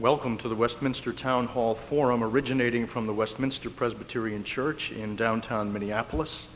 Welcome 0.00 0.38
to 0.38 0.48
the 0.48 0.54
Westminster 0.54 1.12
Town 1.12 1.46
Hall 1.46 1.74
Forum 1.74 2.24
originating 2.24 2.86
from 2.86 3.06
the 3.06 3.12
Westminster 3.12 3.68
Presbyterian 3.68 4.44
Church 4.44 4.92
in 4.92 5.14
downtown 5.14 5.74
Minneapolis. 5.74 6.46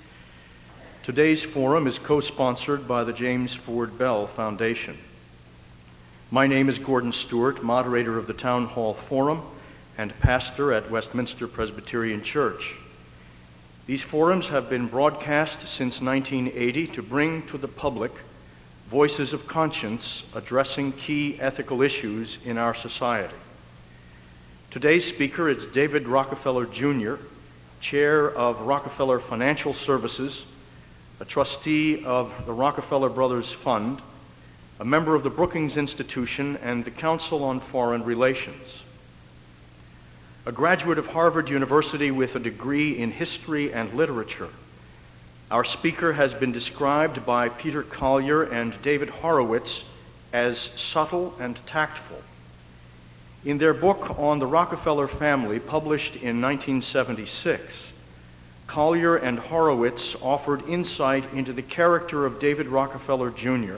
Today's 1.03 1.43
forum 1.43 1.87
is 1.87 1.99
co 1.99 2.21
sponsored 2.21 2.89
by 2.89 3.05
the 3.05 3.13
James 3.13 3.53
Ford 3.53 3.99
Bell 3.99 4.27
Foundation. 4.27 4.97
My 6.31 6.47
name 6.47 6.71
is 6.71 6.79
Gordon 6.79 7.13
Stewart, 7.13 7.63
moderator 7.63 8.17
of 8.17 8.27
the 8.27 8.33
Town 8.33 8.65
Hall 8.65 8.95
Forum 8.95 9.43
and 9.99 10.19
pastor 10.21 10.73
at 10.73 10.91
Westminster 10.91 11.47
Presbyterian 11.47 12.23
Church. 12.23 12.77
These 13.87 14.01
forums 14.01 14.49
have 14.49 14.71
been 14.71 14.87
broadcast 14.87 15.69
since 15.69 16.01
1980 16.01 16.87
to 16.87 17.03
bring 17.03 17.47
to 17.49 17.59
the 17.59 17.69
public 17.69 18.13
voices 18.95 19.33
of 19.33 19.45
conscience 19.49 20.23
addressing 20.37 20.93
key 20.93 21.37
ethical 21.41 21.83
issues 21.83 22.39
in 22.45 22.57
our 22.57 22.73
society. 22.73 23.35
Today's 24.71 25.05
speaker 25.05 25.49
is 25.49 25.67
David 25.67 26.07
Rockefeller 26.07 26.65
Jr., 26.67 27.15
chair 27.81 28.31
of 28.31 28.61
Rockefeller 28.61 29.19
Financial 29.19 29.73
Services, 29.73 30.45
a 31.19 31.25
trustee 31.25 32.05
of 32.05 32.33
the 32.47 32.53
Rockefeller 32.53 33.09
Brothers 33.09 33.51
Fund, 33.51 34.01
a 34.79 34.85
member 34.85 35.17
of 35.17 35.25
the 35.25 35.31
Brookings 35.31 35.77
Institution, 35.77 36.57
and 36.63 36.85
the 36.85 36.93
Council 36.93 37.43
on 37.43 37.59
Foreign 37.59 38.05
Relations. 38.05 38.85
A 40.47 40.53
graduate 40.53 40.99
of 40.99 41.09
Harvard 41.09 41.51
University 41.51 42.13
with 42.13 42.37
a 42.37 42.39
degree 42.39 42.97
in 42.97 43.11
history 43.11 43.73
and 43.73 43.93
literature, 43.95 44.51
our 45.55 45.63
speaker 45.63 46.15
has 46.15 46.35
been 46.35 46.51
described 46.51 47.25
by 47.25 47.49
Peter 47.49 47.85
Collier 47.85 48.43
and 48.43 48.75
David 48.83 49.09
Horowitz 49.09 49.85
as 50.33 50.59
subtle 50.59 51.33
and 51.39 51.65
tactful. 51.65 52.21
In 53.45 53.59
their 53.59 53.73
book 53.73 54.19
on 54.19 54.41
the 54.41 54.49
Rockefeller 54.49 55.07
family, 55.07 55.61
published 55.61 56.17
in 56.17 56.43
1976, 56.43 57.93
Collier 58.67 59.15
and 59.15 59.39
Horowitz 59.39 60.17
offered 60.21 60.69
insight 60.69 61.33
into 61.33 61.53
the 61.53 61.63
character 61.63 62.27
of 62.27 62.41
David 62.41 62.67
Rockefeller 62.67 63.31
Jr. 63.31 63.77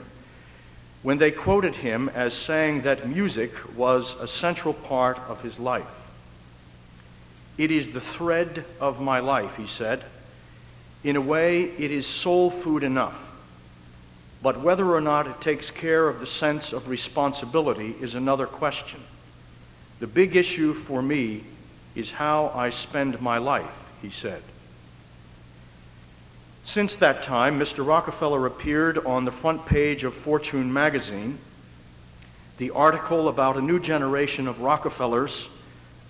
when 1.03 1.19
they 1.19 1.29
quoted 1.29 1.75
him 1.75 2.09
as 2.09 2.33
saying 2.33 2.81
that 2.81 3.07
music 3.07 3.53
was 3.77 4.15
a 4.19 4.27
central 4.27 4.73
part 4.73 5.19
of 5.29 5.43
his 5.43 5.59
life. 5.59 6.07
It 7.59 7.69
is 7.69 7.91
the 7.91 8.01
thread 8.01 8.65
of 8.81 8.99
my 8.99 9.19
life, 9.19 9.57
he 9.57 9.67
said. 9.67 10.03
In 11.03 11.15
a 11.15 11.21
way, 11.21 11.63
it 11.63 11.91
is 11.91 12.07
soul 12.07 12.49
food 12.49 12.83
enough. 12.83 13.23
But 14.41 14.61
whether 14.61 14.93
or 14.93 15.01
not 15.01 15.27
it 15.27 15.41
takes 15.41 15.71
care 15.71 16.07
of 16.07 16.19
the 16.19 16.25
sense 16.25 16.73
of 16.73 16.89
responsibility 16.89 17.95
is 18.01 18.15
another 18.15 18.45
question. 18.45 18.99
The 19.99 20.07
big 20.07 20.35
issue 20.35 20.73
for 20.73 21.01
me 21.01 21.43
is 21.95 22.11
how 22.11 22.51
I 22.53 22.69
spend 22.69 23.19
my 23.21 23.39
life, 23.39 23.89
he 24.01 24.09
said. 24.09 24.41
Since 26.63 26.97
that 26.97 27.23
time, 27.23 27.59
Mr. 27.59 27.85
Rockefeller 27.85 28.45
appeared 28.45 28.99
on 28.99 29.25
the 29.25 29.31
front 29.31 29.65
page 29.65 30.03
of 30.03 30.13
Fortune 30.13 30.71
magazine. 30.71 31.39
The 32.57 32.71
article 32.71 33.27
about 33.27 33.57
a 33.57 33.61
new 33.61 33.79
generation 33.79 34.47
of 34.47 34.61
Rockefellers 34.61 35.47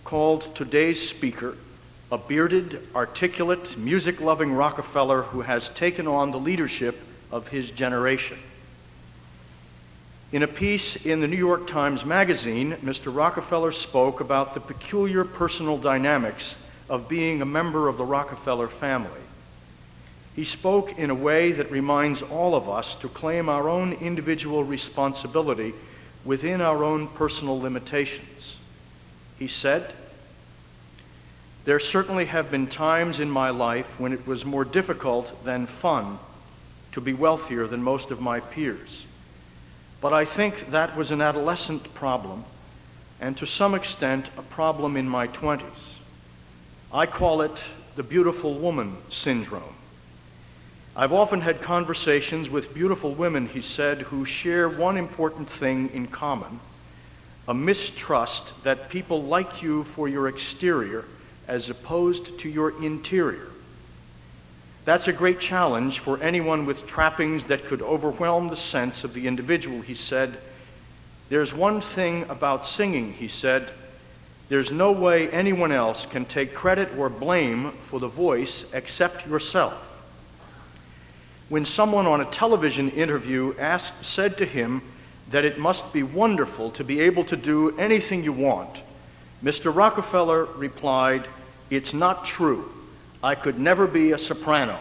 called 0.04 0.56
Today's 0.56 1.08
Speaker 1.08 1.56
a 2.12 2.18
bearded, 2.18 2.82
articulate, 2.96 3.78
music 3.78 4.22
loving 4.22 4.54
Rockefeller 4.54 5.24
who 5.24 5.42
has 5.42 5.70
taken 5.70 6.08
on 6.08 6.32
the 6.32 6.40
leadership 6.40 6.98
of 7.32 7.50
his 7.50 7.70
generation. 7.72 8.38
In 10.32 10.44
a 10.44 10.48
piece 10.48 10.96
in 11.06 11.22
the 11.22 11.28
New 11.28 11.38
York 11.38 11.68
Times 11.68 12.06
Magazine, 12.06 12.74
Mr. 12.84 13.14
Rockefeller 13.14 13.72
spoke 13.72 14.20
about 14.20 14.54
the 14.54 14.60
peculiar 14.60 15.24
personal 15.24 15.78
dynamics 15.78 16.56
of 16.90 17.10
being 17.10 17.42
a 17.42 17.46
member 17.46 17.88
of 17.88 17.98
the 17.98 18.06
Rockefeller 18.06 18.68
family. 18.68 19.22
He 20.36 20.44
spoke 20.44 21.00
in 21.00 21.10
a 21.10 21.16
way 21.16 21.52
that 21.54 21.72
reminds 21.72 22.22
all 22.22 22.56
of 22.56 22.70
us 22.70 22.96
to 22.96 23.10
claim 23.10 23.50
our 23.50 23.68
own 23.68 23.94
individual 23.94 24.64
responsibility 24.64 25.74
within 26.24 26.62
our 26.62 26.84
own 26.84 27.08
personal 27.08 27.60
limitations. 27.60 28.58
He 29.40 29.48
said, 29.48 29.94
there 31.68 31.80
certainly 31.80 32.24
have 32.24 32.50
been 32.50 32.66
times 32.66 33.20
in 33.20 33.30
my 33.30 33.50
life 33.50 34.00
when 34.00 34.14
it 34.14 34.26
was 34.26 34.46
more 34.46 34.64
difficult 34.64 35.44
than 35.44 35.66
fun 35.66 36.18
to 36.94 37.02
be 37.02 37.12
wealthier 37.12 37.68
than 37.68 37.84
most 37.84 38.10
of 38.10 38.22
my 38.22 38.40
peers. 38.40 39.06
But 40.00 40.14
I 40.14 40.24
think 40.24 40.72
that 40.72 40.96
was 40.96 41.12
an 41.12 41.20
adolescent 41.20 41.94
problem, 41.94 42.46
and 43.20 43.36
to 43.36 43.46
some 43.46 43.76
extent, 43.76 44.30
a 44.38 44.44
problem 44.44 44.96
in 44.96 45.10
my 45.10 45.28
20s. 45.28 45.98
I 46.94 47.06
call 47.06 47.42
it 47.42 47.62
the 47.98 48.04
beautiful 48.04 48.54
woman 48.54 48.96
syndrome. 49.10 49.76
I've 50.96 51.12
often 51.12 51.42
had 51.42 51.62
conversations 51.62 52.50
with 52.50 52.74
beautiful 52.74 53.14
women, 53.14 53.46
he 53.46 53.62
said, 53.62 54.04
who 54.04 54.24
share 54.24 54.70
one 54.70 54.96
important 54.96 55.50
thing 55.50 55.90
in 55.90 56.08
common 56.08 56.62
a 57.46 57.54
mistrust 57.54 58.54
that 58.64 58.90
people 58.90 59.24
like 59.24 59.62
you 59.62 59.84
for 59.84 60.08
your 60.08 60.30
exterior 60.30 61.04
as 61.48 61.70
opposed 61.70 62.40
to 62.40 62.50
your 62.50 62.82
interior. 62.84 63.48
That's 64.86 65.08
a 65.08 65.14
great 65.14 65.40
challenge 65.40 66.00
for 66.00 66.22
anyone 66.22 66.66
with 66.66 66.88
trappings 66.88 67.46
that 67.46 67.66
could 67.66 67.82
overwhelm 67.82 68.48
the 68.48 68.56
sense 68.56 69.04
of 69.04 69.14
the 69.14 69.28
individual, 69.28 69.82
he 69.82 69.94
said. 69.94 70.38
There's 71.30 71.54
one 71.54 71.82
thing 71.82 72.24
about 72.30 72.66
singing, 72.66 73.12
he 73.12 73.28
said. 73.28 73.70
There's 74.48 74.72
no 74.72 74.94
way 74.94 75.30
anyone 75.30 75.74
else 75.74 76.06
can 76.06 76.24
take 76.24 76.54
credit 76.54 76.98
or 76.98 77.10
blame 77.10 77.72
for 77.84 78.00
the 78.00 78.08
voice 78.08 78.66
except 78.72 79.28
yourself. 79.28 79.74
When 81.50 81.66
someone 81.66 82.08
on 82.08 82.22
a 82.22 82.26
television 82.26 82.90
interview 82.92 83.56
asked, 83.60 84.06
said 84.06 84.38
to 84.38 84.46
him 84.46 84.82
that 85.32 85.44
it 85.44 85.58
must 85.58 85.92
be 85.92 86.04
wonderful 86.04 86.72
to 86.72 86.84
be 86.86 87.02
able 87.02 87.26
to 87.26 87.36
do 87.36 87.78
anything 87.78 88.24
you 88.24 88.32
want, 88.32 88.82
Mr. 89.44 89.76
Rockefeller 89.76 90.46
replied, 90.46 91.28
it's 91.70 91.94
not 91.94 92.26
true. 92.26 92.74
I 93.24 93.36
could 93.36 93.60
never 93.60 93.88
be 93.88 94.12
a 94.12 94.18
soprano. 94.18 94.80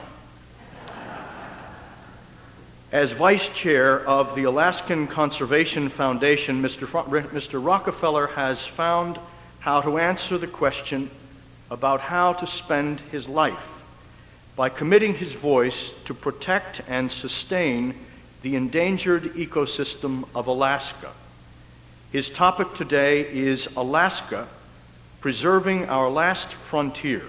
As 2.92 3.12
vice 3.12 3.48
chair 3.48 4.06
of 4.06 4.34
the 4.34 4.44
Alaskan 4.44 5.08
Conservation 5.08 5.88
Foundation, 5.88 6.62
Mr. 6.62 6.86
Mr. 6.86 7.64
Rockefeller 7.64 8.28
has 8.28 8.64
found 8.64 9.18
how 9.58 9.80
to 9.80 9.98
answer 9.98 10.38
the 10.38 10.46
question 10.46 11.10
about 11.70 12.00
how 12.00 12.32
to 12.34 12.46
spend 12.46 13.00
his 13.00 13.28
life 13.28 13.82
by 14.54 14.68
committing 14.68 15.14
his 15.14 15.34
voice 15.34 15.92
to 16.04 16.14
protect 16.14 16.80
and 16.88 17.10
sustain 17.10 17.94
the 18.42 18.56
endangered 18.56 19.24
ecosystem 19.34 20.26
of 20.34 20.46
Alaska. 20.46 21.10
His 22.16 22.30
topic 22.30 22.72
today 22.72 23.28
is 23.28 23.68
Alaska 23.76 24.48
preserving 25.20 25.90
our 25.90 26.08
last 26.08 26.48
frontier. 26.48 27.20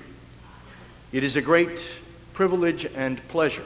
It 1.12 1.26
is 1.26 1.36
a 1.36 1.42
great 1.42 1.86
privilege 2.34 2.86
and 2.96 3.20
pleasure 3.28 3.66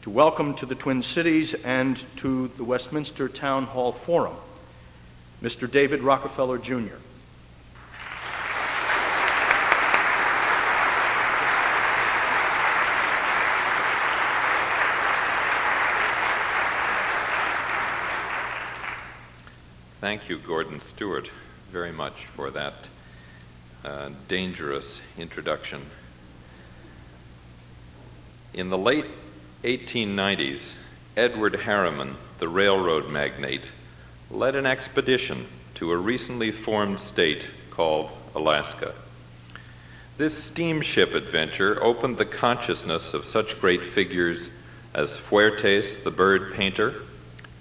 to 0.00 0.08
welcome 0.08 0.54
to 0.54 0.64
the 0.64 0.74
Twin 0.74 1.02
Cities 1.02 1.52
and 1.52 2.02
to 2.16 2.48
the 2.56 2.64
Westminster 2.64 3.28
Town 3.28 3.64
Hall 3.64 3.92
Forum 3.92 4.34
Mr. 5.42 5.70
David 5.70 6.00
Rockefeller 6.00 6.56
Jr. 6.56 6.96
Thank 20.02 20.28
you, 20.28 20.36
Gordon 20.36 20.80
Stewart, 20.80 21.30
very 21.70 21.92
much 21.92 22.26
for 22.26 22.50
that 22.50 22.88
uh, 23.84 24.10
dangerous 24.26 25.00
introduction. 25.16 25.80
In 28.52 28.68
the 28.68 28.76
late 28.76 29.04
1890s, 29.62 30.72
Edward 31.16 31.54
Harriman, 31.54 32.16
the 32.40 32.48
railroad 32.48 33.10
magnate, 33.10 33.62
led 34.28 34.56
an 34.56 34.66
expedition 34.66 35.46
to 35.74 35.92
a 35.92 35.96
recently 35.96 36.50
formed 36.50 36.98
state 36.98 37.46
called 37.70 38.10
Alaska. 38.34 38.94
This 40.18 40.36
steamship 40.36 41.14
adventure 41.14 41.80
opened 41.80 42.18
the 42.18 42.26
consciousness 42.26 43.14
of 43.14 43.24
such 43.24 43.60
great 43.60 43.84
figures 43.84 44.50
as 44.94 45.16
Fuertes, 45.16 46.02
the 46.02 46.10
bird 46.10 46.54
painter, 46.54 47.02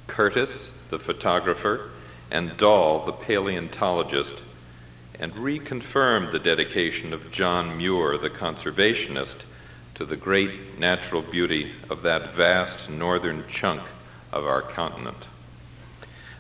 Curtis, 0.08 0.72
the 0.90 0.98
photographer, 0.98 1.92
and 2.32 2.56
Dall, 2.58 3.06
the 3.06 3.12
paleontologist, 3.12 4.34
and 5.20 5.34
reconfirmed 5.34 6.32
the 6.32 6.40
dedication 6.40 7.14
of 7.14 7.32
John 7.32 7.78
Muir, 7.78 8.18
the 8.18 8.30
conservationist, 8.30 9.44
to 9.96 10.06
the 10.06 10.16
great 10.16 10.80
natural 10.80 11.22
beauty 11.22 11.74
of 11.90 12.02
that 12.02 12.34
vast 12.34 12.90
northern 12.90 13.44
chunk 13.48 13.82
of 14.32 14.46
our 14.46 14.62
continent. 14.62 15.26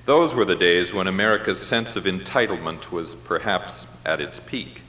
Those 0.05 0.33
were 0.33 0.45
the 0.45 0.55
days 0.55 0.93
when 0.93 1.05
America's 1.05 1.61
sense 1.61 1.95
of 1.95 2.05
entitlement 2.05 2.89
was 2.89 3.13
perhaps 3.13 3.85
at 4.03 4.19
its 4.19 4.39
peak. 4.39 4.81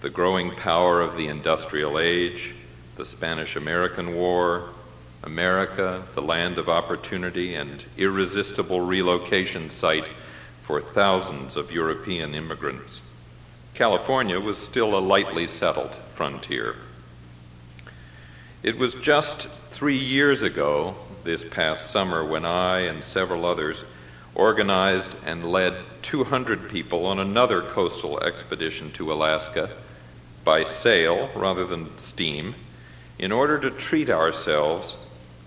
The 0.00 0.10
growing 0.10 0.50
power 0.50 1.00
of 1.00 1.16
the 1.16 1.28
industrial 1.28 1.98
age, 1.98 2.54
the 2.96 3.04
Spanish 3.04 3.54
American 3.54 4.16
War, 4.16 4.70
America, 5.22 6.02
the 6.14 6.22
land 6.22 6.58
of 6.58 6.68
opportunity 6.68 7.54
and 7.54 7.84
irresistible 7.96 8.80
relocation 8.80 9.70
site 9.70 10.08
for 10.68 10.82
thousands 10.82 11.56
of 11.56 11.72
European 11.72 12.34
immigrants. 12.34 13.00
California 13.72 14.38
was 14.38 14.58
still 14.58 14.98
a 14.98 15.00
lightly 15.00 15.46
settled 15.46 15.94
frontier. 16.12 16.76
It 18.62 18.76
was 18.76 18.92
just 18.92 19.48
three 19.70 19.96
years 19.96 20.42
ago, 20.42 20.94
this 21.24 21.42
past 21.42 21.90
summer, 21.90 22.22
when 22.22 22.44
I 22.44 22.80
and 22.80 23.02
several 23.02 23.46
others 23.46 23.82
organized 24.34 25.16
and 25.24 25.50
led 25.50 25.74
200 26.02 26.68
people 26.68 27.06
on 27.06 27.18
another 27.18 27.62
coastal 27.62 28.20
expedition 28.20 28.92
to 28.92 29.10
Alaska 29.10 29.70
by 30.44 30.64
sail 30.64 31.30
rather 31.34 31.64
than 31.64 31.96
steam 31.96 32.54
in 33.18 33.32
order 33.32 33.58
to 33.58 33.70
treat 33.70 34.10
ourselves 34.10 34.98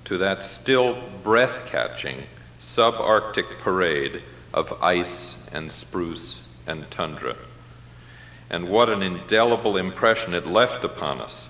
to 0.06 0.18
that 0.18 0.44
still 0.44 0.98
breath 1.24 1.68
catching 1.68 2.24
subarctic 2.60 3.60
parade 3.60 4.24
of 4.54 4.82
ice 4.82 5.38
and 5.52 5.72
spruce 5.72 6.42
and 6.68 6.90
tundra. 6.92 7.36
And 8.50 8.70
what 8.70 8.90
an 8.90 9.02
indelible 9.02 9.78
impression 9.78 10.34
it 10.34 10.46
left 10.46 10.84
upon 10.84 11.22
us. 11.22 11.48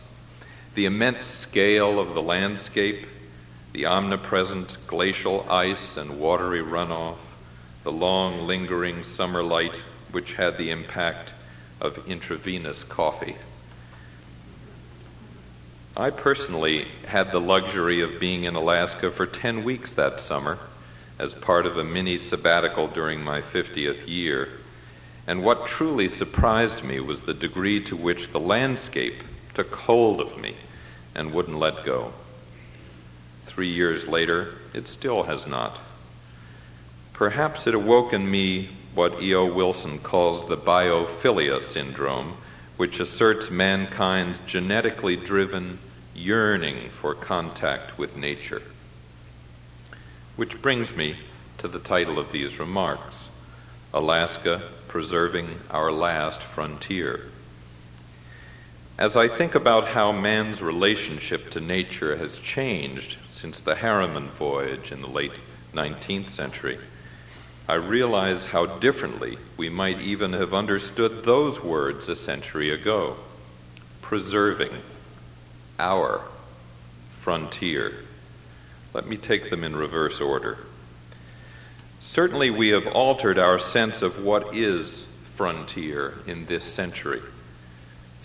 The 0.76 0.86
immense 0.86 1.26
scale 1.26 2.00
of 2.00 2.14
the 2.14 2.22
landscape, 2.22 3.08
the 3.74 3.86
omnipresent 3.86 4.78
glacial 4.88 5.46
ice 5.50 5.98
and 5.98 6.20
watery 6.20 6.62
runoff, 6.62 7.18
the 7.84 7.92
long 7.92 8.46
lingering 8.46 9.04
summer 9.04 9.42
light, 9.42 9.76
which 10.12 10.34
had 10.34 10.58
the 10.58 10.70
impact 10.70 11.34
of 11.80 12.08
intravenous 12.08 12.84
coffee. 12.84 13.36
I 15.98 16.10
personally 16.10 16.88
had 17.08 17.32
the 17.32 17.42
luxury 17.42 18.02
of 18.02 18.20
being 18.20 18.44
in 18.44 18.56
Alaska 18.56 19.12
for 19.12 19.26
10 19.26 19.64
weeks 19.64 19.94
that 19.94 20.22
summer 20.22 20.58
as 21.22 21.36
part 21.36 21.68
of 21.68 21.78
a 21.78 21.84
mini 21.84 22.18
sabbatical 22.18 22.88
during 22.88 23.24
my 23.24 23.40
50th 23.40 24.08
year. 24.08 24.50
And 25.28 25.44
what 25.44 25.68
truly 25.68 26.08
surprised 26.08 26.84
me 26.84 27.00
was 27.00 27.22
the 27.22 27.34
degree 27.36 27.80
to 27.84 27.96
which 27.96 28.30
the 28.30 28.40
landscape 28.40 29.24
took 29.54 29.72
hold 29.76 30.20
of 30.20 30.42
me 30.42 30.56
and 31.14 31.32
wouldn't 31.32 31.60
let 31.60 31.86
go. 31.86 32.12
Three 33.46 33.70
years 33.70 34.08
later, 34.08 34.56
it 34.74 34.88
still 34.88 35.24
has 35.24 35.46
not. 35.46 35.78
Perhaps 37.14 37.68
it 37.68 37.76
awoke 37.76 38.14
in 38.14 38.32
me 38.32 38.70
what 38.96 39.22
E.O. 39.22 39.46
Wilson 39.46 40.00
calls 40.00 40.48
the 40.48 40.58
biophilia 40.58 41.62
syndrome 41.62 42.34
which 42.78 43.00
asserts 43.00 43.52
mankind's 43.52 44.40
genetically 44.48 45.16
driven 45.16 45.78
yearning 46.16 46.90
for 46.90 47.14
contact 47.14 47.96
with 48.00 48.18
nature. 48.18 48.64
Which 50.42 50.60
brings 50.60 50.96
me 50.96 51.18
to 51.60 51.68
the 51.68 51.78
title 51.78 52.18
of 52.18 52.32
these 52.32 52.58
remarks 52.58 53.30
Alaska 53.94 54.64
Preserving 54.88 55.60
Our 55.70 55.92
Last 55.92 56.42
Frontier. 56.42 57.28
As 58.98 59.16
I 59.16 59.28
think 59.28 59.54
about 59.54 59.90
how 59.90 60.12
man's 60.12 60.60
relationship 60.60 61.52
to 61.52 61.62
nature 61.62 62.18
has 62.18 62.40
changed 62.40 63.18
since 63.30 63.60
the 63.60 63.76
Harriman 63.76 64.30
voyage 64.30 64.92
in 64.92 65.04
the 65.04 65.08
late 65.08 65.36
19th 65.76 66.32
century, 66.32 66.80
I 67.70 67.76
realize 67.76 68.46
how 68.46 68.66
differently 68.66 69.38
we 69.58 69.70
might 69.70 70.02
even 70.02 70.34
have 70.34 70.56
understood 70.56 71.24
those 71.24 71.62
words 71.62 72.10
a 72.10 72.16
century 72.16 72.72
ago. 72.72 73.18
Preserving 74.02 74.72
our 75.78 76.22
frontier. 77.20 77.94
Let 78.94 79.08
me 79.08 79.18
take 79.18 79.50
them 79.50 79.64
in 79.64 79.76
reverse 79.76 80.20
order. 80.20 80.58
Certainly, 82.00 82.50
we 82.50 82.70
have 82.70 82.88
altered 82.88 83.38
our 83.38 83.60
sense 83.60 84.02
of 84.02 84.24
what 84.24 84.56
is 84.56 85.06
frontier 85.36 86.16
in 86.28 86.46
this 86.48 86.66
century. 86.66 87.22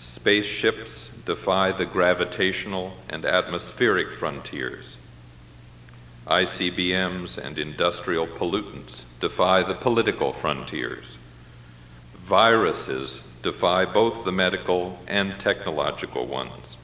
Spaceships 0.01 1.09
defy 1.25 1.71
the 1.71 1.85
gravitational 1.85 2.93
and 3.09 3.25
atmospheric 3.25 4.11
frontiers. 4.11 4.97
ICBMs 6.27 7.37
and 7.37 7.57
industrial 7.57 8.27
pollutants 8.27 9.03
defy 9.21 9.63
the 9.63 9.73
political 9.73 10.33
frontiers. 10.33 11.17
Viruses 12.15 13.21
defy 13.41 13.85
both 13.85 14.25
the 14.25 14.31
medical 14.31 14.99
and 15.07 15.39
technological 15.39 16.25
ones. 16.25 16.75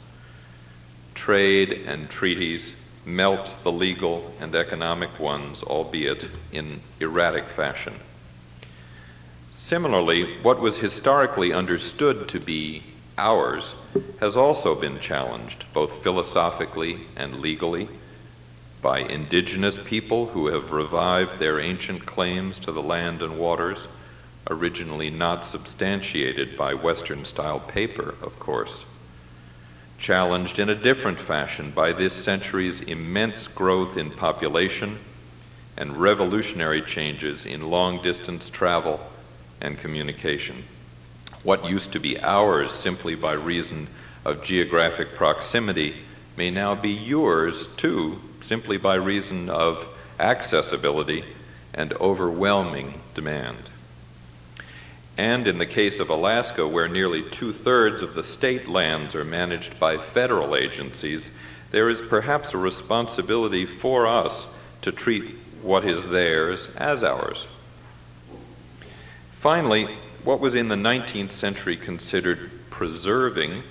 Trade 1.13 1.83
and 1.86 2.09
treaties 2.09 2.71
melt 3.05 3.55
the 3.63 3.71
legal 3.71 4.33
and 4.39 4.55
economic 4.55 5.19
ones, 5.19 5.63
albeit 5.63 6.27
in 6.51 6.81
erratic 7.00 7.45
fashion. 7.45 7.94
Similarly, 9.51 10.38
what 10.41 10.59
was 10.59 10.77
historically 10.77 11.53
understood 11.53 12.27
to 12.29 12.39
be 12.39 12.83
ours 13.17 13.75
has 14.19 14.35
also 14.35 14.75
been 14.75 15.00
challenged, 15.00 15.65
both 15.73 16.03
philosophically 16.03 17.01
and 17.15 17.39
legally 17.39 17.88
by 18.81 19.00
indigenous 19.00 19.79
people 19.79 20.27
who 20.27 20.47
have 20.47 20.71
revived 20.71 21.39
their 21.39 21.59
ancient 21.59 22.05
claims 22.05 22.59
to 22.59 22.71
the 22.71 22.81
land 22.81 23.21
and 23.21 23.39
waters, 23.39 23.88
originally 24.50 25.09
not 25.09 25.45
substantiated 25.45 26.57
by 26.57 26.73
Western 26.73 27.23
style 27.23 27.61
paper, 27.61 28.15
of 28.21 28.38
course. 28.39 28.83
Challenged 30.03 30.59
in 30.59 30.67
a 30.67 30.75
different 30.75 31.17
fashion 31.17 31.71
by 31.71 31.94
this 31.94 32.11
century's 32.11 32.81
immense 32.81 33.47
growth 33.47 33.95
in 33.95 34.11
population 34.11 35.00
and 35.77 35.95
revolutionary 35.95 36.81
changes 36.81 37.45
in 37.45 37.69
long 37.69 38.01
distance 38.01 38.50
travel 38.50 39.00
and 39.61 39.79
communication. 39.79 40.65
What 41.44 41.63
used 41.63 41.94
to 41.94 42.01
be 42.01 42.19
ours 42.19 42.73
simply 42.73 43.15
by 43.15 43.31
reason 43.31 43.88
of 44.25 44.44
geographic 44.44 45.15
proximity 45.15 45.95
may 46.35 46.51
now 46.51 46.75
be 46.75 46.91
yours 46.91 47.67
too 47.77 48.19
simply 48.41 48.75
by 48.75 48.95
reason 48.95 49.50
of 49.50 49.88
accessibility 50.19 51.23
and 51.73 51.94
overwhelming 51.94 53.01
demand. 53.15 53.69
And 55.18 55.48
in 55.48 55.60
the 55.60 55.65
case 55.65 56.00
of 56.00 56.10
Alaska, 56.10 56.68
where 56.68 56.88
nearly 56.88 57.22
two 57.22 57.53
thirds 57.53 58.01
of 58.01 58.15
the 58.15 58.24
state 58.24 58.67
lands 58.67 59.13
are 59.13 59.24
managed 59.24 59.79
by 59.79 59.98
federal 59.98 60.55
agencies, 60.55 61.29
there 61.72 61.89
is 61.89 62.01
perhaps 62.01 62.53
a 62.53 62.58
responsibility 62.58 63.65
for 63.65 64.08
us 64.08 64.48
to 64.82 64.91
treat 64.91 65.36
what 65.62 65.86
is 65.86 66.08
theirs 66.08 66.70
as 66.75 67.03
ours. 67.03 67.48
Finally, 69.39 69.88
what 70.24 70.39
was 70.39 70.55
in 70.55 70.70
the 70.70 70.75
19th 70.75 71.32
century 71.32 71.77
considered 71.77 72.50
preserving 72.70 73.63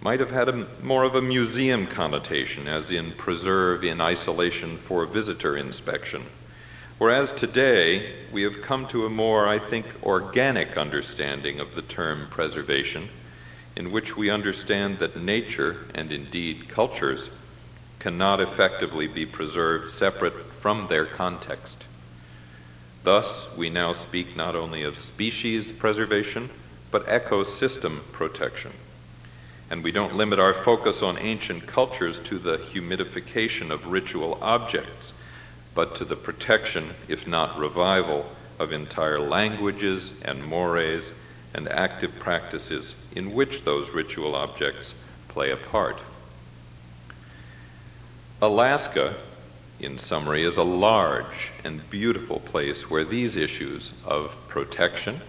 might 0.00 0.20
have 0.20 0.30
had 0.30 0.48
a, 0.48 0.66
more 0.82 1.04
of 1.04 1.14
a 1.14 1.20
museum 1.20 1.86
connotation, 1.86 2.66
as 2.66 2.90
in 2.90 3.12
preserve 3.12 3.84
in 3.84 4.00
isolation 4.00 4.78
for 4.78 5.04
visitor 5.04 5.56
inspection. 5.56 6.24
Whereas 7.00 7.32
today, 7.32 8.12
we 8.30 8.42
have 8.42 8.60
come 8.60 8.86
to 8.88 9.06
a 9.06 9.08
more, 9.08 9.48
I 9.48 9.58
think, 9.58 9.86
organic 10.02 10.76
understanding 10.76 11.58
of 11.58 11.74
the 11.74 11.80
term 11.80 12.26
preservation, 12.28 13.08
in 13.74 13.90
which 13.90 14.18
we 14.18 14.28
understand 14.28 14.98
that 14.98 15.16
nature, 15.16 15.78
and 15.94 16.12
indeed 16.12 16.68
cultures, 16.68 17.30
cannot 18.00 18.42
effectively 18.42 19.06
be 19.06 19.24
preserved 19.24 19.90
separate 19.90 20.34
from 20.60 20.88
their 20.88 21.06
context. 21.06 21.86
Thus, 23.02 23.48
we 23.56 23.70
now 23.70 23.94
speak 23.94 24.36
not 24.36 24.54
only 24.54 24.82
of 24.82 24.98
species 24.98 25.72
preservation, 25.72 26.50
but 26.90 27.06
ecosystem 27.06 28.00
protection 28.12 28.72
and 29.70 29.84
we 29.84 29.92
don't 29.92 30.16
limit 30.16 30.40
our 30.40 30.52
focus 30.52 31.00
on 31.00 31.16
ancient 31.18 31.64
cultures 31.64 32.18
to 32.18 32.38
the 32.38 32.58
humidification 32.58 33.70
of 33.70 33.86
ritual 33.86 34.36
objects, 34.42 35.12
but 35.74 35.94
to 35.96 36.04
the 36.04 36.16
protection, 36.16 36.90
if 37.08 37.26
not 37.26 37.58
revival, 37.58 38.30
of 38.58 38.72
entire 38.72 39.20
languages 39.20 40.12
and 40.22 40.44
mores 40.44 41.10
and 41.54 41.68
active 41.68 42.18
practices 42.18 42.94
in 43.16 43.32
which 43.32 43.64
those 43.64 43.90
ritual 43.90 44.34
objects 44.34 44.94
play 45.28 45.50
a 45.50 45.56
part. 45.56 45.98
Alaska, 48.42 49.14
in 49.78 49.98
summary, 49.98 50.44
is 50.44 50.56
a 50.56 50.62
large 50.62 51.50
and 51.64 51.88
beautiful 51.90 52.40
place 52.40 52.90
where 52.90 53.04
these 53.04 53.36
issues 53.36 53.92
of 54.04 54.36
protection 54.48 55.20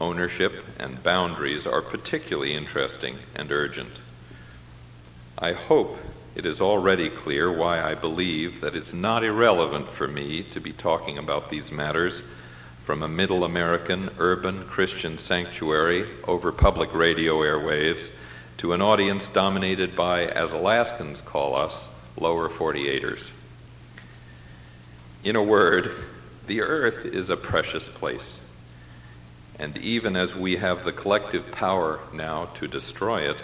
ownership, 0.00 0.64
and 0.78 1.02
boundaries 1.02 1.66
are 1.66 1.82
particularly 1.82 2.54
interesting 2.54 3.16
and 3.34 3.50
urgent. 3.50 4.00
I 5.38 5.52
hope 5.52 5.98
it 6.38 6.46
is 6.46 6.60
already 6.60 7.10
clear 7.10 7.50
why 7.50 7.82
I 7.82 7.96
believe 7.96 8.60
that 8.60 8.76
it's 8.76 8.94
not 8.94 9.24
irrelevant 9.24 9.88
for 9.88 10.06
me 10.06 10.44
to 10.44 10.60
be 10.60 10.72
talking 10.72 11.18
about 11.18 11.50
these 11.50 11.72
matters 11.72 12.22
from 12.84 13.02
a 13.02 13.08
middle 13.08 13.42
American 13.42 14.08
urban 14.18 14.64
Christian 14.66 15.18
sanctuary 15.18 16.06
over 16.28 16.52
public 16.52 16.94
radio 16.94 17.38
airwaves 17.38 18.08
to 18.58 18.72
an 18.72 18.80
audience 18.80 19.26
dominated 19.26 19.96
by, 19.96 20.26
as 20.26 20.52
Alaskans 20.52 21.22
call 21.22 21.56
us, 21.56 21.88
lower 22.16 22.48
48ers. 22.48 23.30
In 25.24 25.34
a 25.34 25.42
word, 25.42 25.90
the 26.46 26.60
earth 26.60 27.04
is 27.04 27.30
a 27.30 27.36
precious 27.36 27.88
place. 27.88 28.38
And 29.58 29.76
even 29.78 30.14
as 30.14 30.36
we 30.36 30.54
have 30.56 30.84
the 30.84 30.92
collective 30.92 31.50
power 31.50 31.98
now 32.12 32.44
to 32.54 32.68
destroy 32.68 33.28
it, 33.28 33.38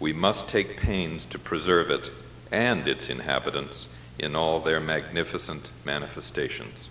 we 0.00 0.12
must 0.12 0.48
take 0.48 0.78
pains 0.78 1.26
to 1.26 1.38
preserve 1.38 1.90
it 1.90 2.10
and 2.50 2.88
its 2.88 3.08
inhabitants 3.08 3.86
in 4.18 4.34
all 4.34 4.58
their 4.58 4.80
magnificent 4.80 5.70
manifestations. 5.84 6.88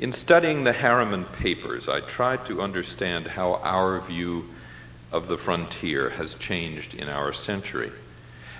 In 0.00 0.12
studying 0.12 0.64
the 0.64 0.72
Harriman 0.72 1.24
papers, 1.24 1.88
I 1.88 2.00
tried 2.00 2.46
to 2.46 2.62
understand 2.62 3.26
how 3.26 3.54
our 3.56 4.00
view 4.00 4.48
of 5.12 5.28
the 5.28 5.36
frontier 5.36 6.10
has 6.10 6.34
changed 6.34 6.94
in 6.94 7.08
our 7.08 7.32
century. 7.32 7.90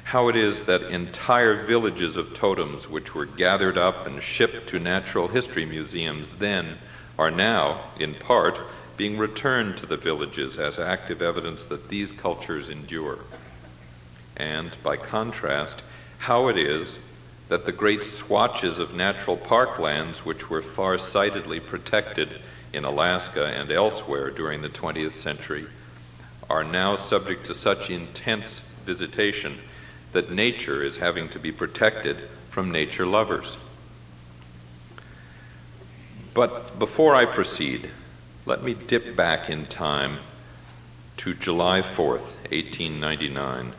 How 0.04 0.28
it 0.28 0.36
is 0.36 0.62
that 0.62 0.82
entire 0.82 1.64
villages 1.66 2.16
of 2.16 2.34
totems, 2.34 2.88
which 2.88 3.14
were 3.14 3.26
gathered 3.26 3.76
up 3.76 4.06
and 4.06 4.22
shipped 4.22 4.68
to 4.68 4.78
natural 4.78 5.28
history 5.28 5.66
museums 5.66 6.34
then, 6.34 6.78
are 7.18 7.30
now, 7.30 7.80
in 8.00 8.14
part, 8.14 8.58
being 8.98 9.16
returned 9.16 9.76
to 9.78 9.86
the 9.86 9.96
villages 9.96 10.58
as 10.58 10.78
active 10.78 11.22
evidence 11.22 11.64
that 11.64 11.88
these 11.88 12.12
cultures 12.12 12.68
endure. 12.68 13.20
And, 14.36 14.76
by 14.82 14.96
contrast, 14.96 15.80
how 16.18 16.48
it 16.48 16.58
is 16.58 16.98
that 17.48 17.64
the 17.64 17.72
great 17.72 18.04
swatches 18.04 18.78
of 18.78 18.94
natural 18.94 19.36
parklands, 19.36 20.18
which 20.18 20.50
were 20.50 20.60
far-sightedly 20.60 21.60
protected 21.60 22.28
in 22.72 22.84
Alaska 22.84 23.46
and 23.46 23.70
elsewhere 23.70 24.30
during 24.30 24.60
the 24.60 24.68
20th 24.68 25.12
century, 25.12 25.66
are 26.50 26.64
now 26.64 26.96
subject 26.96 27.46
to 27.46 27.54
such 27.54 27.90
intense 27.90 28.60
visitation 28.84 29.58
that 30.12 30.32
nature 30.32 30.82
is 30.82 30.96
having 30.96 31.28
to 31.28 31.38
be 31.38 31.52
protected 31.52 32.16
from 32.50 32.70
nature 32.70 33.06
lovers. 33.06 33.56
But 36.34 36.78
before 36.78 37.14
I 37.14 37.24
proceed, 37.24 37.90
let 38.48 38.62
me 38.62 38.72
dip 38.72 39.14
back 39.14 39.50
in 39.50 39.66
time 39.66 40.16
to 41.18 41.34
July 41.34 41.82
4th, 41.82 42.32
1899, 42.50 43.74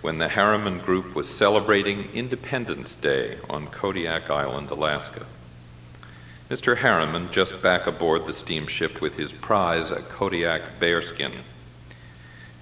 when 0.00 0.18
the 0.18 0.26
Harriman 0.26 0.80
Group 0.80 1.14
was 1.14 1.30
celebrating 1.32 2.10
Independence 2.12 2.96
Day 2.96 3.38
on 3.48 3.68
Kodiak 3.68 4.30
Island, 4.30 4.72
Alaska. 4.72 5.26
Mr. 6.50 6.78
Harriman 6.78 7.30
just 7.30 7.62
back 7.62 7.86
aboard 7.86 8.26
the 8.26 8.32
steamship 8.32 9.00
with 9.00 9.14
his 9.14 9.30
prize, 9.30 9.92
a 9.92 10.00
Kodiak 10.00 10.80
bearskin. 10.80 11.44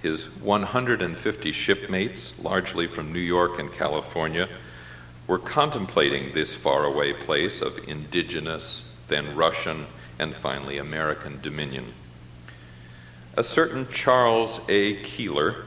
His 0.03 0.25
150 0.37 1.51
shipmates, 1.51 2.37
largely 2.37 2.85
from 2.85 3.11
New 3.11 3.17
York 3.17 3.57
and 3.57 3.73
California, 3.73 4.47
were 5.25 5.39
contemplating 5.39 6.35
this 6.35 6.53
faraway 6.53 7.13
place 7.13 7.63
of 7.63 7.89
indigenous, 7.89 8.85
then 9.07 9.35
Russian, 9.35 9.87
and 10.19 10.35
finally 10.35 10.77
American 10.77 11.39
dominion. 11.41 11.93
A 13.35 13.43
certain 13.43 13.87
Charles 13.91 14.59
A. 14.67 14.95
Keeler, 15.03 15.65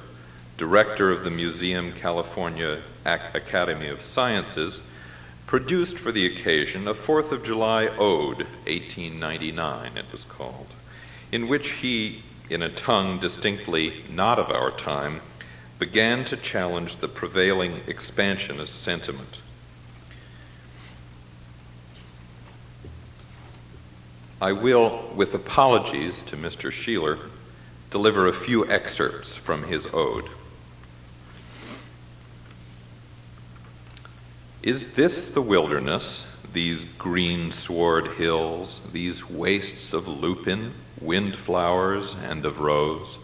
director 0.56 1.10
of 1.10 1.24
the 1.24 1.30
Museum 1.30 1.92
California 1.92 2.80
Academy 3.04 3.86
of 3.86 4.02
Sciences, 4.02 4.80
produced 5.46 5.98
for 5.98 6.12
the 6.12 6.26
occasion 6.26 6.86
a 6.86 6.94
Fourth 6.94 7.32
of 7.32 7.44
July 7.44 7.86
Ode, 7.86 8.46
1899 8.66 9.96
it 9.96 10.04
was 10.12 10.24
called, 10.24 10.68
in 11.32 11.48
which 11.48 11.70
he 11.70 12.22
in 12.50 12.62
a 12.62 12.68
tongue 12.68 13.20
distinctly 13.20 14.02
not 14.10 14.38
of 14.38 14.50
our 14.50 14.72
time, 14.72 15.20
began 15.78 16.24
to 16.24 16.36
challenge 16.36 16.96
the 16.96 17.08
prevailing 17.08 17.80
expansionist 17.86 18.82
sentiment. 18.82 19.38
I 24.40 24.52
will, 24.52 25.10
with 25.14 25.34
apologies 25.34 26.22
to 26.22 26.36
Mr. 26.36 26.70
Sheeler, 26.70 27.18
deliver 27.90 28.26
a 28.26 28.32
few 28.32 28.66
excerpts 28.70 29.36
from 29.36 29.64
his 29.64 29.86
ode. 29.92 30.30
Is 34.62 34.88
this 34.92 35.24
the 35.24 35.42
wilderness, 35.42 36.24
these 36.52 36.84
green 36.84 37.50
sward 37.50 38.08
hills, 38.12 38.80
these 38.92 39.28
wastes 39.28 39.92
of 39.92 40.08
lupin, 40.08 40.72
windflowers, 41.00 42.14
and 42.22 42.46
of 42.46 42.60
rose, 42.60 43.18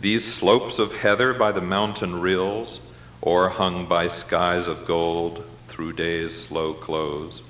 these 0.00 0.32
slopes 0.32 0.78
of 0.78 0.92
heather 0.92 1.34
by 1.34 1.52
the 1.52 1.60
mountain 1.60 2.20
rills, 2.20 2.80
o'erhung 3.24 3.86
by 3.86 4.08
skies 4.08 4.66
of 4.66 4.86
gold 4.86 5.44
through 5.68 5.92
day's 5.92 6.34
slow 6.34 6.72
close, 6.74 7.42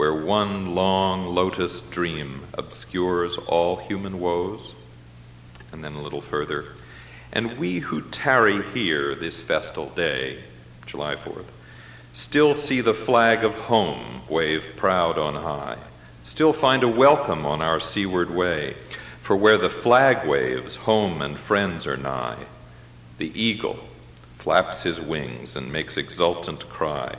where 0.00 0.14
one 0.14 0.74
long 0.74 1.26
lotus 1.26 1.82
dream 1.82 2.40
obscures 2.54 3.36
all 3.36 3.76
human 3.76 4.18
woes? 4.18 4.72
And 5.72 5.84
then 5.84 5.92
a 5.92 6.00
little 6.00 6.22
further, 6.22 6.64
and 7.34 7.58
we 7.58 7.80
who 7.80 8.00
tarry 8.00 8.62
here 8.62 9.14
this 9.14 9.38
festal 9.40 9.90
day, 9.90 10.38
July 10.86 11.16
4th, 11.16 11.50
still 12.14 12.54
see 12.54 12.80
the 12.80 12.94
flag 12.94 13.44
of 13.44 13.54
home 13.54 14.22
wave 14.26 14.64
proud 14.74 15.18
on 15.18 15.34
high, 15.34 15.76
still 16.24 16.54
find 16.54 16.82
a 16.82 16.88
welcome 16.88 17.44
on 17.44 17.60
our 17.60 17.78
seaward 17.78 18.34
way 18.34 18.76
for 19.20 19.36
where 19.36 19.58
the 19.58 19.68
flag 19.68 20.26
waves, 20.26 20.76
home 20.76 21.20
and 21.20 21.36
friends 21.36 21.86
are 21.86 21.98
nigh. 21.98 22.46
The 23.18 23.38
eagle 23.38 23.80
flaps 24.38 24.82
his 24.82 24.98
wings 24.98 25.54
and 25.54 25.70
makes 25.70 25.98
exultant 25.98 26.70
cry. 26.70 27.16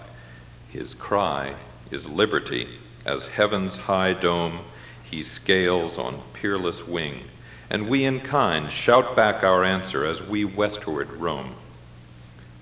His 0.71 0.95
cry 0.95 1.53
is 1.91 2.07
liberty, 2.07 2.67
as 3.05 3.27
heaven's 3.27 3.75
high 3.75 4.13
dome 4.13 4.59
he 5.03 5.21
scales 5.21 5.97
on 5.97 6.21
peerless 6.33 6.87
wing, 6.87 7.25
and 7.69 7.89
we 7.89 8.05
in 8.05 8.21
kind 8.21 8.71
shout 8.71 9.15
back 9.15 9.43
our 9.43 9.63
answer 9.63 10.05
as 10.05 10.21
we 10.21 10.45
westward 10.45 11.11
roam. 11.11 11.53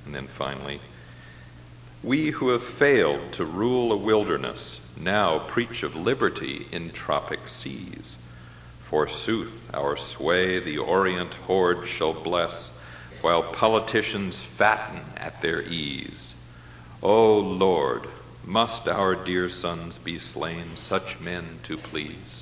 And 0.06 0.16
then 0.16 0.28
finally, 0.28 0.82
we 2.02 2.32
who 2.32 2.50
have 2.50 2.64
failed 2.64 3.32
to 3.34 3.46
rule 3.46 3.92
a 3.92 3.98
wilderness 3.98 4.80
now 4.98 5.40
preach 5.40 5.84
of 5.84 5.96
liberty 5.96 6.68
in 6.72 6.90
tropic 6.90 7.48
seas. 7.48 8.16
Forsooth, 8.86 9.70
our 9.74 9.96
sway 9.96 10.60
the 10.60 10.80
Orient 10.80 11.36
horde 11.36 11.88
shall 11.88 12.14
bless, 12.14 12.72
while 13.22 13.44
politicians 13.44 14.40
fatten 14.40 15.02
at 15.18 15.42
their 15.42 15.62
ease. 15.62 16.34
O 17.04 17.38
Lord, 17.38 18.08
must 18.50 18.88
our 18.88 19.14
dear 19.14 19.48
sons 19.48 20.00
be 20.00 20.18
slain, 20.18 20.76
such 20.76 21.20
men 21.20 21.60
to 21.62 21.78
please? 21.78 22.42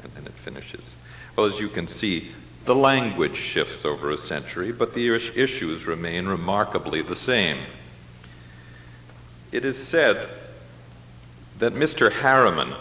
And 0.00 0.12
then 0.12 0.24
it 0.24 0.32
finishes. 0.32 0.94
Well, 1.34 1.46
as 1.46 1.58
you 1.58 1.68
can 1.68 1.88
see, 1.88 2.30
the 2.64 2.76
language 2.76 3.36
shifts 3.36 3.84
over 3.84 4.12
a 4.12 4.18
century, 4.18 4.70
but 4.70 4.94
the 4.94 5.12
issues 5.12 5.84
remain 5.84 6.26
remarkably 6.26 7.02
the 7.02 7.16
same. 7.16 7.58
It 9.50 9.64
is 9.64 9.76
said 9.76 10.28
that 11.58 11.74
Mr. 11.74 12.12
Harriman 12.12 12.74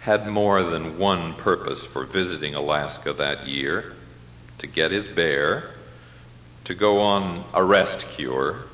had 0.00 0.26
more 0.26 0.64
than 0.64 0.98
one 0.98 1.34
purpose 1.34 1.84
for 1.84 2.04
visiting 2.04 2.56
Alaska 2.56 3.12
that 3.12 3.46
year 3.46 3.92
to 4.58 4.66
get 4.66 4.90
his 4.90 5.06
bear, 5.06 5.70
to 6.64 6.74
go 6.74 7.00
on 7.00 7.44
a 7.54 7.62
rest 7.62 8.08
cure, 8.08 8.64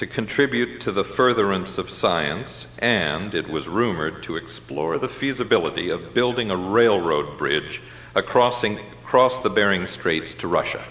to 0.00 0.06
contribute 0.06 0.80
to 0.80 0.90
the 0.90 1.04
furtherance 1.04 1.76
of 1.76 1.90
science, 1.90 2.66
and, 2.78 3.34
it 3.34 3.46
was 3.46 3.68
rumored, 3.68 4.22
to 4.22 4.34
explore 4.34 4.96
the 4.96 5.06
feasibility 5.06 5.90
of 5.90 6.14
building 6.14 6.50
a 6.50 6.56
railroad 6.56 7.36
bridge 7.36 7.82
across 8.14 8.62
the 8.62 9.50
Bering 9.54 9.84
Straits 9.84 10.32
to 10.32 10.48
Russia. 10.48 10.82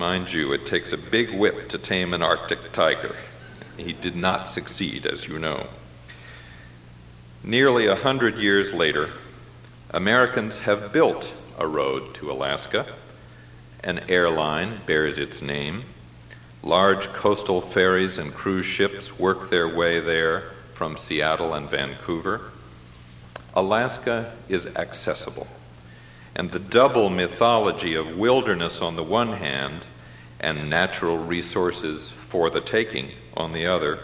Mind 0.00 0.32
you, 0.32 0.52
it 0.52 0.66
takes 0.66 0.92
a 0.92 0.98
big 0.98 1.30
whip 1.32 1.68
to 1.68 1.78
tame 1.78 2.12
an 2.12 2.22
Arctic 2.24 2.72
tiger. 2.72 3.14
He 3.76 3.92
did 3.92 4.16
not 4.16 4.48
succeed, 4.48 5.06
as 5.06 5.28
you 5.28 5.38
know. 5.38 5.68
Nearly 7.44 7.86
a 7.86 7.94
hundred 7.94 8.36
years 8.38 8.72
later, 8.72 9.10
Americans 9.92 10.58
have 10.58 10.92
built 10.92 11.32
a 11.56 11.68
road 11.68 12.14
to 12.14 12.32
Alaska. 12.32 12.84
An 13.84 14.00
airline 14.08 14.80
bears 14.86 15.18
its 15.18 15.40
name. 15.40 15.84
Large 16.64 17.12
coastal 17.12 17.60
ferries 17.60 18.16
and 18.16 18.32
cruise 18.32 18.64
ships 18.64 19.18
work 19.18 19.50
their 19.50 19.68
way 19.68 20.00
there 20.00 20.44
from 20.72 20.96
Seattle 20.96 21.52
and 21.52 21.68
Vancouver. 21.68 22.40
Alaska 23.52 24.32
is 24.48 24.64
accessible. 24.68 25.46
And 26.34 26.50
the 26.50 26.58
double 26.58 27.10
mythology 27.10 27.94
of 27.94 28.16
wilderness 28.16 28.80
on 28.80 28.96
the 28.96 29.02
one 29.02 29.34
hand 29.34 29.84
and 30.40 30.70
natural 30.70 31.18
resources 31.18 32.10
for 32.10 32.48
the 32.48 32.62
taking, 32.62 33.10
on 33.36 33.52
the 33.52 33.66
other, 33.66 33.98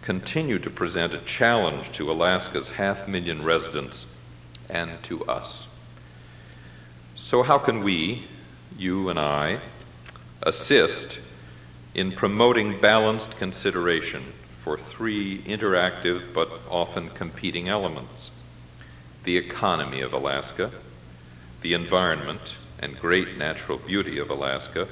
continue 0.00 0.60
to 0.60 0.70
present 0.70 1.14
a 1.14 1.18
challenge 1.18 1.90
to 1.94 2.12
Alaska's 2.12 2.68
half 2.68 3.08
million 3.08 3.42
residents 3.42 4.06
and 4.70 5.02
to 5.02 5.24
us. 5.24 5.66
So, 7.16 7.42
how 7.42 7.58
can 7.58 7.82
we, 7.82 8.28
you 8.78 9.08
and 9.08 9.18
I, 9.18 9.58
assist 10.44 11.18
in 11.94 12.12
promoting 12.12 12.80
balanced 12.80 13.36
consideration 13.36 14.22
for 14.60 14.76
three 14.76 15.38
interactive 15.42 16.32
but 16.34 16.48
often 16.70 17.08
competing 17.10 17.68
elements 17.68 18.30
the 19.24 19.36
economy 19.38 20.02
of 20.02 20.12
Alaska, 20.12 20.70
the 21.62 21.72
environment 21.72 22.56
and 22.78 23.00
great 23.00 23.38
natural 23.38 23.78
beauty 23.78 24.18
of 24.18 24.28
Alaska, 24.28 24.86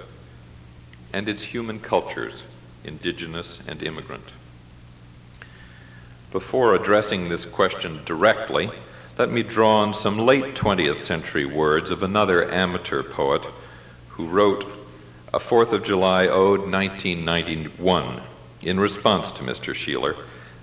and 1.12 1.28
its 1.28 1.42
human 1.42 1.78
cultures, 1.78 2.42
indigenous 2.82 3.58
and 3.68 3.82
immigrant. 3.82 4.24
Before 6.30 6.74
addressing 6.74 7.28
this 7.28 7.44
question 7.44 8.00
directly, 8.06 8.70
let 9.18 9.30
me 9.30 9.42
draw 9.42 9.82
on 9.82 9.92
some 9.92 10.16
late 10.18 10.54
20th 10.54 10.96
century 10.96 11.44
words 11.44 11.90
of 11.90 12.02
another 12.02 12.50
amateur 12.50 13.02
poet 13.02 13.42
who 14.08 14.26
wrote 14.26 14.64
a 15.34 15.40
Fourth 15.40 15.72
of 15.72 15.82
July 15.82 16.26
Ode 16.26 16.70
1991 16.70 18.20
in 18.60 18.78
response 18.78 19.32
to 19.32 19.42
Mr. 19.42 19.72
Sheeler, 19.72 20.14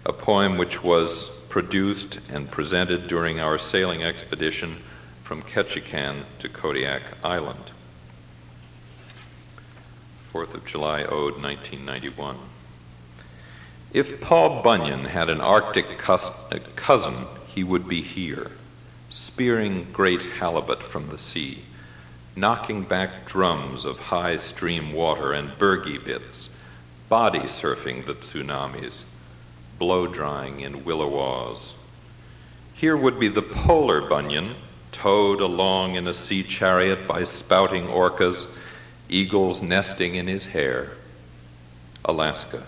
a 0.06 0.14
poem 0.14 0.60
which 0.60 0.84
was 0.84 1.30
produced 1.50 2.20
and 2.32 2.52
presented 2.52 3.08
during 3.08 3.40
our 3.40 3.58
sailing 3.58 4.04
expedition 4.04 4.78
from 5.24 5.42
Ketchikan 5.42 6.24
to 6.38 6.48
Kodiak 6.48 7.02
Island. 7.24 7.72
Fourth 10.32 10.54
of 10.54 10.66
July 10.66 11.02
Ode 11.04 11.42
1991. 11.42 12.38
If 13.92 14.22
Paul 14.22 14.62
Bunyan 14.62 15.06
had 15.06 15.30
an 15.30 15.42
Arctic 15.42 15.98
cus- 15.98 16.30
cousin, 16.76 17.26
he 17.48 17.64
would 17.64 17.88
be 17.88 18.02
here, 18.02 18.52
spearing 19.10 19.88
great 19.92 20.22
halibut 20.22 20.84
from 20.84 21.10
the 21.10 21.18
sea, 21.18 21.64
knocking 22.36 22.84
back 22.84 23.26
drums 23.26 23.86
of 23.86 24.00
high 24.00 24.38
stream 24.38 24.94
water 24.94 25.34
and 25.34 25.50
bergy 25.52 26.04
bits, 26.04 26.50
body 27.08 27.42
surfing 27.42 28.06
the 28.06 28.14
tsunamis, 28.14 29.04
blow 29.78 30.08
drying 30.08 30.60
in 30.60 30.82
williwaws. 30.84 31.72
Here 32.74 32.96
would 32.96 33.20
be 33.20 33.28
the 33.28 33.42
polar 33.42 34.02
Bunyan, 34.02 34.56
towed 34.92 35.42
along 35.42 35.96
in 35.96 36.08
a 36.08 36.14
sea 36.14 36.44
chariot 36.44 37.08
by 37.08 37.24
spouting 37.24 37.88
orcas, 37.88 38.48
eagles 39.10 39.62
nesting 39.62 40.16
in 40.16 40.28
his 40.28 40.48
hair. 40.48 40.92
Alaska 42.06 42.64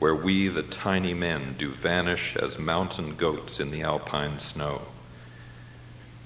where 0.00 0.14
we, 0.14 0.48
the 0.48 0.62
tiny 0.62 1.12
men, 1.12 1.54
do 1.58 1.68
vanish 1.68 2.34
as 2.34 2.58
mountain 2.58 3.14
goats 3.14 3.60
in 3.60 3.70
the 3.70 3.82
alpine 3.82 4.38
snow. 4.38 4.80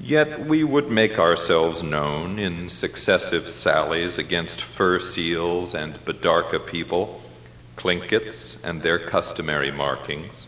Yet 0.00 0.46
we 0.46 0.64
would 0.64 0.90
make 0.90 1.18
ourselves 1.18 1.82
known 1.82 2.38
in 2.38 2.68
successive 2.68 3.48
sallies 3.48 4.18
against 4.18 4.60
fur 4.60 4.98
seals 4.98 5.74
and 5.74 5.94
Bidarka 6.04 6.66
people, 6.66 7.22
Tlingits, 7.76 8.62
and 8.64 8.82
their 8.82 8.98
customary 8.98 9.70
markings. 9.70 10.46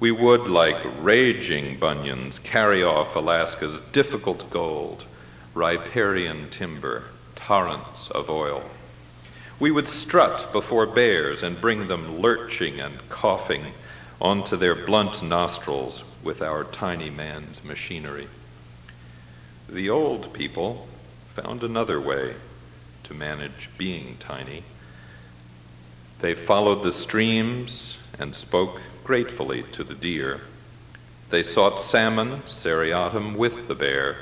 We 0.00 0.10
would, 0.10 0.48
like 0.48 0.76
raging 1.00 1.78
Bunyans, 1.78 2.42
carry 2.42 2.82
off 2.82 3.16
Alaska's 3.16 3.80
difficult 3.92 4.50
gold, 4.50 5.04
riparian 5.54 6.50
timber, 6.50 7.04
torrents 7.34 8.10
of 8.10 8.28
oil. 8.28 8.62
We 9.58 9.70
would 9.70 9.88
strut 9.88 10.52
before 10.52 10.86
bears 10.86 11.42
and 11.42 11.60
bring 11.60 11.88
them 11.88 12.20
lurching 12.20 12.80
and 12.80 13.08
coughing 13.08 13.72
onto 14.20 14.56
their 14.56 14.74
blunt 14.74 15.22
nostrils 15.22 16.04
with 16.22 16.42
our 16.42 16.64
tiny 16.64 17.10
man's 17.10 17.64
machinery. 17.64 18.28
The 19.68 19.90
old 19.90 20.32
people 20.32 20.88
found 21.34 21.62
another 21.62 22.00
way 22.00 22.34
to 23.04 23.14
manage 23.14 23.68
being 23.76 24.16
tiny. 24.18 24.64
They 26.20 26.34
followed 26.34 26.82
the 26.82 26.92
streams 26.92 27.96
and 28.18 28.34
spoke 28.34 28.80
gratefully 29.04 29.62
to 29.72 29.84
the 29.84 29.94
deer. 29.94 30.40
They 31.30 31.42
sought 31.42 31.78
salmon 31.78 32.42
seriatim 32.46 33.36
with 33.36 33.68
the 33.68 33.74
bear. 33.74 34.16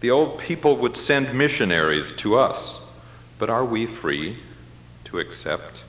The 0.00 0.10
old 0.10 0.38
people 0.38 0.76
would 0.76 0.96
send 0.96 1.34
missionaries 1.34 2.12
to 2.12 2.38
us 2.38 2.80
but 3.38 3.48
are 3.48 3.64
we 3.64 3.86
free 3.86 4.38
to 5.04 5.18
accept? 5.18 5.84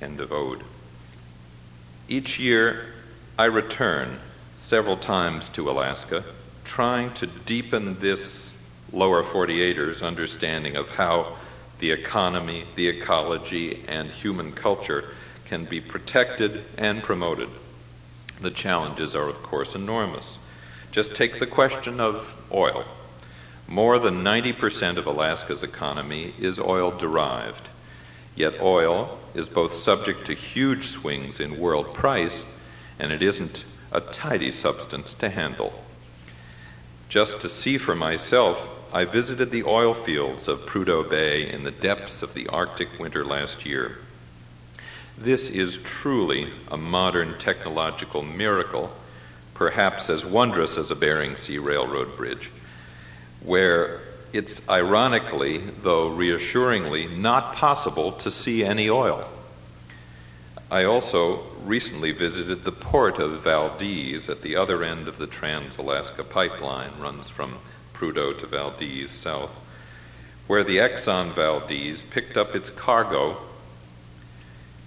End 0.00 0.20
of 0.20 0.32
Ode. 0.32 0.62
Each 2.08 2.38
year, 2.38 2.89
I 3.40 3.46
return 3.46 4.18
several 4.58 4.98
times 4.98 5.48
to 5.54 5.70
Alaska, 5.70 6.24
trying 6.62 7.14
to 7.14 7.26
deepen 7.26 7.98
this 7.98 8.52
lower 8.92 9.22
48ers 9.22 10.06
understanding 10.06 10.76
of 10.76 10.90
how 10.90 11.38
the 11.78 11.90
economy, 11.90 12.64
the 12.74 12.86
ecology, 12.88 13.82
and 13.88 14.10
human 14.10 14.52
culture 14.52 15.14
can 15.46 15.64
be 15.64 15.80
protected 15.80 16.64
and 16.76 17.02
promoted. 17.02 17.48
The 18.42 18.50
challenges 18.50 19.14
are, 19.14 19.30
of 19.30 19.42
course, 19.42 19.74
enormous. 19.74 20.36
Just 20.92 21.14
take 21.14 21.38
the 21.38 21.46
question 21.46 21.98
of 21.98 22.36
oil. 22.52 22.84
More 23.66 23.98
than 23.98 24.22
90% 24.22 24.98
of 24.98 25.06
Alaska's 25.06 25.62
economy 25.62 26.34
is 26.38 26.60
oil 26.60 26.90
derived. 26.90 27.70
Yet 28.36 28.60
oil 28.60 29.18
is 29.34 29.48
both 29.48 29.72
subject 29.72 30.26
to 30.26 30.34
huge 30.34 30.88
swings 30.88 31.40
in 31.40 31.58
world 31.58 31.94
price 31.94 32.44
and 33.00 33.10
it 33.10 33.22
isn't 33.22 33.64
a 33.90 34.00
tidy 34.00 34.52
substance 34.52 35.14
to 35.14 35.30
handle. 35.30 35.72
Just 37.08 37.40
to 37.40 37.48
see 37.48 37.78
for 37.78 37.96
myself, 37.96 38.68
I 38.92 39.04
visited 39.04 39.50
the 39.50 39.64
oil 39.64 39.94
fields 39.94 40.46
of 40.46 40.66
Prudhoe 40.66 41.08
Bay 41.08 41.50
in 41.50 41.64
the 41.64 41.70
depths 41.70 42.22
of 42.22 42.34
the 42.34 42.46
Arctic 42.48 42.98
winter 42.98 43.24
last 43.24 43.66
year. 43.66 43.98
This 45.18 45.48
is 45.48 45.78
truly 45.78 46.48
a 46.70 46.76
modern 46.76 47.38
technological 47.38 48.22
miracle 48.22 48.92
perhaps 49.54 50.08
as 50.08 50.24
wondrous 50.24 50.78
as 50.78 50.90
a 50.90 50.96
Bering 50.96 51.36
Sea 51.36 51.58
Railroad 51.58 52.16
bridge, 52.16 52.50
where 53.42 54.00
it's 54.32 54.66
ironically, 54.70 55.58
though 55.82 56.08
reassuringly, 56.08 57.06
not 57.08 57.54
possible 57.54 58.12
to 58.12 58.30
see 58.30 58.64
any 58.64 58.88
oil. 58.88 59.28
I 60.70 60.84
also 60.84 61.42
recently 61.64 62.12
visited 62.12 62.64
the 62.64 62.70
port 62.70 63.18
of 63.18 63.42
Valdez 63.42 64.28
at 64.28 64.42
the 64.42 64.54
other 64.54 64.84
end 64.84 65.08
of 65.08 65.18
the 65.18 65.26
Trans 65.26 65.78
Alaska 65.78 66.22
Pipeline, 66.22 66.92
runs 67.00 67.28
from 67.28 67.56
Prudhoe 67.92 68.38
to 68.38 68.46
Valdez 68.46 69.10
south, 69.10 69.50
where 70.46 70.62
the 70.62 70.76
Exxon 70.76 71.32
Valdez 71.32 72.04
picked 72.04 72.36
up 72.36 72.54
its 72.54 72.70
cargo 72.70 73.38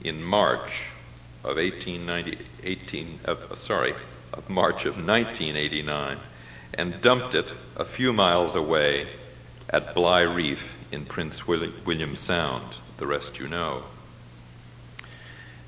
in 0.02 0.24
March 0.24 0.86
of 1.44 1.58
1890, 1.58 2.38
18, 2.64 3.20
uh, 3.26 3.56
sorry, 3.56 3.94
of 4.32 4.50
March 4.50 4.86
of 4.86 4.96
1989 4.96 6.18
and 6.76 7.02
dumped 7.02 7.36
it 7.36 7.48
a 7.76 7.86
few 7.86 8.14
miles 8.14 8.56
away 8.56 9.08
at 9.70 9.94
Bligh 9.94 10.22
Reef 10.22 10.76
in 10.92 11.06
Prince 11.06 11.46
William 11.46 12.16
Sound. 12.16 12.76
The 12.98 13.08
rest 13.08 13.40
you 13.40 13.48
know. 13.48 13.84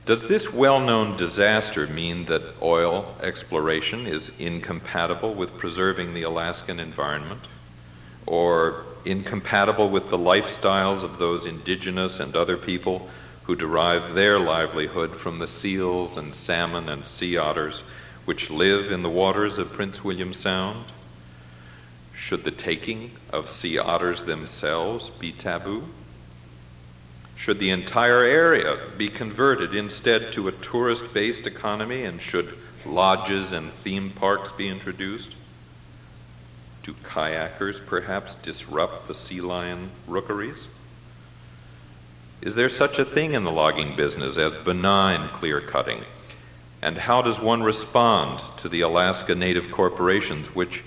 Does 0.05 0.27
this 0.27 0.53
well 0.53 0.79
known 0.79 1.17
disaster 1.17 1.87
mean 1.87 2.25
that 2.25 2.43
oil 2.61 3.15
exploration 3.23 4.05
is 4.05 4.29
incompatible 4.37 5.33
with 5.33 5.57
preserving 5.57 6.13
the 6.13 6.21
Alaskan 6.21 6.79
environment? 6.79 7.41
Or 8.27 8.83
incompatible 9.03 9.89
with 9.89 10.11
the 10.11 10.17
lifestyles 10.17 11.01
of 11.01 11.17
those 11.17 11.47
indigenous 11.47 12.19
and 12.19 12.35
other 12.35 12.55
people 12.55 13.09
who 13.45 13.55
derive 13.55 14.13
their 14.13 14.39
livelihood 14.39 15.15
from 15.15 15.39
the 15.39 15.47
seals 15.47 16.17
and 16.17 16.35
salmon 16.35 16.87
and 16.87 17.03
sea 17.03 17.37
otters 17.37 17.81
which 18.25 18.51
live 18.51 18.91
in 18.91 19.01
the 19.01 19.09
waters 19.09 19.57
of 19.57 19.73
Prince 19.73 20.03
William 20.03 20.35
Sound? 20.35 20.85
Should 22.13 22.43
the 22.43 22.51
taking 22.51 23.09
of 23.31 23.49
sea 23.49 23.79
otters 23.79 24.23
themselves 24.23 25.09
be 25.09 25.31
taboo? 25.31 25.85
Should 27.35 27.59
the 27.59 27.69
entire 27.69 28.23
area 28.23 28.77
be 28.97 29.09
converted 29.09 29.75
instead 29.75 30.31
to 30.33 30.47
a 30.47 30.51
tourist 30.51 31.13
based 31.13 31.45
economy 31.45 32.03
and 32.03 32.21
should 32.21 32.57
lodges 32.85 33.51
and 33.51 33.71
theme 33.71 34.09
parks 34.11 34.51
be 34.51 34.67
introduced? 34.67 35.35
Do 36.83 36.93
kayakers 37.03 37.85
perhaps 37.85 38.35
disrupt 38.35 39.07
the 39.07 39.15
sea 39.15 39.41
lion 39.41 39.89
rookeries? 40.07 40.67
Is 42.41 42.55
there 42.55 42.69
such 42.69 42.99
a 42.99 43.05
thing 43.05 43.33
in 43.33 43.43
the 43.43 43.51
logging 43.51 43.95
business 43.95 44.37
as 44.37 44.53
benign 44.53 45.29
clear 45.29 45.59
cutting? 45.61 46.03
And 46.81 46.97
how 46.97 47.21
does 47.23 47.39
one 47.39 47.63
respond 47.63 48.41
to 48.57 48.69
the 48.69 48.81
Alaska 48.81 49.33
Native 49.33 49.71
corporations 49.71 50.53
which 50.53 50.83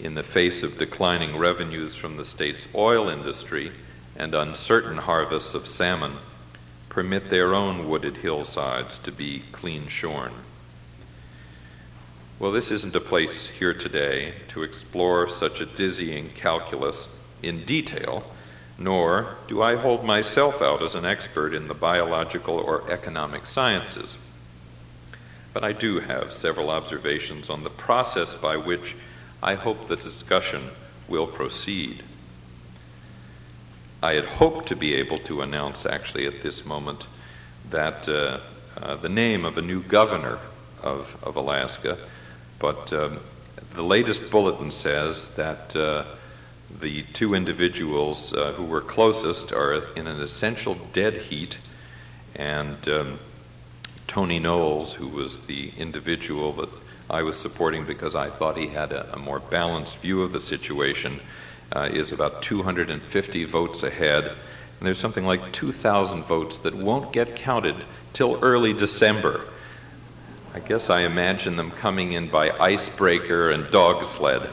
in 0.00 0.14
the 0.14 0.22
face 0.22 0.62
of 0.62 0.78
declining 0.78 1.36
revenues 1.36 1.94
from 1.94 2.16
the 2.16 2.24
state's 2.24 2.66
oil 2.74 3.08
industry 3.08 3.70
and 4.16 4.34
uncertain 4.34 4.98
harvests 4.98 5.54
of 5.54 5.66
salmon, 5.66 6.12
permit 6.88 7.30
their 7.30 7.54
own 7.54 7.88
wooded 7.88 8.18
hillsides 8.18 8.98
to 8.98 9.10
be 9.10 9.42
clean 9.52 9.88
shorn. 9.88 10.32
Well, 12.38 12.52
this 12.52 12.70
isn't 12.70 12.94
a 12.94 13.00
place 13.00 13.46
here 13.46 13.74
today 13.74 14.34
to 14.48 14.62
explore 14.62 15.28
such 15.28 15.60
a 15.60 15.66
dizzying 15.66 16.30
calculus 16.34 17.08
in 17.42 17.64
detail, 17.64 18.24
nor 18.78 19.36
do 19.46 19.62
I 19.62 19.76
hold 19.76 20.04
myself 20.04 20.60
out 20.60 20.82
as 20.82 20.94
an 20.94 21.04
expert 21.04 21.54
in 21.54 21.68
the 21.68 21.74
biological 21.74 22.56
or 22.56 22.90
economic 22.90 23.46
sciences. 23.46 24.16
But 25.52 25.62
I 25.62 25.72
do 25.72 26.00
have 26.00 26.32
several 26.32 26.70
observations 26.70 27.48
on 27.48 27.62
the 27.62 27.70
process 27.70 28.34
by 28.34 28.56
which 28.56 28.96
I 29.42 29.54
hope 29.54 29.86
the 29.86 29.96
discussion 29.96 30.70
will 31.06 31.28
proceed. 31.28 32.02
I 34.04 34.12
had 34.12 34.26
hoped 34.26 34.68
to 34.68 34.76
be 34.76 34.92
able 34.96 35.16
to 35.20 35.40
announce, 35.40 35.86
actually, 35.86 36.26
at 36.26 36.42
this 36.42 36.66
moment, 36.66 37.06
that 37.70 38.06
uh, 38.06 38.38
uh, 38.76 38.96
the 38.96 39.08
name 39.08 39.46
of 39.46 39.56
a 39.56 39.62
new 39.62 39.80
governor 39.80 40.40
of, 40.82 41.16
of 41.22 41.36
Alaska, 41.36 41.96
but 42.58 42.92
um, 42.92 43.20
the 43.72 43.82
latest 43.82 44.30
bulletin 44.30 44.70
says 44.70 45.28
that 45.36 45.74
uh, 45.74 46.04
the 46.80 47.04
two 47.14 47.32
individuals 47.32 48.34
uh, 48.34 48.52
who 48.52 48.64
were 48.64 48.82
closest 48.82 49.54
are 49.54 49.86
in 49.96 50.06
an 50.06 50.20
essential 50.20 50.74
dead 50.92 51.14
heat, 51.14 51.56
and 52.36 52.86
um, 52.86 53.18
Tony 54.06 54.38
Knowles, 54.38 54.92
who 54.92 55.08
was 55.08 55.46
the 55.46 55.72
individual 55.78 56.52
that 56.52 56.68
I 57.08 57.22
was 57.22 57.38
supporting 57.40 57.86
because 57.86 58.14
I 58.14 58.28
thought 58.28 58.58
he 58.58 58.66
had 58.66 58.92
a, 58.92 59.14
a 59.14 59.18
more 59.18 59.40
balanced 59.40 59.96
view 59.96 60.20
of 60.20 60.32
the 60.32 60.40
situation, 60.40 61.20
uh, 61.72 61.88
is 61.92 62.12
about 62.12 62.42
250 62.42 63.44
votes 63.44 63.82
ahead. 63.82 64.24
And 64.24 64.86
there's 64.86 64.98
something 64.98 65.24
like 65.24 65.52
2,000 65.52 66.24
votes 66.24 66.58
that 66.58 66.74
won't 66.74 67.12
get 67.12 67.36
counted 67.36 67.76
till 68.12 68.38
early 68.42 68.72
December. 68.72 69.42
I 70.54 70.60
guess 70.60 70.90
I 70.90 71.00
imagine 71.00 71.56
them 71.56 71.70
coming 71.70 72.12
in 72.12 72.28
by 72.28 72.50
icebreaker 72.50 73.50
and 73.50 73.70
dog 73.70 74.04
sled. 74.04 74.48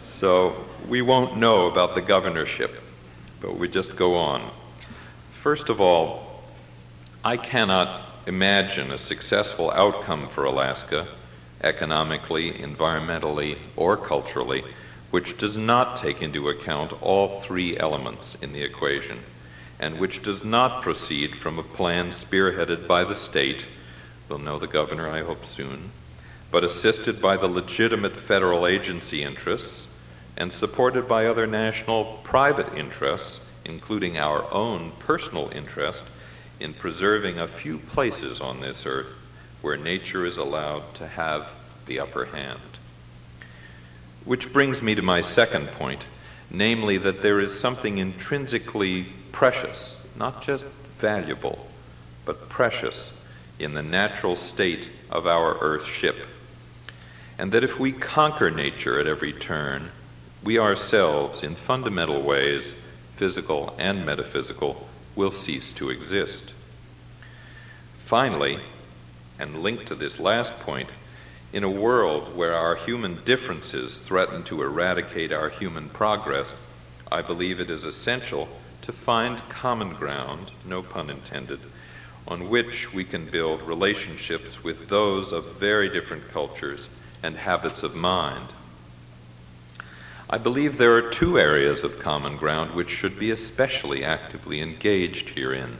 So 0.00 0.64
we 0.88 1.02
won't 1.02 1.36
know 1.36 1.66
about 1.66 1.94
the 1.94 2.00
governorship, 2.00 2.80
but 3.40 3.56
we 3.56 3.68
just 3.68 3.96
go 3.96 4.14
on. 4.14 4.50
First 5.34 5.68
of 5.68 5.80
all, 5.80 6.40
I 7.24 7.36
cannot 7.36 8.08
imagine 8.26 8.90
a 8.90 8.98
successful 8.98 9.70
outcome 9.72 10.28
for 10.28 10.44
Alaska, 10.44 11.08
economically, 11.62 12.52
environmentally, 12.52 13.58
or 13.76 13.96
culturally, 13.96 14.64
which 15.12 15.36
does 15.36 15.58
not 15.58 15.94
take 15.94 16.22
into 16.22 16.48
account 16.48 16.90
all 17.02 17.38
three 17.40 17.76
elements 17.76 18.34
in 18.36 18.54
the 18.54 18.62
equation, 18.62 19.18
and 19.78 20.00
which 20.00 20.22
does 20.22 20.42
not 20.42 20.80
proceed 20.80 21.36
from 21.36 21.58
a 21.58 21.62
plan 21.62 22.08
spearheaded 22.08 22.88
by 22.88 23.04
the 23.04 23.14
state, 23.14 23.66
we'll 24.26 24.38
know 24.38 24.58
the 24.58 24.66
governor, 24.66 25.10
I 25.10 25.22
hope, 25.22 25.44
soon, 25.44 25.90
but 26.50 26.64
assisted 26.64 27.20
by 27.20 27.36
the 27.36 27.46
legitimate 27.46 28.16
federal 28.16 28.66
agency 28.66 29.22
interests 29.22 29.86
and 30.34 30.50
supported 30.50 31.06
by 31.06 31.26
other 31.26 31.46
national 31.46 32.20
private 32.24 32.72
interests, 32.74 33.38
including 33.66 34.16
our 34.16 34.50
own 34.50 34.92
personal 34.98 35.50
interest 35.54 36.04
in 36.58 36.72
preserving 36.72 37.38
a 37.38 37.46
few 37.46 37.76
places 37.76 38.40
on 38.40 38.60
this 38.60 38.86
earth 38.86 39.12
where 39.60 39.76
nature 39.76 40.24
is 40.24 40.38
allowed 40.38 40.94
to 40.94 41.06
have 41.06 41.50
the 41.84 42.00
upper 42.00 42.24
hand. 42.24 42.71
Which 44.24 44.52
brings 44.52 44.82
me 44.82 44.94
to 44.94 45.02
my 45.02 45.20
second 45.20 45.68
point, 45.68 46.04
namely 46.50 46.96
that 46.98 47.22
there 47.22 47.40
is 47.40 47.58
something 47.58 47.98
intrinsically 47.98 49.06
precious, 49.32 49.96
not 50.16 50.42
just 50.42 50.64
valuable, 50.98 51.66
but 52.24 52.48
precious 52.48 53.10
in 53.58 53.74
the 53.74 53.82
natural 53.82 54.36
state 54.36 54.88
of 55.10 55.26
our 55.26 55.58
earth 55.58 55.86
ship. 55.86 56.16
And 57.38 57.52
that 57.52 57.64
if 57.64 57.78
we 57.80 57.92
conquer 57.92 58.50
nature 58.50 59.00
at 59.00 59.06
every 59.06 59.32
turn, 59.32 59.90
we 60.42 60.58
ourselves, 60.58 61.42
in 61.42 61.54
fundamental 61.54 62.22
ways, 62.22 62.74
physical 63.16 63.74
and 63.78 64.04
metaphysical, 64.04 64.88
will 65.14 65.30
cease 65.30 65.72
to 65.72 65.90
exist. 65.90 66.52
Finally, 68.04 68.58
and 69.38 69.62
linked 69.62 69.86
to 69.86 69.94
this 69.94 70.18
last 70.18 70.56
point, 70.58 70.88
in 71.52 71.64
a 71.64 71.70
world 71.70 72.34
where 72.34 72.54
our 72.54 72.76
human 72.76 73.22
differences 73.24 73.98
threaten 73.98 74.42
to 74.44 74.62
eradicate 74.62 75.32
our 75.32 75.50
human 75.50 75.88
progress, 75.90 76.56
I 77.10 77.20
believe 77.20 77.60
it 77.60 77.70
is 77.70 77.84
essential 77.84 78.48
to 78.82 78.92
find 78.92 79.46
common 79.48 79.92
ground, 79.92 80.50
no 80.64 80.82
pun 80.82 81.10
intended, 81.10 81.60
on 82.26 82.48
which 82.48 82.92
we 82.94 83.04
can 83.04 83.26
build 83.26 83.62
relationships 83.62 84.64
with 84.64 84.88
those 84.88 85.32
of 85.32 85.56
very 85.56 85.88
different 85.88 86.30
cultures 86.30 86.88
and 87.22 87.36
habits 87.36 87.82
of 87.82 87.94
mind. 87.94 88.48
I 90.30 90.38
believe 90.38 90.78
there 90.78 90.96
are 90.96 91.10
two 91.10 91.38
areas 91.38 91.82
of 91.82 91.98
common 91.98 92.38
ground 92.38 92.74
which 92.74 92.88
should 92.88 93.18
be 93.18 93.30
especially 93.30 94.02
actively 94.02 94.60
engaged 94.60 95.30
herein 95.30 95.76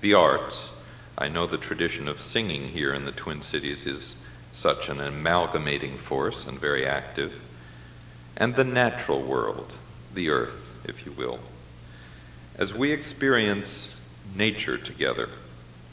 the 0.00 0.14
arts. 0.14 0.68
I 1.16 1.28
know 1.28 1.48
the 1.48 1.58
tradition 1.58 2.06
of 2.06 2.20
singing 2.20 2.68
here 2.68 2.94
in 2.94 3.04
the 3.04 3.10
Twin 3.10 3.42
Cities 3.42 3.84
is 3.84 4.14
such 4.58 4.88
an 4.88 5.00
amalgamating 5.00 5.96
force 5.96 6.44
and 6.44 6.58
very 6.58 6.84
active, 6.84 7.32
and 8.36 8.56
the 8.56 8.64
natural 8.64 9.22
world, 9.22 9.72
the 10.14 10.28
earth, 10.28 10.74
if 10.84 11.06
you 11.06 11.12
will. 11.12 11.38
As 12.56 12.74
we 12.74 12.90
experience 12.90 13.94
nature 14.34 14.76
together, 14.76 15.28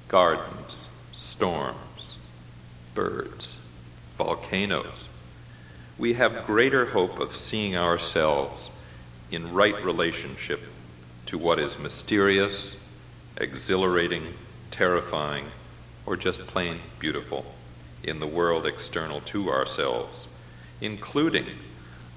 gardens, 0.07 0.87
storms, 1.13 2.17
birds, 2.95 3.53
volcanoes, 4.17 5.05
we 5.99 6.13
have 6.13 6.47
greater 6.47 6.87
hope 6.87 7.19
of 7.19 7.35
seeing 7.35 7.77
ourselves 7.77 8.71
in 9.29 9.53
right 9.53 9.79
relationship 9.85 10.61
to 11.27 11.37
what 11.37 11.59
is 11.59 11.77
mysterious, 11.77 12.75
exhilarating, 13.37 14.33
terrifying, 14.71 15.45
or 16.07 16.17
just 16.17 16.47
plain 16.47 16.79
beautiful 16.97 17.45
in 18.05 18.19
the 18.19 18.27
world 18.27 18.65
external 18.65 19.19
to 19.21 19.49
ourselves, 19.49 20.27
including 20.79 21.47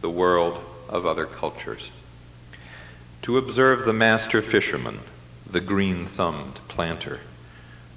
the 0.01 0.11
world 0.11 0.62
of 0.88 1.07
other 1.07 1.27
cultures. 1.27 1.90
To 3.22 3.38
observe 3.38 3.85
the 3.85 3.92
master 3.92 4.42
fisherman, 4.42 5.01
the 5.51 5.61
green 5.61 6.07
thumbed 6.07 6.61
planter, 6.68 7.20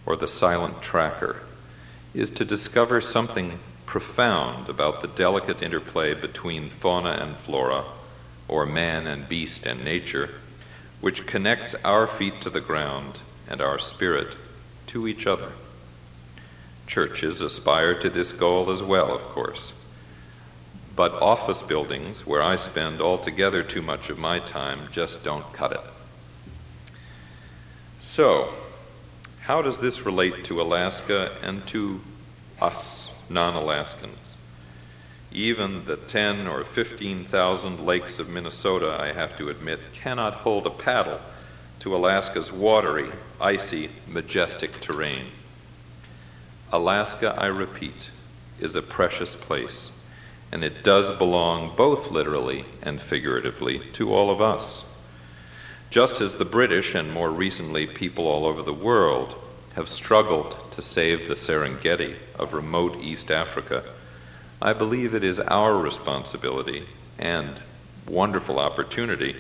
or 0.05 0.15
the 0.15 0.27
silent 0.27 0.81
tracker, 0.81 1.43
is 2.13 2.29
to 2.31 2.45
discover 2.45 3.01
something 3.01 3.59
profound 3.85 4.69
about 4.69 5.01
the 5.01 5.07
delicate 5.07 5.61
interplay 5.61 6.13
between 6.13 6.69
fauna 6.69 7.19
and 7.21 7.35
flora, 7.35 7.83
or 8.47 8.65
man 8.65 9.05
and 9.05 9.27
beast 9.27 9.65
and 9.65 9.83
nature, 9.83 10.29
which 11.01 11.25
connects 11.25 11.75
our 11.83 12.07
feet 12.07 12.39
to 12.41 12.49
the 12.49 12.61
ground 12.61 13.19
and 13.49 13.61
our 13.61 13.77
spirit 13.77 14.35
to 14.87 15.07
each 15.07 15.27
other. 15.27 15.51
Churches 16.91 17.39
aspire 17.39 17.97
to 18.01 18.09
this 18.09 18.33
goal 18.33 18.69
as 18.69 18.83
well, 18.83 19.15
of 19.15 19.21
course. 19.21 19.71
But 20.93 21.13
office 21.21 21.61
buildings, 21.61 22.27
where 22.27 22.41
I 22.41 22.57
spend 22.57 22.99
altogether 22.99 23.63
too 23.63 23.81
much 23.81 24.09
of 24.09 24.19
my 24.19 24.39
time, 24.39 24.89
just 24.91 25.23
don't 25.23 25.53
cut 25.53 25.71
it. 25.71 25.79
So, 28.01 28.49
how 29.39 29.61
does 29.61 29.77
this 29.77 30.05
relate 30.05 30.43
to 30.43 30.61
Alaska 30.61 31.31
and 31.41 31.65
to 31.67 32.01
us? 32.59 33.09
non 33.29 33.55
Alaskans. 33.55 34.35
Even 35.31 35.85
the 35.85 35.95
10 35.95 36.45
or 36.45 36.65
15,000 36.65 37.85
lakes 37.85 38.19
of 38.19 38.27
Minnesota, 38.27 38.97
I 38.99 39.13
have 39.13 39.37
to 39.37 39.47
admit, 39.47 39.79
cannot 39.93 40.33
hold 40.33 40.67
a 40.67 40.69
paddle 40.69 41.21
to 41.79 41.95
Alaska's 41.95 42.51
watery, 42.51 43.09
icy, 43.39 43.91
majestic 44.09 44.81
terrain. 44.81 45.27
Alaska, 46.73 47.35
I 47.37 47.47
repeat, 47.47 48.09
is 48.57 48.75
a 48.75 48.81
precious 48.81 49.35
place, 49.35 49.91
and 50.53 50.63
it 50.63 50.83
does 50.83 51.11
belong 51.17 51.75
both 51.75 52.11
literally 52.11 52.63
and 52.81 53.01
figuratively 53.01 53.79
to 53.93 54.13
all 54.13 54.29
of 54.29 54.41
us. 54.41 54.83
Just 55.89 56.21
as 56.21 56.35
the 56.35 56.45
British 56.45 56.95
and 56.95 57.11
more 57.11 57.29
recently 57.29 57.85
people 57.85 58.25
all 58.25 58.45
over 58.45 58.61
the 58.61 58.73
world 58.73 59.35
have 59.75 59.89
struggled 59.89 60.71
to 60.71 60.81
save 60.81 61.27
the 61.27 61.33
Serengeti 61.33 62.15
of 62.39 62.53
remote 62.53 62.95
East 63.01 63.29
Africa, 63.29 63.83
I 64.61 64.71
believe 64.71 65.13
it 65.13 65.25
is 65.25 65.41
our 65.41 65.77
responsibility 65.77 66.85
and 67.19 67.55
wonderful 68.07 68.59
opportunity 68.59 69.35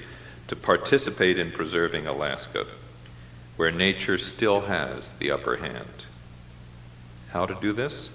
to 0.49 0.55
participate 0.57 1.39
in 1.39 1.51
preserving 1.51 2.07
Alaska, 2.07 2.65
where 3.55 3.71
nature 3.71 4.17
still 4.17 4.61
has 4.61 5.13
the 5.13 5.31
upper 5.31 5.55
hand. 5.55 6.05
How 7.31 7.45
to 7.45 7.55
do 7.61 7.71
this? 7.71 8.09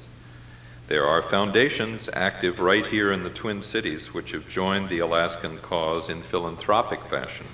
There 0.88 1.06
are 1.06 1.22
foundations 1.22 2.08
active 2.12 2.60
right 2.60 2.86
here 2.86 3.10
in 3.10 3.24
the 3.24 3.30
Twin 3.30 3.62
Cities 3.62 4.12
which 4.12 4.32
have 4.32 4.46
joined 4.46 4.90
the 4.90 4.98
Alaskan 4.98 5.58
cause 5.58 6.10
in 6.10 6.22
philanthropic 6.22 7.02
fashion. 7.02 7.46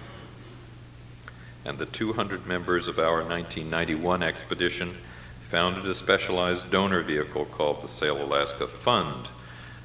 And 1.64 1.79
the 1.79 1.87
200 1.87 2.48
members 2.48 2.88
of 2.88 2.98
our 2.98 3.18
1991 3.18 4.25
expedition 4.25 4.96
founded 5.48 5.87
a 5.87 5.94
specialized 5.94 6.68
donor 6.70 7.01
vehicle 7.03 7.44
called 7.44 7.83
the 7.83 7.88
Sail 7.88 8.20
Alaska 8.20 8.66
Fund 8.66 9.29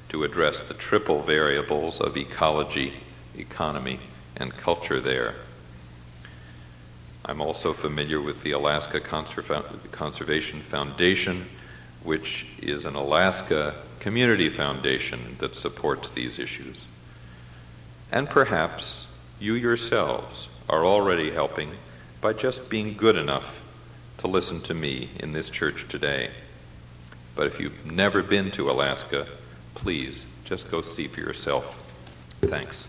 to 0.08 0.24
address 0.24 0.62
the 0.62 0.74
triple 0.74 1.22
variables 1.22 2.00
of 2.00 2.16
ecology, 2.16 2.94
economy, 3.36 4.00
and 4.36 4.50
culture 4.56 5.00
there. 5.00 5.36
I'm 7.24 7.40
also 7.40 7.72
familiar 7.72 8.20
with 8.20 8.42
the 8.42 8.50
Alaska 8.52 9.00
Conservation 9.00 10.60
Foundation, 10.60 11.46
which 12.02 12.46
is 12.60 12.84
an 12.84 12.94
Alaska 12.94 13.74
community 14.00 14.48
foundation 14.48 15.36
that 15.38 15.54
supports 15.54 16.10
these 16.10 16.38
issues. 16.38 16.84
And 18.10 18.28
perhaps 18.28 19.06
you 19.40 19.54
yourselves 19.54 20.48
are 20.68 20.84
already 20.84 21.30
helping 21.30 21.72
by 22.20 22.32
just 22.32 22.68
being 22.68 22.96
good 22.96 23.16
enough 23.16 23.60
to 24.18 24.26
listen 24.26 24.60
to 24.62 24.74
me 24.74 25.10
in 25.20 25.32
this 25.32 25.50
church 25.50 25.86
today. 25.88 26.30
But 27.34 27.46
if 27.46 27.60
you've 27.60 27.86
never 27.86 28.22
been 28.22 28.50
to 28.52 28.70
Alaska, 28.70 29.26
please 29.74 30.26
just 30.44 30.70
go 30.70 30.82
see 30.82 31.06
for 31.06 31.20
yourself. 31.20 31.76
Thanks. 32.40 32.88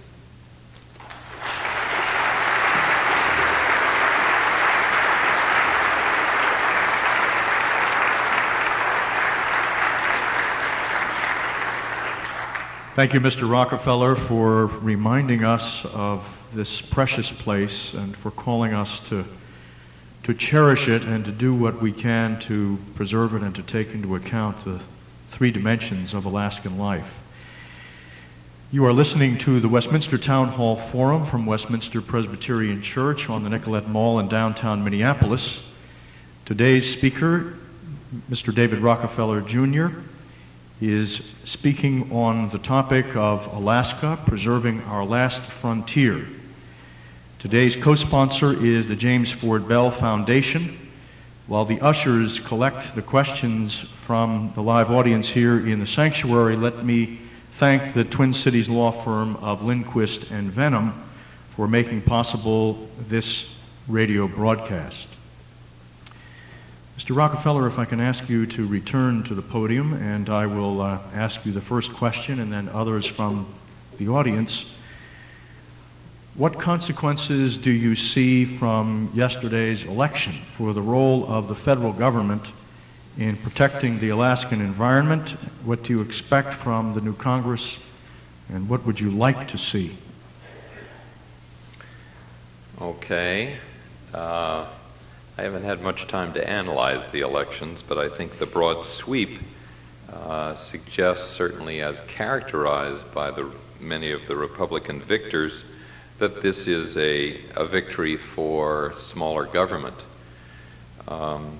Thank 12.99 13.13
you, 13.13 13.21
Mr. 13.21 13.49
Rockefeller, 13.49 14.13
for 14.13 14.65
reminding 14.65 15.45
us 15.45 15.85
of 15.85 16.51
this 16.53 16.81
precious 16.81 17.31
place 17.31 17.93
and 17.93 18.13
for 18.13 18.29
calling 18.29 18.73
us 18.73 18.99
to, 19.07 19.23
to 20.23 20.33
cherish 20.33 20.89
it 20.89 21.03
and 21.03 21.23
to 21.23 21.31
do 21.31 21.55
what 21.55 21.81
we 21.81 21.93
can 21.93 22.37
to 22.39 22.77
preserve 22.95 23.35
it 23.35 23.41
and 23.41 23.55
to 23.55 23.63
take 23.63 23.93
into 23.93 24.17
account 24.17 24.65
the 24.65 24.81
three 25.29 25.49
dimensions 25.49 26.13
of 26.13 26.25
Alaskan 26.25 26.77
life. 26.77 27.21
You 28.73 28.83
are 28.85 28.91
listening 28.91 29.37
to 29.37 29.61
the 29.61 29.69
Westminster 29.69 30.17
Town 30.17 30.49
Hall 30.49 30.75
Forum 30.75 31.25
from 31.25 31.45
Westminster 31.45 32.01
Presbyterian 32.01 32.81
Church 32.81 33.29
on 33.29 33.45
the 33.45 33.49
Nicollet 33.49 33.87
Mall 33.87 34.19
in 34.19 34.27
downtown 34.27 34.83
Minneapolis. 34.83 35.63
Today's 36.43 36.91
speaker, 36.91 37.53
Mr. 38.29 38.53
David 38.53 38.79
Rockefeller 38.79 39.39
Jr., 39.39 39.87
is 40.81 41.33
speaking 41.43 42.11
on 42.11 42.47
the 42.49 42.59
topic 42.59 43.15
of 43.15 43.45
Alaska, 43.53 44.17
preserving 44.25 44.81
our 44.83 45.03
last 45.03 45.41
frontier. 45.41 46.25
Today's 47.37 47.75
co 47.75 47.95
sponsor 47.95 48.53
is 48.63 48.87
the 48.87 48.95
James 48.95 49.31
Ford 49.31 49.67
Bell 49.67 49.91
Foundation. 49.91 50.77
While 51.47 51.65
the 51.65 51.81
ushers 51.81 52.39
collect 52.39 52.95
the 52.95 53.01
questions 53.01 53.79
from 53.79 54.51
the 54.55 54.61
live 54.61 54.91
audience 54.91 55.27
here 55.27 55.67
in 55.67 55.79
the 55.79 55.87
sanctuary, 55.87 56.55
let 56.55 56.85
me 56.85 57.19
thank 57.53 57.93
the 57.93 58.03
Twin 58.03 58.33
Cities 58.33 58.69
law 58.69 58.91
firm 58.91 59.35
of 59.37 59.63
Lindquist 59.63 60.31
and 60.31 60.51
Vennum 60.51 60.93
for 61.49 61.67
making 61.67 62.03
possible 62.03 62.87
this 63.07 63.53
radio 63.87 64.27
broadcast. 64.27 65.07
Mr. 66.99 67.15
Rockefeller, 67.15 67.65
if 67.65 67.79
I 67.79 67.85
can 67.85 68.01
ask 68.01 68.27
you 68.27 68.45
to 68.47 68.67
return 68.67 69.23
to 69.23 69.33
the 69.33 69.41
podium, 69.41 69.93
and 69.93 70.29
I 70.29 70.45
will 70.45 70.81
uh, 70.81 70.99
ask 71.13 71.45
you 71.45 71.53
the 71.53 71.61
first 71.61 71.93
question 71.93 72.41
and 72.41 72.51
then 72.51 72.67
others 72.67 73.05
from 73.05 73.47
the 73.97 74.09
audience. 74.09 74.65
What 76.35 76.59
consequences 76.59 77.57
do 77.57 77.71
you 77.71 77.95
see 77.95 78.43
from 78.43 79.09
yesterday's 79.13 79.85
election 79.85 80.33
for 80.57 80.73
the 80.73 80.81
role 80.81 81.25
of 81.31 81.47
the 81.47 81.55
federal 81.55 81.93
government 81.93 82.51
in 83.17 83.37
protecting 83.37 83.99
the 83.99 84.09
Alaskan 84.09 84.59
environment? 84.59 85.37
What 85.63 85.83
do 85.83 85.93
you 85.93 86.01
expect 86.01 86.53
from 86.53 86.95
the 86.95 86.99
new 86.99 87.15
Congress, 87.15 87.79
and 88.49 88.67
what 88.67 88.85
would 88.85 88.99
you 88.99 89.09
like 89.09 89.47
to 89.47 89.57
see? 89.57 89.95
Okay. 92.81 93.55
Uh, 94.13 94.65
I 95.39 95.43
haven't 95.43 95.63
had 95.63 95.81
much 95.81 96.05
time 96.07 96.33
to 96.33 96.49
analyze 96.49 97.07
the 97.07 97.21
elections, 97.21 97.81
but 97.81 97.97
I 97.97 98.09
think 98.09 98.39
the 98.39 98.45
broad 98.45 98.83
sweep 98.83 99.39
uh, 100.11 100.53
suggests, 100.55 101.29
certainly 101.29 101.79
as 101.79 102.01
characterized 102.09 103.13
by 103.13 103.31
the, 103.31 103.49
many 103.79 104.11
of 104.11 104.27
the 104.27 104.35
Republican 104.35 104.99
victors, 104.99 105.63
that 106.17 106.41
this 106.41 106.67
is 106.67 106.97
a, 106.97 107.39
a 107.55 107.65
victory 107.65 108.17
for 108.17 108.93
smaller 108.97 109.45
government. 109.45 109.95
Um, 111.07 111.57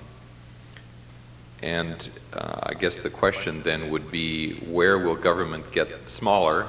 and 1.62 2.10
uh, 2.34 2.60
I 2.64 2.74
guess 2.74 2.98
the 2.98 3.08
question 3.08 3.62
then 3.62 3.88
would 3.88 4.10
be 4.10 4.56
where 4.56 4.98
will 4.98 5.16
government 5.16 5.72
get 5.72 6.06
smaller 6.06 6.68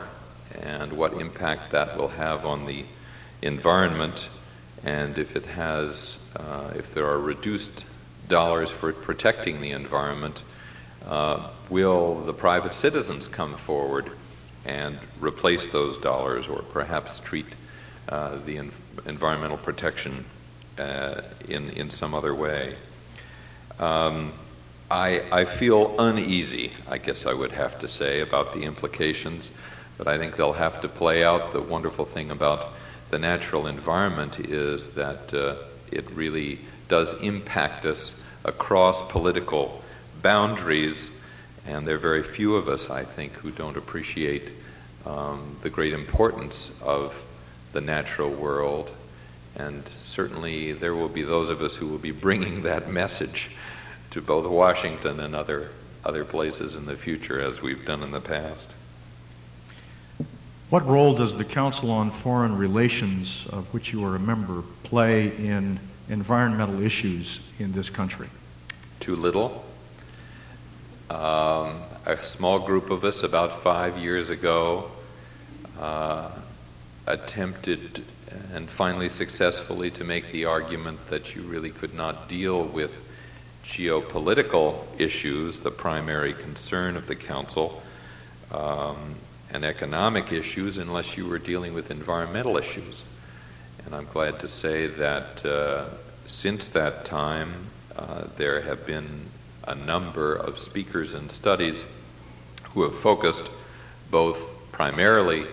and 0.61 0.93
what 0.93 1.11
impact 1.15 1.71
that 1.71 1.97
will 1.97 2.07
have 2.07 2.45
on 2.45 2.65
the 2.65 2.85
environment 3.41 4.29
and 4.83 5.17
if 5.17 5.35
it 5.35 5.45
has, 5.45 6.17
uh, 6.35 6.71
if 6.75 6.93
there 6.93 7.07
are 7.07 7.19
reduced 7.19 7.85
dollars 8.27 8.71
for 8.71 8.93
protecting 8.93 9.61
the 9.61 9.71
environment, 9.71 10.41
uh, 11.05 11.49
will 11.69 12.21
the 12.21 12.33
private 12.33 12.73
citizens 12.73 13.27
come 13.27 13.55
forward 13.55 14.11
and 14.65 14.97
replace 15.19 15.67
those 15.67 15.97
dollars 15.97 16.47
or 16.47 16.61
perhaps 16.61 17.19
treat 17.19 17.45
uh, 18.09 18.37
the 18.45 18.57
en- 18.57 18.71
environmental 19.05 19.57
protection 19.57 20.25
uh, 20.77 21.21
in, 21.47 21.69
in 21.71 21.89
some 21.89 22.13
other 22.13 22.33
way? 22.33 22.75
Um, 23.79 24.33
I, 24.89 25.23
I 25.31 25.45
feel 25.45 25.95
uneasy, 25.99 26.71
I 26.89 26.97
guess 26.97 27.25
I 27.25 27.33
would 27.33 27.51
have 27.53 27.79
to 27.79 27.87
say, 27.87 28.19
about 28.19 28.53
the 28.53 28.63
implications, 28.63 29.51
but 29.97 30.07
I 30.07 30.17
think 30.17 30.35
they'll 30.35 30.53
have 30.53 30.81
to 30.81 30.87
play 30.87 31.23
out. 31.23 31.53
The 31.53 31.61
wonderful 31.61 32.05
thing 32.05 32.29
about 32.29 32.73
the 33.11 33.19
natural 33.19 33.67
environment 33.67 34.39
is 34.39 34.87
that 34.95 35.33
uh, 35.33 35.55
it 35.91 36.09
really 36.11 36.59
does 36.87 37.13
impact 37.21 37.85
us 37.85 38.19
across 38.45 39.01
political 39.11 39.83
boundaries, 40.21 41.09
and 41.67 41.85
there 41.85 41.95
are 41.95 41.99
very 41.99 42.23
few 42.23 42.55
of 42.55 42.69
us, 42.69 42.89
I 42.89 43.03
think, 43.03 43.33
who 43.33 43.51
don't 43.51 43.75
appreciate 43.75 44.49
um, 45.05 45.57
the 45.61 45.69
great 45.69 45.91
importance 45.91 46.75
of 46.81 47.25
the 47.73 47.81
natural 47.81 48.29
world. 48.29 48.91
And 49.57 49.85
certainly 50.01 50.71
there 50.71 50.95
will 50.95 51.09
be 51.09 51.23
those 51.23 51.49
of 51.49 51.61
us 51.61 51.75
who 51.75 51.87
will 51.87 51.97
be 51.97 52.11
bringing 52.11 52.61
that 52.61 52.89
message 52.89 53.51
to 54.11 54.21
both 54.21 54.45
Washington 54.47 55.19
and 55.19 55.35
other, 55.35 55.69
other 56.05 56.23
places 56.23 56.75
in 56.75 56.85
the 56.85 56.95
future, 56.95 57.41
as 57.41 57.61
we've 57.61 57.85
done 57.85 58.03
in 58.03 58.11
the 58.11 58.21
past. 58.21 58.69
What 60.71 60.87
role 60.87 61.13
does 61.13 61.35
the 61.35 61.43
Council 61.43 61.91
on 61.91 62.11
Foreign 62.11 62.57
Relations, 62.57 63.45
of 63.49 63.73
which 63.73 63.91
you 63.91 64.05
are 64.05 64.15
a 64.15 64.19
member, 64.19 64.63
play 64.83 65.27
in 65.35 65.77
environmental 66.07 66.81
issues 66.81 67.41
in 67.59 67.73
this 67.73 67.89
country? 67.89 68.29
Too 69.01 69.17
little. 69.17 69.65
Um, 71.09 71.81
a 72.05 72.17
small 72.21 72.57
group 72.57 72.89
of 72.89 73.03
us, 73.03 73.23
about 73.23 73.61
five 73.61 73.97
years 73.97 74.29
ago, 74.29 74.89
uh, 75.77 76.31
attempted 77.05 78.05
and 78.53 78.69
finally 78.69 79.09
successfully 79.09 79.91
to 79.91 80.05
make 80.05 80.31
the 80.31 80.45
argument 80.45 81.05
that 81.09 81.35
you 81.35 81.41
really 81.41 81.71
could 81.71 81.93
not 81.93 82.29
deal 82.29 82.63
with 82.63 83.03
geopolitical 83.65 84.85
issues, 84.97 85.59
the 85.59 85.71
primary 85.71 86.31
concern 86.31 86.95
of 86.95 87.07
the 87.07 87.15
Council. 87.17 87.83
Um, 88.51 89.15
and 89.53 89.65
economic 89.65 90.31
issues 90.31 90.77
unless 90.77 91.17
you 91.17 91.27
were 91.27 91.39
dealing 91.39 91.73
with 91.73 91.91
environmental 91.91 92.57
issues. 92.57 93.03
And 93.85 93.95
I'm 93.95 94.05
glad 94.05 94.39
to 94.39 94.47
say 94.47 94.87
that 94.87 95.45
uh, 95.45 95.85
since 96.25 96.69
that 96.69 97.05
time, 97.05 97.67
uh, 97.95 98.25
there 98.37 98.61
have 98.61 98.85
been 98.85 99.25
a 99.67 99.75
number 99.75 100.35
of 100.35 100.57
speakers 100.57 101.13
and 101.13 101.31
studies 101.31 101.83
who 102.73 102.83
have 102.83 102.95
focused 102.95 103.45
both 104.09 104.71
primarily 104.71 105.45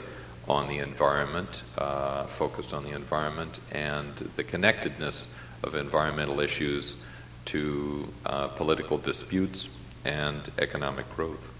on 0.46 0.68
the 0.68 0.78
environment, 0.78 1.62
uh, 1.76 2.24
focused 2.24 2.72
on 2.72 2.84
the 2.84 2.94
environment 2.94 3.60
and 3.72 4.14
the 4.36 4.44
connectedness 4.44 5.26
of 5.62 5.74
environmental 5.74 6.40
issues 6.40 6.96
to 7.44 8.12
uh, 8.24 8.46
political 8.48 8.98
disputes 8.98 9.68
and 10.04 10.50
economic 10.58 11.08
growth. 11.16 11.57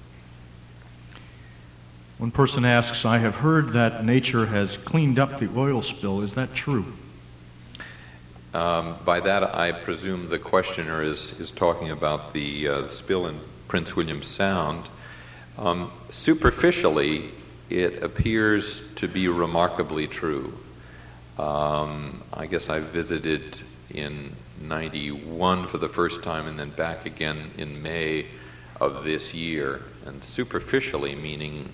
One 2.19 2.33
person 2.33 2.65
asks, 2.65 3.05
I 3.05 3.19
have 3.19 3.37
heard 3.37 3.69
that 3.71 4.05
nature 4.05 4.47
has 4.47 4.77
cleaned 4.77 5.21
up 5.21 5.39
the 5.39 5.49
oil 5.57 5.83
spill. 5.83 6.21
Is 6.21 6.35
that 6.35 6.53
true? 6.53 6.85
Um, 8.53 8.97
by 9.05 9.21
that, 9.21 9.55
I 9.55 9.71
presume 9.71 10.29
the 10.29 10.41
questioner 10.41 11.01
is, 11.01 11.39
is 11.39 11.53
talking 11.53 11.93
about 11.93 12.33
the 12.33 12.69
uh, 12.69 12.89
spill 12.89 13.29
in 13.29 13.39
Prince 13.69 13.95
William 13.95 14.21
Sound. 14.25 14.89
Um, 15.59 15.93
superficially, 16.11 17.31
it 17.71 18.03
appears 18.03 18.93
to 18.95 19.07
be 19.07 19.29
remarkably 19.29 20.09
true. 20.09 20.53
Um, 21.39 22.21
I 22.33 22.47
guess 22.47 22.69
I 22.69 22.81
visited 22.81 23.61
in 23.91 24.35
91 24.61 25.69
for 25.69 25.79
the 25.79 25.89
first 25.89 26.25
time 26.25 26.49
and 26.49 26.59
then 26.59 26.71
back 26.71 27.07
again 27.07 27.53
in 27.59 27.81
May 27.81 28.27
of 28.81 29.05
this 29.05 29.33
year. 29.33 29.83
And 30.05 30.25
superficially, 30.25 31.15
meaning 31.15 31.69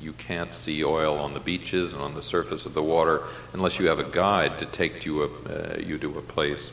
you 0.00 0.12
can't 0.12 0.54
see 0.54 0.84
oil 0.84 1.18
on 1.18 1.34
the 1.34 1.40
beaches 1.40 1.92
and 1.92 2.02
on 2.02 2.14
the 2.14 2.22
surface 2.22 2.66
of 2.66 2.74
the 2.74 2.82
water 2.82 3.22
unless 3.52 3.78
you 3.78 3.88
have 3.88 3.98
a 3.98 4.04
guide 4.04 4.58
to 4.58 4.66
take 4.66 5.04
you, 5.04 5.22
a, 5.22 5.26
uh, 5.26 5.78
you 5.78 5.98
to 5.98 6.18
a 6.18 6.22
place. 6.22 6.70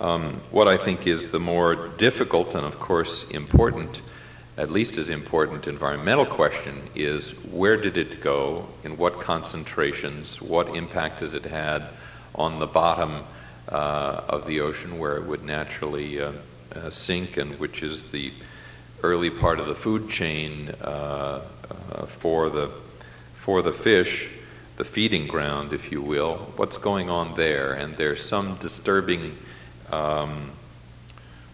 Um, 0.00 0.40
what 0.50 0.68
I 0.68 0.76
think 0.76 1.06
is 1.06 1.30
the 1.30 1.40
more 1.40 1.88
difficult 1.96 2.54
and, 2.54 2.66
of 2.66 2.78
course, 2.78 3.28
important, 3.30 4.02
at 4.58 4.70
least 4.70 4.98
as 4.98 5.08
important 5.08 5.66
environmental 5.66 6.26
question 6.26 6.82
is 6.94 7.30
where 7.44 7.76
did 7.76 7.96
it 7.96 8.20
go, 8.20 8.68
in 8.84 8.96
what 8.96 9.20
concentrations, 9.20 10.40
what 10.40 10.74
impact 10.76 11.20
has 11.20 11.32
it 11.32 11.44
had 11.44 11.82
on 12.34 12.58
the 12.58 12.66
bottom 12.66 13.24
uh, 13.68 14.22
of 14.28 14.46
the 14.46 14.60
ocean 14.60 14.98
where 14.98 15.16
it 15.16 15.24
would 15.24 15.44
naturally 15.44 16.20
uh, 16.20 16.32
uh, 16.74 16.90
sink, 16.90 17.36
and 17.38 17.58
which 17.58 17.82
is 17.82 18.02
the 18.04 18.32
early 19.02 19.30
part 19.30 19.60
of 19.60 19.66
the 19.66 19.74
food 19.74 20.08
chain 20.08 20.70
uh, 20.82 21.40
uh, 21.92 22.06
for 22.06 22.48
the 22.50 22.70
for 23.34 23.62
the 23.62 23.72
fish, 23.72 24.28
the 24.76 24.84
feeding 24.84 25.26
ground, 25.28 25.72
if 25.72 25.92
you 25.92 26.02
will. 26.02 26.36
What's 26.56 26.76
going 26.76 27.08
on 27.08 27.36
there? 27.36 27.72
And 27.72 27.96
there's 27.96 28.24
some 28.24 28.56
disturbing 28.56 29.36
um, 29.92 30.50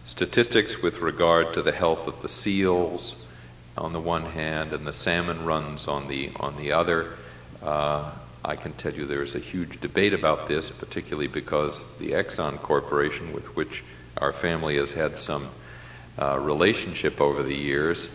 statistics 0.07 0.81
with 0.81 1.01
regard 1.01 1.53
to 1.53 1.61
the 1.61 1.73
health 1.73 2.09
of 2.09 2.23
the 2.23 2.31
seals 2.31 3.17
on 3.77 3.93
the 3.93 4.01
one 4.01 4.25
hand, 4.25 4.73
and 4.73 4.87
the 4.87 4.93
salmon 4.93 5.45
runs 5.45 5.87
on 5.87 6.09
the 6.09 6.31
on 6.41 6.57
the 6.57 6.73
other. 6.73 7.13
Uh, 7.63 8.11
I 8.45 8.57
can 8.57 8.73
tell 8.73 8.93
you 8.93 9.07
there's 9.07 9.35
a 9.35 9.39
huge 9.39 9.81
debate 9.81 10.13
about 10.13 10.49
this, 10.49 10.71
particularly 10.71 11.29
because 11.29 11.87
the 11.99 12.13
Exxon 12.13 12.61
Corporation, 12.61 13.33
with 13.33 13.55
which 13.55 13.85
our 14.19 14.33
family 14.33 14.77
has 14.77 14.93
had 14.93 15.19
some 15.19 15.49
uh, 16.19 16.39
relationship 16.39 17.21
over 17.21 17.43
the 17.43 17.55
years, 17.55 18.09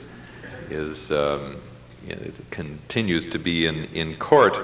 is 0.69 1.11
um, 1.11 1.57
continues 2.51 3.25
to 3.25 3.39
be 3.39 3.65
in, 3.65 3.85
in 3.93 4.15
court 4.15 4.57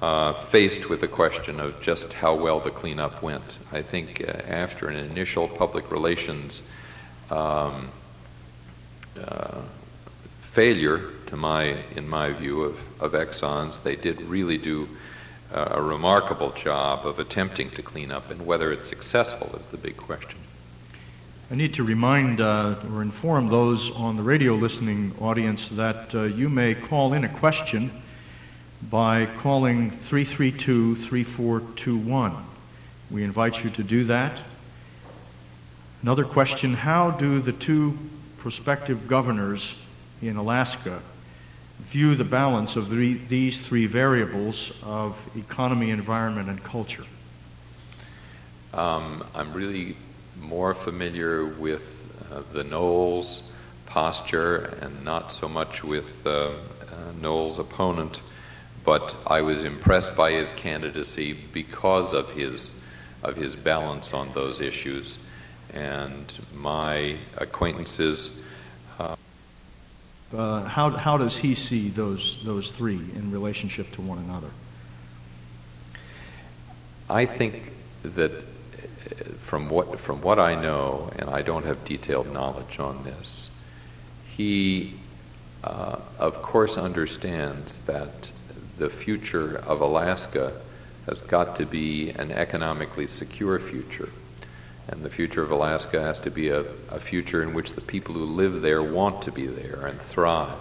uh, 0.00 0.32
faced 0.32 0.88
with 0.88 1.00
the 1.00 1.08
question 1.08 1.60
of 1.60 1.80
just 1.80 2.12
how 2.12 2.34
well 2.34 2.58
the 2.58 2.70
cleanup 2.70 3.22
went. 3.22 3.44
I 3.70 3.82
think 3.82 4.20
uh, 4.26 4.32
after 4.48 4.88
an 4.88 4.96
initial 4.96 5.48
public 5.48 5.90
relations 5.90 6.62
um, 7.30 7.88
uh, 9.20 9.60
failure, 10.40 11.10
to 11.26 11.36
my, 11.36 11.76
in 11.96 12.08
my 12.08 12.32
view, 12.32 12.62
of, 12.62 12.78
of 13.00 13.12
Exxon's, 13.12 13.78
they 13.78 13.96
did 13.96 14.20
really 14.22 14.58
do 14.58 14.88
uh, 15.54 15.68
a 15.70 15.82
remarkable 15.82 16.50
job 16.50 17.06
of 17.06 17.18
attempting 17.18 17.70
to 17.70 17.82
clean 17.82 18.10
up, 18.10 18.30
and 18.30 18.44
whether 18.44 18.72
it's 18.72 18.88
successful 18.88 19.54
is 19.58 19.66
the 19.66 19.78
big 19.78 19.96
question. 19.96 20.38
I 21.52 21.54
need 21.54 21.74
to 21.74 21.84
remind 21.84 22.40
uh, 22.40 22.76
or 22.90 23.02
inform 23.02 23.50
those 23.50 23.90
on 23.90 24.16
the 24.16 24.22
radio 24.22 24.54
listening 24.54 25.14
audience 25.20 25.68
that 25.68 26.14
uh, 26.14 26.22
you 26.22 26.48
may 26.48 26.74
call 26.74 27.12
in 27.12 27.24
a 27.24 27.28
question 27.28 27.90
by 28.88 29.26
calling 29.26 29.90
332 29.90 30.96
3421. 30.96 32.34
We 33.10 33.22
invite 33.22 33.62
you 33.62 33.68
to 33.68 33.82
do 33.82 34.04
that. 34.04 34.40
Another 36.00 36.24
question 36.24 36.72
How 36.72 37.10
do 37.10 37.38
the 37.38 37.52
two 37.52 37.98
prospective 38.38 39.06
governors 39.06 39.74
in 40.22 40.36
Alaska 40.36 41.02
view 41.80 42.14
the 42.14 42.24
balance 42.24 42.76
of 42.76 42.88
the, 42.88 43.12
these 43.28 43.60
three 43.60 43.84
variables 43.84 44.72
of 44.82 45.18
economy, 45.36 45.90
environment, 45.90 46.48
and 46.48 46.64
culture? 46.64 47.04
Um, 48.72 49.22
I'm 49.34 49.52
really 49.52 49.96
more 50.42 50.74
familiar 50.74 51.44
with 51.44 52.08
uh, 52.30 52.42
the 52.52 52.64
Knowles 52.64 53.50
posture 53.86 54.76
and 54.80 55.04
not 55.04 55.32
so 55.32 55.48
much 55.48 55.84
with 55.84 56.26
uh, 56.26 56.30
uh, 56.30 56.50
Knowles' 57.20 57.58
opponent, 57.58 58.20
but 58.84 59.14
I 59.26 59.42
was 59.42 59.64
impressed 59.64 60.16
by 60.16 60.32
his 60.32 60.52
candidacy 60.52 61.32
because 61.52 62.12
of 62.12 62.30
his 62.32 62.82
of 63.22 63.36
his 63.36 63.54
balance 63.54 64.12
on 64.12 64.32
those 64.32 64.60
issues, 64.60 65.18
and 65.72 66.32
my 66.54 67.16
acquaintances. 67.36 68.40
Uh, 68.98 69.14
uh, 70.34 70.64
how, 70.64 70.90
how 70.90 71.16
does 71.16 71.36
he 71.36 71.54
see 71.54 71.88
those, 71.88 72.42
those 72.44 72.70
three 72.70 72.96
in 72.96 73.30
relationship 73.30 73.90
to 73.92 74.00
one 74.00 74.18
another? 74.18 74.48
I 77.08 77.26
think 77.26 77.72
that 78.02 78.32
from 79.38 79.68
what, 79.68 80.00
from 80.00 80.22
what 80.22 80.38
I 80.38 80.54
know, 80.54 81.10
and 81.16 81.28
I 81.28 81.42
don't 81.42 81.64
have 81.64 81.84
detailed 81.84 82.32
knowledge 82.32 82.78
on 82.78 83.04
this, 83.04 83.50
he, 84.36 84.94
uh, 85.62 85.96
of 86.18 86.42
course, 86.42 86.76
understands 86.76 87.78
that 87.80 88.30
the 88.78 88.88
future 88.88 89.58
of 89.58 89.80
Alaska 89.80 90.60
has 91.06 91.20
got 91.20 91.56
to 91.56 91.66
be 91.66 92.10
an 92.10 92.32
economically 92.32 93.06
secure 93.06 93.58
future. 93.58 94.08
And 94.88 95.04
the 95.04 95.10
future 95.10 95.42
of 95.42 95.50
Alaska 95.50 96.00
has 96.00 96.18
to 96.20 96.30
be 96.30 96.48
a, 96.48 96.60
a 96.90 96.98
future 96.98 97.42
in 97.42 97.54
which 97.54 97.72
the 97.72 97.80
people 97.80 98.14
who 98.14 98.24
live 98.24 98.62
there 98.62 98.82
want 98.82 99.22
to 99.22 99.32
be 99.32 99.46
there 99.46 99.86
and 99.86 100.00
thrive. 100.00 100.58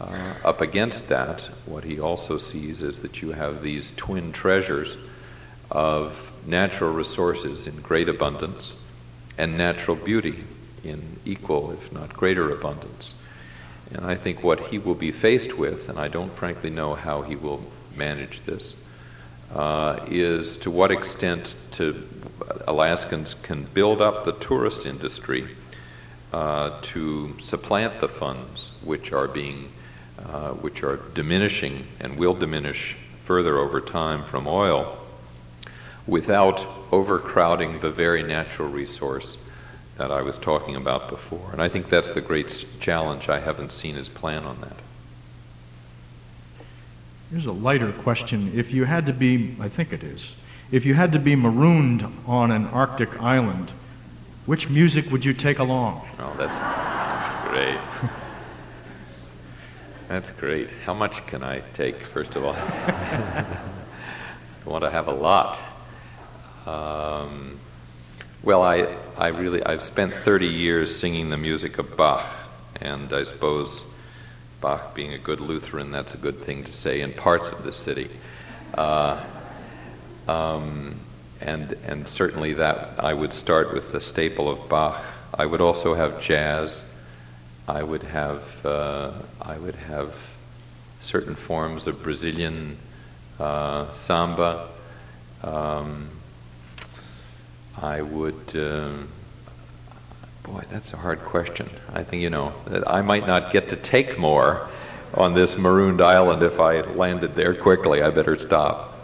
Uh, 0.00 0.34
up 0.44 0.60
against 0.60 1.08
that, 1.08 1.42
what 1.66 1.84
he 1.84 2.00
also 2.00 2.36
sees 2.36 2.82
is 2.82 2.98
that 2.98 3.22
you 3.22 3.32
have 3.32 3.62
these 3.62 3.92
twin 3.96 4.32
treasures 4.32 4.96
of 5.70 6.32
natural 6.46 6.92
resources 6.92 7.66
in 7.66 7.76
great 7.76 8.08
abundance 8.08 8.76
and 9.38 9.56
natural 9.56 9.96
beauty 9.96 10.44
in 10.82 11.02
equal, 11.24 11.72
if 11.72 11.92
not 11.92 12.12
greater, 12.12 12.52
abundance. 12.52 13.14
And 13.90 14.04
I 14.04 14.14
think 14.14 14.42
what 14.42 14.60
he 14.60 14.78
will 14.78 14.94
be 14.94 15.12
faced 15.12 15.56
with, 15.56 15.88
and 15.88 15.98
I 15.98 16.08
don't 16.08 16.32
frankly 16.32 16.70
know 16.70 16.94
how 16.94 17.22
he 17.22 17.36
will 17.36 17.62
manage 17.96 18.40
this, 18.42 18.74
uh, 19.54 20.04
is 20.08 20.58
to 20.58 20.70
what 20.70 20.90
extent 20.90 21.54
to 21.72 22.06
Alaskans 22.66 23.34
can 23.34 23.64
build 23.64 24.02
up 24.02 24.24
the 24.24 24.32
tourist 24.32 24.86
industry 24.86 25.46
uh, 26.32 26.80
to 26.82 27.38
supplant 27.40 28.00
the 28.00 28.08
funds 28.08 28.72
which 28.82 29.12
are 29.12 29.28
being, 29.28 29.70
uh, 30.18 30.50
which 30.50 30.82
are 30.82 30.96
diminishing 31.14 31.86
and 32.00 32.16
will 32.16 32.34
diminish 32.34 32.96
further 33.24 33.58
over 33.58 33.80
time 33.80 34.24
from 34.24 34.46
oil 34.46 34.98
without 36.06 36.66
overcrowding 36.92 37.80
the 37.80 37.90
very 37.90 38.22
natural 38.22 38.68
resource 38.68 39.36
that 39.96 40.10
I 40.10 40.22
was 40.22 40.38
talking 40.38 40.76
about 40.76 41.08
before. 41.08 41.50
And 41.52 41.62
I 41.62 41.68
think 41.68 41.88
that's 41.88 42.10
the 42.10 42.20
great 42.20 42.64
challenge. 42.80 43.28
I 43.28 43.40
haven't 43.40 43.72
seen 43.72 43.94
his 43.94 44.08
plan 44.08 44.44
on 44.44 44.60
that. 44.60 44.76
Here's 47.30 47.46
a 47.46 47.52
lighter 47.52 47.92
question. 47.92 48.52
If 48.54 48.72
you 48.72 48.84
had 48.84 49.06
to 49.06 49.12
be, 49.12 49.56
I 49.60 49.68
think 49.68 49.92
it 49.92 50.02
is, 50.02 50.34
if 50.70 50.84
you 50.84 50.94
had 50.94 51.12
to 51.12 51.18
be 51.18 51.36
marooned 51.36 52.06
on 52.26 52.50
an 52.50 52.66
Arctic 52.66 53.20
island, 53.20 53.70
which 54.46 54.68
music 54.68 55.10
would 55.10 55.24
you 55.24 55.32
take 55.32 55.58
along? 55.58 56.06
Oh, 56.18 56.34
that's, 56.36 56.56
that's 56.56 57.48
great. 57.48 57.78
That's 60.08 60.30
great. 60.32 60.68
How 60.84 60.92
much 60.92 61.26
can 61.26 61.42
I 61.42 61.60
take, 61.72 61.96
first 61.96 62.36
of 62.36 62.44
all? 62.44 62.54
I 62.56 63.46
want 64.66 64.84
to 64.84 64.90
have 64.90 65.08
a 65.08 65.12
lot. 65.12 65.60
Um, 66.66 67.58
well, 68.42 68.62
I, 68.62 68.96
I 69.16 69.28
really, 69.28 69.62
I've 69.64 69.82
spent 69.82 70.14
30 70.14 70.46
years 70.46 70.94
singing 70.94 71.30
the 71.30 71.36
music 71.36 71.78
of 71.78 71.96
Bach, 71.96 72.26
and 72.80 73.12
I 73.12 73.22
suppose 73.22 73.84
Bach 74.60 74.94
being 74.94 75.12
a 75.12 75.18
good 75.18 75.40
Lutheran, 75.40 75.90
that's 75.90 76.14
a 76.14 76.18
good 76.18 76.40
thing 76.42 76.64
to 76.64 76.72
say 76.72 77.00
in 77.00 77.12
parts 77.12 77.48
of 77.50 77.64
the 77.64 77.72
city. 77.72 78.10
Uh, 78.74 79.22
um, 80.26 80.96
and, 81.40 81.76
and 81.86 82.08
certainly 82.08 82.54
that 82.54 82.94
I 82.98 83.12
would 83.12 83.32
start 83.32 83.74
with 83.74 83.92
the 83.92 84.00
staple 84.00 84.48
of 84.48 84.68
Bach. 84.68 85.02
I 85.32 85.46
would 85.46 85.60
also 85.60 85.94
have 85.94 86.20
jazz. 86.20 86.82
I 87.68 87.82
would 87.82 88.02
have, 88.04 88.64
uh, 88.64 89.12
I 89.40 89.58
would 89.58 89.74
have 89.74 90.14
certain 91.00 91.34
forms 91.34 91.86
of 91.86 92.02
Brazilian 92.02 92.78
uh, 93.38 93.92
samba. 93.92 94.68
Um, 95.42 96.08
I 97.80 98.02
would. 98.02 98.54
Um, 98.54 99.08
boy, 100.44 100.62
that's 100.70 100.92
a 100.92 100.96
hard 100.96 101.20
question. 101.20 101.68
I 101.92 102.04
think, 102.04 102.22
you 102.22 102.30
know, 102.30 102.52
that 102.66 102.88
I 102.88 103.02
might 103.02 103.26
not 103.26 103.50
get 103.52 103.68
to 103.70 103.76
take 103.76 104.18
more 104.18 104.68
on 105.14 105.34
this 105.34 105.56
marooned 105.56 106.00
island 106.00 106.42
if 106.42 106.60
I 106.60 106.82
landed 106.82 107.34
there 107.34 107.54
quickly. 107.54 108.02
I 108.02 108.10
better 108.10 108.38
stop. 108.38 108.98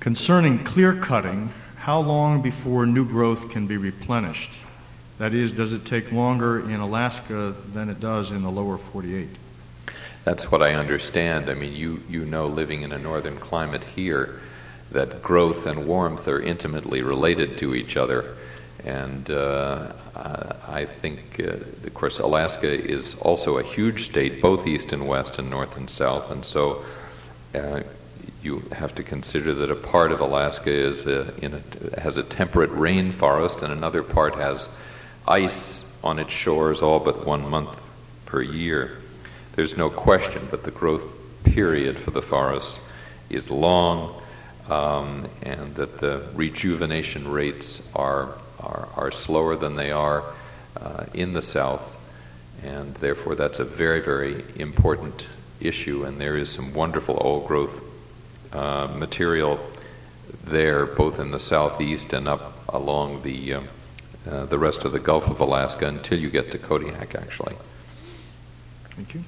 Concerning 0.00 0.64
clear 0.64 0.94
cutting, 0.94 1.50
how 1.76 2.00
long 2.00 2.42
before 2.42 2.86
new 2.86 3.04
growth 3.04 3.50
can 3.50 3.66
be 3.66 3.76
replenished? 3.76 4.58
That 5.18 5.34
is, 5.34 5.52
does 5.52 5.72
it 5.72 5.84
take 5.84 6.10
longer 6.10 6.68
in 6.68 6.80
Alaska 6.80 7.54
than 7.72 7.88
it 7.88 8.00
does 8.00 8.32
in 8.32 8.42
the 8.42 8.50
lower 8.50 8.78
48? 8.78 9.28
That's 10.24 10.50
what 10.50 10.62
I 10.62 10.74
understand. 10.74 11.50
I 11.50 11.54
mean, 11.54 11.74
you, 11.74 12.02
you 12.08 12.24
know, 12.24 12.46
living 12.46 12.82
in 12.82 12.92
a 12.92 12.98
northern 12.98 13.36
climate 13.38 13.82
here, 13.94 14.40
that 14.92 15.22
growth 15.22 15.66
and 15.66 15.86
warmth 15.86 16.28
are 16.28 16.40
intimately 16.40 17.02
related 17.02 17.58
to 17.58 17.74
each 17.74 17.96
other. 17.96 18.36
And 18.84 19.30
uh, 19.30 19.92
I 20.14 20.84
think, 20.84 21.40
uh, 21.40 21.52
of 21.86 21.94
course, 21.94 22.18
Alaska 22.18 22.68
is 22.68 23.14
also 23.16 23.58
a 23.58 23.62
huge 23.62 24.04
state, 24.04 24.42
both 24.42 24.66
east 24.66 24.92
and 24.92 25.06
west, 25.06 25.38
and 25.38 25.48
north 25.48 25.76
and 25.76 25.88
south. 25.88 26.30
And 26.30 26.44
so 26.44 26.84
uh, 27.54 27.82
you 28.42 28.62
have 28.72 28.94
to 28.96 29.02
consider 29.02 29.54
that 29.54 29.70
a 29.70 29.76
part 29.76 30.10
of 30.12 30.20
Alaska 30.20 30.70
is 30.70 31.06
a, 31.06 31.32
a, 31.42 32.00
has 32.00 32.16
a 32.16 32.22
temperate 32.22 32.70
rainforest, 32.70 33.62
and 33.62 33.72
another 33.72 34.02
part 34.02 34.34
has 34.34 34.68
ice 35.28 35.84
on 36.02 36.18
its 36.18 36.32
shores 36.32 36.82
all 36.82 36.98
but 36.98 37.24
one 37.24 37.48
month 37.48 37.70
per 38.26 38.42
year. 38.42 38.98
There's 39.54 39.76
no 39.76 39.90
question, 39.90 40.48
but 40.50 40.64
the 40.64 40.70
growth 40.72 41.04
period 41.44 41.98
for 41.98 42.10
the 42.10 42.22
forest 42.22 42.80
is 43.30 43.50
long, 43.50 44.21
um, 44.68 45.28
and 45.42 45.74
that 45.74 45.98
the 45.98 46.22
rejuvenation 46.34 47.30
rates 47.30 47.88
are, 47.94 48.34
are, 48.60 48.88
are 48.96 49.10
slower 49.10 49.56
than 49.56 49.76
they 49.76 49.90
are 49.90 50.24
uh, 50.80 51.04
in 51.14 51.32
the 51.32 51.42
south, 51.42 51.96
and 52.62 52.94
therefore 52.96 53.34
that's 53.34 53.58
a 53.58 53.64
very, 53.64 54.00
very 54.00 54.44
important 54.56 55.26
issue. 55.60 56.04
And 56.04 56.20
there 56.20 56.36
is 56.36 56.50
some 56.50 56.74
wonderful 56.74 57.18
old 57.20 57.46
growth 57.46 57.82
uh, 58.52 58.88
material 58.96 59.58
there, 60.44 60.86
both 60.86 61.18
in 61.18 61.30
the 61.30 61.38
southeast 61.38 62.12
and 62.12 62.28
up 62.28 62.52
along 62.68 63.22
the 63.22 63.54
um, 63.54 63.68
uh, 64.28 64.46
the 64.46 64.58
rest 64.58 64.84
of 64.84 64.92
the 64.92 65.00
Gulf 65.00 65.28
of 65.28 65.40
Alaska 65.40 65.88
until 65.88 66.18
you 66.18 66.30
get 66.30 66.52
to 66.52 66.58
Kodiak, 66.58 67.16
actually. 67.16 67.56
Thank 68.90 69.14
you. 69.14 69.24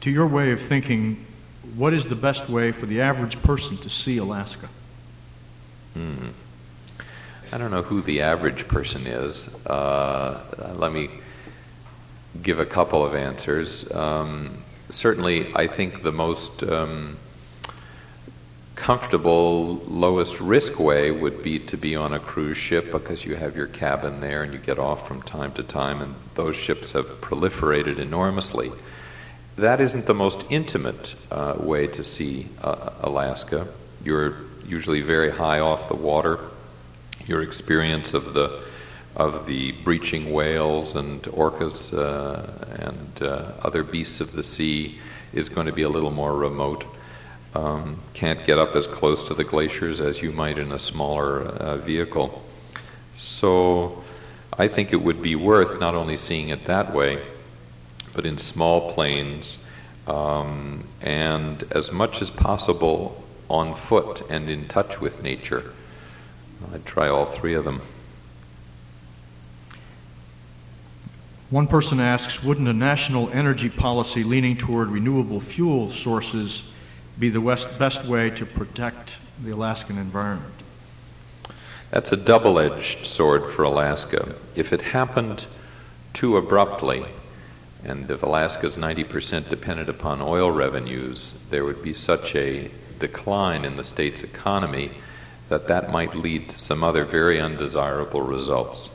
To 0.00 0.10
your 0.10 0.26
way 0.26 0.52
of 0.52 0.60
thinking, 0.60 1.26
what 1.74 1.92
is 1.92 2.06
the 2.06 2.14
best 2.14 2.48
way 2.48 2.72
for 2.72 2.86
the 2.86 3.00
average 3.00 3.42
person 3.42 3.76
to 3.78 3.90
see 3.90 4.18
Alaska? 4.18 4.68
Hmm. 5.94 6.28
I 7.52 7.58
don't 7.58 7.70
know 7.70 7.82
who 7.82 8.00
the 8.00 8.22
average 8.22 8.66
person 8.68 9.06
is. 9.06 9.48
Uh, 9.66 10.74
let 10.76 10.92
me 10.92 11.08
give 12.42 12.58
a 12.58 12.66
couple 12.66 13.04
of 13.04 13.14
answers. 13.14 13.90
Um, 13.92 14.62
certainly, 14.90 15.54
I 15.54 15.66
think 15.66 16.02
the 16.02 16.12
most 16.12 16.62
um, 16.62 17.16
comfortable, 18.74 19.76
lowest 19.86 20.40
risk 20.40 20.78
way 20.78 21.10
would 21.10 21.42
be 21.42 21.58
to 21.60 21.76
be 21.76 21.96
on 21.96 22.12
a 22.12 22.18
cruise 22.18 22.58
ship 22.58 22.92
because 22.92 23.24
you 23.24 23.36
have 23.36 23.56
your 23.56 23.68
cabin 23.68 24.20
there 24.20 24.42
and 24.42 24.52
you 24.52 24.58
get 24.58 24.78
off 24.78 25.06
from 25.08 25.22
time 25.22 25.52
to 25.52 25.62
time, 25.62 26.02
and 26.02 26.14
those 26.34 26.56
ships 26.56 26.92
have 26.92 27.06
proliferated 27.20 27.98
enormously. 27.98 28.70
That 29.56 29.80
isn't 29.80 30.04
the 30.04 30.14
most 30.14 30.44
intimate 30.50 31.14
uh, 31.30 31.54
way 31.58 31.86
to 31.86 32.04
see 32.04 32.46
uh, 32.62 32.90
Alaska. 33.00 33.66
You're 34.04 34.36
usually 34.66 35.00
very 35.00 35.30
high 35.30 35.60
off 35.60 35.88
the 35.88 35.96
water. 35.96 36.38
Your 37.26 37.42
experience 37.42 38.12
of 38.12 38.34
the 38.34 38.62
of 39.16 39.46
the 39.46 39.72
breaching 39.72 40.30
whales 40.30 40.94
and 40.94 41.22
orcas 41.22 41.90
uh, 41.96 42.46
and 42.82 43.22
uh, 43.22 43.52
other 43.62 43.82
beasts 43.82 44.20
of 44.20 44.32
the 44.32 44.42
sea 44.42 44.98
is 45.32 45.48
going 45.48 45.66
to 45.66 45.72
be 45.72 45.80
a 45.82 45.88
little 45.88 46.10
more 46.10 46.36
remote 46.36 46.84
um, 47.54 47.98
can't 48.12 48.44
get 48.44 48.58
up 48.58 48.76
as 48.76 48.86
close 48.86 49.22
to 49.24 49.34
the 49.34 49.44
glaciers 49.44 50.00
as 50.00 50.20
you 50.20 50.32
might 50.32 50.58
in 50.58 50.70
a 50.70 50.78
smaller 50.78 51.40
uh, 51.40 51.76
vehicle. 51.78 52.44
So 53.16 54.04
I 54.58 54.68
think 54.68 54.92
it 54.92 55.00
would 55.00 55.22
be 55.22 55.34
worth 55.34 55.80
not 55.80 55.94
only 55.94 56.18
seeing 56.18 56.50
it 56.50 56.66
that 56.66 56.92
way, 56.92 57.22
but 58.16 58.24
in 58.24 58.38
small 58.38 58.92
planes 58.94 59.58
um, 60.06 60.82
and 61.02 61.62
as 61.70 61.92
much 61.92 62.22
as 62.22 62.30
possible 62.30 63.22
on 63.50 63.74
foot 63.74 64.22
and 64.30 64.48
in 64.48 64.66
touch 64.66 65.00
with 65.00 65.22
nature. 65.22 65.72
I'd 66.72 66.86
try 66.86 67.08
all 67.08 67.26
three 67.26 67.54
of 67.54 67.64
them. 67.64 67.82
One 71.50 71.66
person 71.66 72.00
asks 72.00 72.42
Wouldn't 72.42 72.66
a 72.66 72.72
national 72.72 73.28
energy 73.30 73.68
policy 73.68 74.24
leaning 74.24 74.56
toward 74.56 74.88
renewable 74.88 75.38
fuel 75.38 75.90
sources 75.90 76.64
be 77.18 77.28
the 77.28 77.40
west, 77.40 77.78
best 77.78 78.06
way 78.06 78.30
to 78.30 78.46
protect 78.46 79.18
the 79.44 79.50
Alaskan 79.50 79.98
environment? 79.98 80.54
That's 81.90 82.12
a 82.12 82.16
double 82.16 82.58
edged 82.58 83.06
sword 83.06 83.52
for 83.52 83.62
Alaska. 83.62 84.34
If 84.56 84.72
it 84.72 84.80
happened 84.80 85.46
too 86.14 86.36
abruptly, 86.36 87.04
and 87.86 88.10
if 88.10 88.24
Alaska 88.24 88.66
is 88.66 88.76
90% 88.76 89.48
dependent 89.48 89.88
upon 89.88 90.20
oil 90.20 90.50
revenues, 90.50 91.32
there 91.50 91.64
would 91.64 91.82
be 91.84 91.94
such 91.94 92.34
a 92.34 92.68
decline 92.98 93.64
in 93.64 93.76
the 93.76 93.84
state's 93.84 94.24
economy 94.24 94.90
that 95.48 95.68
that 95.68 95.92
might 95.92 96.12
lead 96.12 96.48
to 96.48 96.58
some 96.58 96.82
other 96.82 97.04
very 97.04 97.40
undesirable 97.40 98.22
results. 98.22 98.90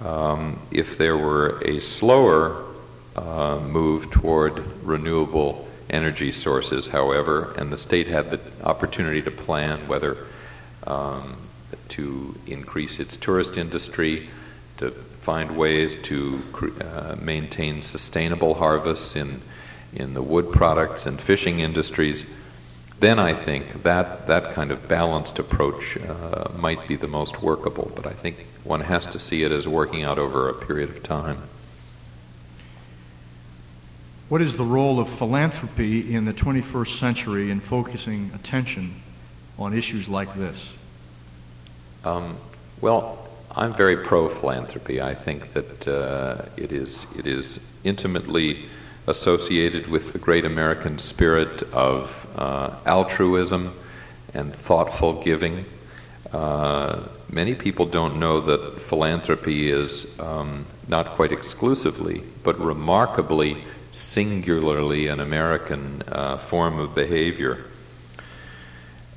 Um, 0.00 0.60
if 0.70 0.98
there 0.98 1.16
were 1.16 1.62
a 1.64 1.80
slower 1.80 2.62
uh, 3.16 3.58
move 3.60 4.10
toward 4.10 4.58
renewable 4.82 5.66
energy 5.88 6.30
sources, 6.30 6.88
however, 6.88 7.54
and 7.56 7.72
the 7.72 7.78
state 7.78 8.06
had 8.06 8.30
the 8.30 8.40
opportunity 8.62 9.22
to 9.22 9.30
plan 9.30 9.88
whether 9.88 10.26
um, 10.86 11.36
to 11.88 12.34
increase 12.46 13.00
its 13.00 13.16
tourist 13.16 13.56
industry, 13.56 14.28
to 14.76 14.94
find 15.22 15.56
ways 15.56 15.94
to 16.02 16.42
uh, 16.80 17.14
maintain 17.20 17.80
sustainable 17.80 18.54
harvests 18.54 19.14
in, 19.14 19.40
in 19.94 20.14
the 20.14 20.22
wood 20.22 20.52
products 20.52 21.06
and 21.06 21.20
fishing 21.20 21.60
industries, 21.60 22.24
then 22.98 23.20
I 23.20 23.32
think 23.32 23.84
that, 23.84 24.26
that 24.26 24.52
kind 24.52 24.72
of 24.72 24.88
balanced 24.88 25.38
approach 25.38 25.96
uh, 25.96 26.48
might 26.56 26.88
be 26.88 26.96
the 26.96 27.06
most 27.06 27.40
workable. 27.40 27.92
But 27.94 28.06
I 28.06 28.12
think 28.12 28.46
one 28.64 28.80
has 28.80 29.06
to 29.06 29.18
see 29.18 29.44
it 29.44 29.52
as 29.52 29.66
working 29.66 30.02
out 30.02 30.18
over 30.18 30.48
a 30.48 30.54
period 30.54 30.90
of 30.90 31.04
time. 31.04 31.38
What 34.28 34.42
is 34.42 34.56
the 34.56 34.64
role 34.64 34.98
of 34.98 35.08
philanthropy 35.08 36.14
in 36.14 36.24
the 36.24 36.32
21st 36.32 36.98
century 36.98 37.50
in 37.50 37.60
focusing 37.60 38.32
attention 38.34 39.02
on 39.56 39.76
issues 39.76 40.08
like 40.08 40.34
this? 40.34 40.72
Um, 42.04 42.36
well, 42.80 43.21
I'm 43.54 43.74
very 43.74 43.98
pro 43.98 44.30
philanthropy. 44.30 45.02
I 45.02 45.14
think 45.14 45.52
that 45.52 45.86
uh, 45.86 46.46
it, 46.56 46.72
is, 46.72 47.06
it 47.18 47.26
is 47.26 47.60
intimately 47.84 48.64
associated 49.06 49.88
with 49.88 50.14
the 50.14 50.18
great 50.18 50.46
American 50.46 50.98
spirit 50.98 51.62
of 51.64 52.26
uh, 52.36 52.70
altruism 52.86 53.74
and 54.32 54.54
thoughtful 54.54 55.22
giving. 55.22 55.66
Uh, 56.32 57.02
many 57.28 57.54
people 57.54 57.84
don't 57.84 58.18
know 58.18 58.40
that 58.40 58.80
philanthropy 58.80 59.70
is 59.70 60.18
um, 60.18 60.64
not 60.88 61.10
quite 61.10 61.30
exclusively, 61.30 62.22
but 62.42 62.58
remarkably 62.58 63.58
singularly 63.92 65.08
an 65.08 65.20
American 65.20 66.02
uh, 66.08 66.38
form 66.38 66.78
of 66.78 66.94
behavior. 66.94 67.64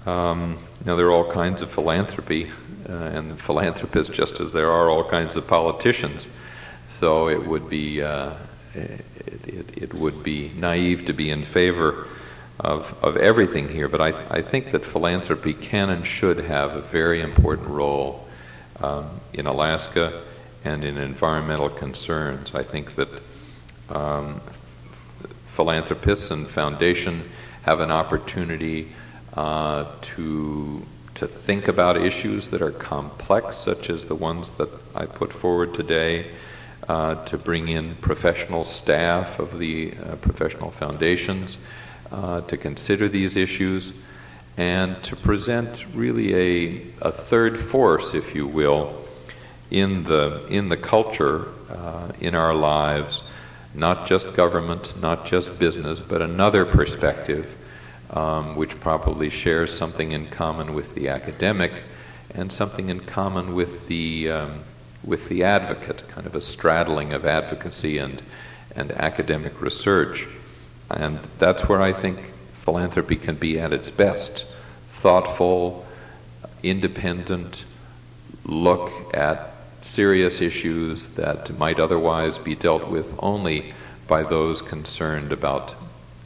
Um, 0.06 0.60
now, 0.86 0.96
there 0.96 1.08
are 1.08 1.12
all 1.12 1.32
kinds 1.32 1.62
of 1.62 1.72
philanthropy 1.72 2.52
uh, 2.88 2.94
and 2.94 3.40
philanthropists, 3.40 4.16
just 4.16 4.40
as 4.40 4.52
there 4.52 4.70
are 4.72 4.90
all 4.90 5.04
kinds 5.04 5.36
of 5.36 5.48
politicians. 5.48 6.28
So 6.88 7.28
it 7.28 7.44
would 7.46 7.70
be 7.70 8.04
uh, 8.04 8.34
it, 8.76 9.06
it, 9.48 9.78
it, 9.78 9.94
would 9.96 10.22
be 10.22 10.52
naive 10.56 11.06
to 11.06 11.14
be 11.14 11.32
in 11.32 11.44
favor 11.44 12.08
of, 12.60 12.96
of 13.02 13.18
everything 13.18 13.68
here. 13.68 13.88
But 13.88 14.02
I, 14.02 14.10
I 14.30 14.42
think 14.42 14.72
that 14.72 14.86
philanthropy 14.86 15.54
can 15.54 15.90
and 15.90 16.06
should 16.06 16.40
have 16.40 16.76
a 16.76 16.82
very 16.82 17.22
important 17.22 17.68
role 17.70 18.28
um, 18.82 19.10
in 19.34 19.48
Alaska 19.48 20.22
and 20.64 20.84
in 20.84 20.98
environmental 20.98 21.70
concerns. 21.70 22.54
I 22.54 22.64
think 22.64 22.96
that 22.96 23.10
um, 23.90 24.42
philanthropists 25.48 26.32
and 26.32 26.48
foundation 26.48 27.30
have 27.64 27.80
an 27.80 27.92
opportunity 27.92 28.92
uh, 29.36 29.86
to 30.02 30.86
to 31.16 31.28
think 31.28 31.70
about 31.70 31.96
issues 31.96 32.50
that 32.50 32.62
are 32.62 32.72
complex, 32.72 33.56
such 33.56 33.90
as 33.90 34.04
the 34.06 34.16
ones 34.16 34.50
that 34.58 34.70
I 34.94 35.06
put 35.06 35.32
forward 35.32 35.74
today, 35.74 36.30
uh, 36.90 37.24
to 37.26 37.38
bring 37.38 37.70
in 37.70 37.96
professional 37.96 38.66
staff 38.66 39.40
of 39.40 39.58
the 39.58 39.94
uh, 39.94 40.18
professional 40.18 40.72
foundations 40.72 41.58
uh, 42.12 42.42
to 42.42 42.58
consider 42.58 43.08
these 43.08 43.38
issues, 43.38 43.94
and 44.58 45.02
to 45.04 45.16
present 45.16 45.86
really 45.94 46.36
a, 46.36 46.82
a 47.02 47.12
third 47.14 47.58
force, 47.58 48.14
if 48.14 48.36
you 48.36 48.46
will, 48.46 49.02
in 49.72 50.04
the 50.04 50.46
in 50.50 50.68
the 50.70 50.78
culture 50.78 51.48
uh, 51.70 52.12
in 52.20 52.36
our 52.36 52.54
lives 52.54 53.24
not 53.76 54.08
just 54.08 54.34
government, 54.34 55.00
not 55.02 55.26
just 55.26 55.60
business, 55.60 56.00
but 56.00 56.22
another 56.22 56.66
perspective 56.66 57.54
um, 58.12 58.56
which 58.56 58.80
probably 58.80 59.30
shares 59.30 59.76
something 59.76 60.12
in 60.12 60.28
common 60.28 60.74
with 60.74 60.96
the 60.96 61.10
academic 61.10 61.72
and 62.34 62.52
something 62.52 62.90
in 62.90 63.00
common 63.00 63.56
with 63.56 63.88
the, 63.88 64.30
um, 64.30 64.60
with 65.04 65.30
the 65.30 65.44
advocate, 65.44 66.08
kind 66.10 66.28
of 66.28 66.36
a 66.36 66.42
straddling 66.42 67.14
of 67.14 67.26
advocacy 67.26 67.98
and, 67.98 68.22
and 68.76 68.92
academic 68.92 69.62
research. 69.62 70.28
And 70.90 71.20
that's 71.40 71.68
where 71.68 71.82
I 71.82 71.94
think 71.94 72.20
philanthropy 72.54 73.16
can 73.16 73.36
be 73.36 73.60
at 73.60 73.74
its 73.74 73.90
best 73.90 74.46
thoughtful, 74.90 75.86
independent 76.64 77.66
look 78.44 78.92
at 79.14 79.54
serious 79.82 80.42
issues 80.42 81.10
that 81.10 81.58
might 81.58 81.80
otherwise 81.80 82.38
be 82.38 82.56
dealt 82.56 82.88
with 82.88 83.14
only 83.20 83.74
by 84.08 84.24
those 84.24 84.62
concerned 84.62 85.32
about 85.32 85.74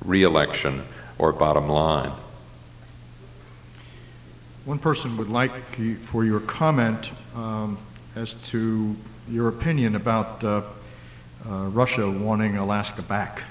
reelection 0.04 0.84
or 1.20 1.34
bottom 1.34 1.70
line. 1.70 2.14
One 4.66 4.80
person 4.80 5.18
would 5.18 5.30
like 5.30 5.52
for 6.00 6.26
your 6.26 6.40
comment 6.40 7.12
um, 7.36 7.78
as 8.16 8.34
to 8.36 8.96
your 9.30 9.50
opinion 9.50 9.96
about 9.96 10.44
uh, 10.44 10.62
uh, 11.48 11.66
Russia 11.66 12.10
wanting 12.10 12.58
Alaska 12.58 13.02
back. 13.02 13.44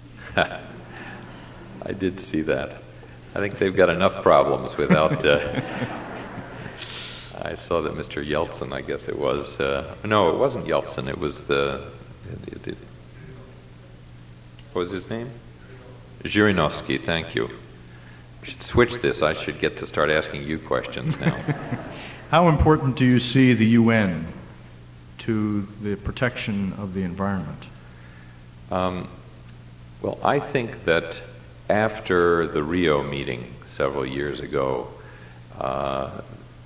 I 0.36 1.92
did 1.98 2.20
see 2.20 2.42
that. 2.42 2.82
I 3.34 3.38
think 3.38 3.58
they've 3.58 3.74
got 3.74 3.88
enough 3.88 4.22
problems 4.22 4.76
without. 4.76 5.24
Uh, 5.24 5.60
I 7.42 7.56
saw 7.56 7.82
that 7.82 7.94
Mr. 7.94 8.26
Yeltsin, 8.26 8.72
I 8.72 8.80
guess 8.80 9.08
it 9.08 9.18
was. 9.18 9.60
Uh, 9.60 9.94
no, 10.04 10.30
it 10.30 10.36
wasn't 10.36 10.66
Yeltsin. 10.66 11.08
It 11.08 11.18
was 11.18 11.42
the. 11.42 11.90
It, 12.46 12.68
it, 12.68 12.78
what 14.72 14.82
was 14.82 14.90
his 14.90 15.10
name? 15.10 15.30
Zhirinovsky, 16.24 16.98
thank 16.98 17.34
you. 17.34 17.50
We 18.40 18.48
should 18.48 18.62
switch 18.62 18.94
this. 19.02 19.22
I 19.22 19.34
should 19.34 19.60
get 19.60 19.76
to 19.78 19.86
start 19.86 20.10
asking 20.10 20.44
you 20.44 20.58
questions 20.58 21.18
now. 21.20 21.36
How 22.30 22.48
important 22.48 22.96
do 22.96 23.04
you 23.04 23.18
see 23.18 23.52
the 23.52 23.66
UN 23.66 24.26
to 25.18 25.62
the 25.82 25.96
protection 25.96 26.72
of 26.78 26.94
the 26.94 27.02
environment? 27.02 27.66
Um, 28.70 29.08
well, 30.00 30.18
I 30.22 30.38
think 30.40 30.84
that 30.84 31.20
after 31.68 32.46
the 32.46 32.62
Rio 32.62 33.02
meeting 33.02 33.54
several 33.66 34.06
years 34.06 34.40
ago, 34.40 34.88
uh, 35.58 36.10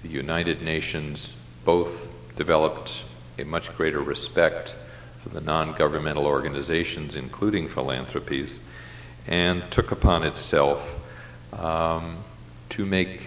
the 0.03 0.09
United 0.09 0.63
Nations 0.63 1.35
both 1.65 2.13
developed 2.37 3.03
a 3.39 3.45
much 3.45 3.77
greater 3.77 4.01
respect 4.01 4.75
for 5.21 5.31
the 5.31 5.41
non 5.41 5.73
governmental 5.73 6.27
organizations, 6.27 7.17
including 7.17 7.69
philanthropies, 7.69 8.61
and 9.27 9.71
took 9.71 9.91
upon 9.91 10.23
itself 10.23 10.99
um, 11.59 12.19
to 12.71 12.85
make 12.85 13.23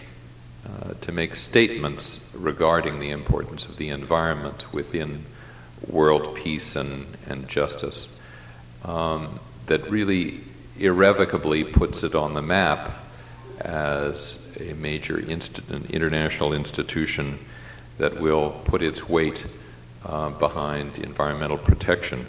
uh, 0.63 0.93
to 1.01 1.11
make 1.11 1.35
statements 1.35 2.19
regarding 2.33 2.99
the 2.99 3.09
importance 3.09 3.65
of 3.65 3.77
the 3.77 3.89
environment 3.89 4.71
within 4.71 5.25
world 5.87 6.35
peace 6.35 6.75
and, 6.75 7.17
and 7.27 7.47
justice 7.49 8.07
um, 8.85 9.39
that 9.65 9.89
really 9.89 10.41
irrevocably 10.77 11.63
puts 11.63 12.03
it 12.03 12.13
on 12.13 12.35
the 12.35 12.41
map 12.41 12.91
as 13.59 14.47
a 14.59 14.73
major 14.73 15.19
inst- 15.19 15.61
international 15.89 16.53
institution 16.53 17.39
that 17.97 18.19
will 18.19 18.51
put 18.65 18.81
its 18.81 19.07
weight 19.07 19.43
uh, 20.05 20.29
behind 20.29 20.97
environmental 20.97 21.57
protection. 21.57 22.25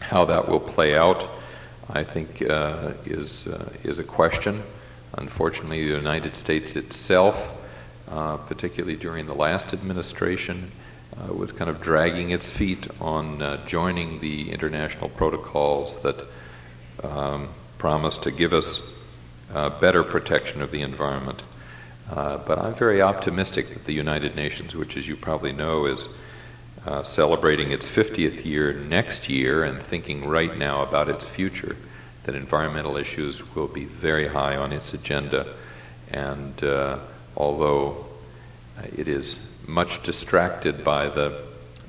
How 0.00 0.26
that 0.26 0.48
will 0.48 0.60
play 0.60 0.96
out, 0.96 1.28
I 1.90 2.02
think, 2.02 2.42
uh, 2.42 2.92
is, 3.04 3.46
uh, 3.46 3.70
is 3.82 3.98
a 3.98 4.04
question. 4.04 4.62
Unfortunately, 5.18 5.86
the 5.86 5.94
United 5.94 6.34
States 6.34 6.76
itself, 6.76 7.52
uh, 8.10 8.38
particularly 8.38 8.96
during 8.96 9.26
the 9.26 9.34
last 9.34 9.72
administration, 9.74 10.72
uh, 11.16 11.32
was 11.32 11.52
kind 11.52 11.70
of 11.70 11.80
dragging 11.80 12.30
its 12.30 12.48
feet 12.48 12.88
on 13.00 13.42
uh, 13.42 13.64
joining 13.66 14.20
the 14.20 14.50
international 14.50 15.10
protocols 15.10 15.96
that 15.98 16.24
um, 17.02 17.48
promise 17.78 18.16
to 18.16 18.30
give 18.30 18.52
us 18.52 18.80
uh, 19.52 19.68
better 19.78 20.02
protection 20.02 20.62
of 20.62 20.70
the 20.70 20.80
environment. 20.80 21.42
But 22.08 22.58
I'm 22.58 22.74
very 22.74 23.02
optimistic 23.02 23.68
that 23.68 23.84
the 23.84 23.92
United 23.92 24.36
Nations, 24.36 24.74
which, 24.74 24.96
as 24.96 25.06
you 25.06 25.16
probably 25.16 25.52
know, 25.52 25.86
is 25.86 26.08
uh, 26.86 27.02
celebrating 27.02 27.72
its 27.72 27.86
50th 27.86 28.44
year 28.44 28.72
next 28.72 29.28
year 29.28 29.64
and 29.64 29.82
thinking 29.82 30.26
right 30.26 30.56
now 30.56 30.82
about 30.82 31.08
its 31.08 31.24
future, 31.24 31.76
that 32.24 32.34
environmental 32.34 32.96
issues 32.96 33.54
will 33.54 33.68
be 33.68 33.84
very 33.84 34.28
high 34.28 34.56
on 34.56 34.72
its 34.72 34.92
agenda. 34.94 35.46
And 36.10 36.62
uh, 36.62 36.98
although 37.36 38.06
it 38.96 39.08
is 39.08 39.38
much 39.66 40.02
distracted 40.02 40.84
by 40.84 41.08
the, 41.08 41.42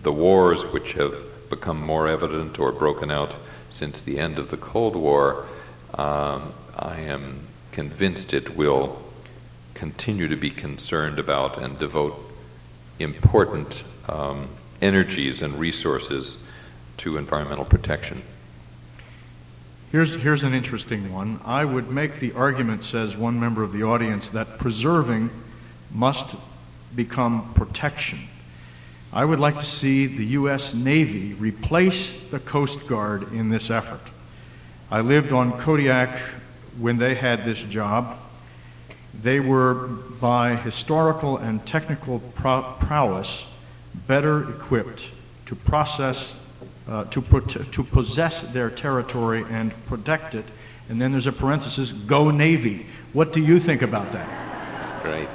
the 0.03 0.11
wars 0.11 0.63
which 0.63 0.93
have 0.93 1.15
become 1.49 1.81
more 1.81 2.07
evident 2.07 2.59
or 2.59 2.71
broken 2.71 3.11
out 3.11 3.33
since 3.71 4.01
the 4.01 4.19
end 4.19 4.39
of 4.39 4.49
the 4.49 4.57
Cold 4.57 4.95
War, 4.95 5.45
um, 5.95 6.53
I 6.77 6.99
am 6.99 7.41
convinced 7.71 8.33
it 8.33 8.55
will 8.55 9.01
continue 9.73 10.27
to 10.29 10.35
be 10.37 10.49
concerned 10.49 11.19
about 11.19 11.57
and 11.57 11.77
devote 11.77 12.17
important 12.99 13.83
um, 14.07 14.47
energies 14.85 15.41
and 15.41 15.59
resources 15.59 16.37
to 16.97 17.17
environmental 17.17 17.65
protection. 17.65 18.21
Here's, 19.91 20.13
here's 20.13 20.43
an 20.43 20.53
interesting 20.53 21.11
one. 21.11 21.39
I 21.43 21.65
would 21.65 21.89
make 21.89 22.19
the 22.19 22.33
argument, 22.33 22.83
says 22.83 23.17
one 23.17 23.39
member 23.39 23.63
of 23.63 23.71
the 23.71 23.83
audience, 23.83 24.29
that 24.29 24.59
preserving 24.59 25.29
must 25.91 26.35
become 26.95 27.53
protection. 27.53 28.19
I 29.11 29.23
would 29.25 29.39
like 29.39 29.59
to 29.59 29.65
see 29.65 30.07
the 30.07 30.25
U.S. 30.39 30.73
Navy 30.73 31.33
replace 31.33 32.17
the 32.31 32.39
Coast 32.39 32.87
Guard 32.87 33.31
in 33.33 33.49
this 33.49 33.69
effort. 33.69 34.01
I 34.91 35.01
lived 35.01 35.31
on 35.31 35.57
Kodiak 35.57 36.17
when 36.77 36.97
they 36.97 37.15
had 37.15 37.45
this 37.45 37.63
job. 37.63 38.17
They 39.23 39.39
were, 39.39 39.87
by 40.19 40.57
historical 40.57 41.37
and 41.37 41.65
technical 41.65 42.19
prowess, 42.19 43.45
better 44.07 44.49
equipped 44.49 45.09
to 45.45 45.55
process, 45.55 46.35
uh, 46.87 47.05
to, 47.05 47.21
to 47.21 47.83
possess 47.83 48.41
their 48.41 48.69
territory 48.69 49.45
and 49.49 49.73
protect 49.87 50.35
it. 50.35 50.45
And 50.89 51.01
then 51.01 51.11
there's 51.11 51.27
a 51.27 51.31
parenthesis, 51.31 51.91
go 51.91 52.29
Navy. 52.29 52.85
What 53.13 53.33
do 53.33 53.41
you 53.41 53.59
think 53.59 53.81
about 53.81 54.11
that? 54.11 54.27
That's 54.81 55.01
great. 55.03 55.27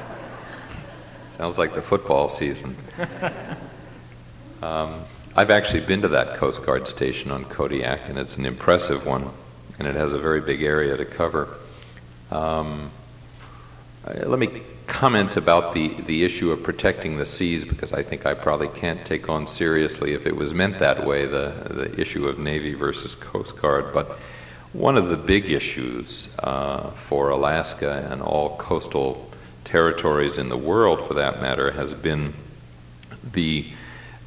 Sounds 1.26 1.58
like 1.58 1.74
the 1.74 1.82
football 1.82 2.28
season. 2.28 2.76
um, 4.62 5.02
I've 5.36 5.50
actually 5.50 5.86
been 5.86 6.02
to 6.02 6.08
that 6.08 6.36
Coast 6.36 6.64
Guard 6.64 6.86
station 6.86 7.30
on 7.30 7.44
Kodiak, 7.46 8.08
and 8.08 8.18
it's 8.18 8.36
an 8.36 8.46
impressive 8.46 9.06
one, 9.06 9.30
and 9.78 9.88
it 9.88 9.94
has 9.94 10.12
a 10.12 10.18
very 10.18 10.40
big 10.40 10.62
area 10.62 10.96
to 10.96 11.04
cover. 11.04 11.56
Um, 12.30 12.90
uh, 14.04 14.26
let 14.26 14.38
me 14.38 14.62
comment 14.90 15.36
about 15.36 15.72
the, 15.72 15.88
the 15.88 16.24
issue 16.24 16.50
of 16.50 16.62
protecting 16.62 17.16
the 17.16 17.24
seas 17.24 17.64
because 17.64 17.92
I 17.92 18.02
think 18.02 18.26
I 18.26 18.34
probably 18.34 18.68
can't 18.68 19.02
take 19.06 19.28
on 19.28 19.46
seriously 19.46 20.12
if 20.12 20.26
it 20.26 20.36
was 20.36 20.52
meant 20.52 20.80
that 20.80 21.06
way, 21.06 21.26
the, 21.26 21.54
the 21.70 22.00
issue 22.00 22.28
of 22.28 22.38
Navy 22.38 22.74
versus 22.74 23.14
Coast 23.14 23.56
Guard. 23.56 23.94
But 23.94 24.18
one 24.72 24.98
of 24.98 25.08
the 25.08 25.16
big 25.16 25.48
issues 25.50 26.28
uh, 26.40 26.90
for 26.90 27.30
Alaska 27.30 28.06
and 28.10 28.20
all 28.20 28.56
coastal 28.56 29.30
territories 29.64 30.36
in 30.36 30.48
the 30.48 30.56
world, 30.56 31.06
for 31.06 31.14
that 31.14 31.40
matter, 31.40 31.70
has 31.70 31.94
been 31.94 32.34
the 33.32 33.66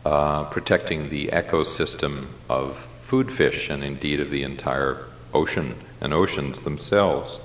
uh, 0.06 0.46
protecting 0.46 1.10
the 1.10 1.28
ecosystem 1.28 2.28
of 2.50 2.78
food 3.02 3.32
fish 3.32 3.70
and 3.70 3.84
indeed 3.84 4.20
of 4.20 4.32
the 4.32 4.44
entire 4.44 5.06
ocean 5.34 5.76
and 6.02 6.14
oceans 6.14 6.60
themselves. 6.60 7.38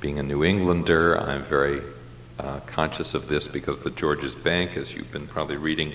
Being 0.00 0.18
a 0.18 0.22
New 0.22 0.44
Englander, 0.44 1.18
I'm 1.18 1.44
very 1.44 1.82
uh, 2.38 2.60
conscious 2.66 3.14
of 3.14 3.28
this 3.28 3.48
because 3.48 3.78
the 3.80 3.90
Georges 3.90 4.34
Bank, 4.34 4.76
as 4.76 4.94
you've 4.94 5.10
been 5.10 5.26
probably 5.26 5.56
reading, 5.56 5.92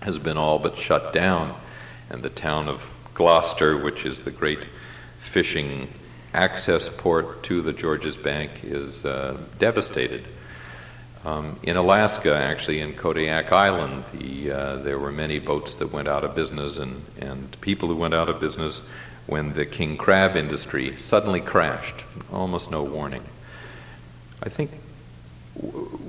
has 0.00 0.18
been 0.18 0.36
all 0.36 0.58
but 0.58 0.78
shut 0.78 1.12
down, 1.12 1.54
and 2.10 2.22
the 2.22 2.30
town 2.30 2.68
of 2.68 2.90
Gloucester, 3.14 3.76
which 3.76 4.06
is 4.06 4.20
the 4.20 4.30
great 4.30 4.64
fishing 5.20 5.88
access 6.34 6.88
port 6.88 7.42
to 7.44 7.60
the 7.62 7.72
Georges 7.72 8.16
Bank, 8.16 8.50
is 8.62 9.04
uh, 9.04 9.36
devastated. 9.58 10.24
Um, 11.24 11.58
in 11.64 11.76
Alaska, 11.76 12.34
actually, 12.34 12.80
in 12.80 12.94
Kodiak 12.94 13.50
Island, 13.50 14.04
the, 14.12 14.52
uh, 14.52 14.76
there 14.76 14.98
were 14.98 15.10
many 15.10 15.40
boats 15.40 15.74
that 15.74 15.92
went 15.92 16.06
out 16.06 16.22
of 16.22 16.36
business 16.36 16.76
and, 16.76 17.04
and 17.20 17.60
people 17.60 17.88
who 17.88 17.96
went 17.96 18.14
out 18.14 18.28
of 18.28 18.38
business 18.38 18.80
when 19.26 19.52
the 19.52 19.66
king 19.66 19.96
crab 19.96 20.36
industry 20.36 20.96
suddenly 20.96 21.40
crashed, 21.40 22.04
almost 22.32 22.70
no 22.70 22.84
warning. 22.84 23.24
I 24.42 24.48
think 24.48 24.70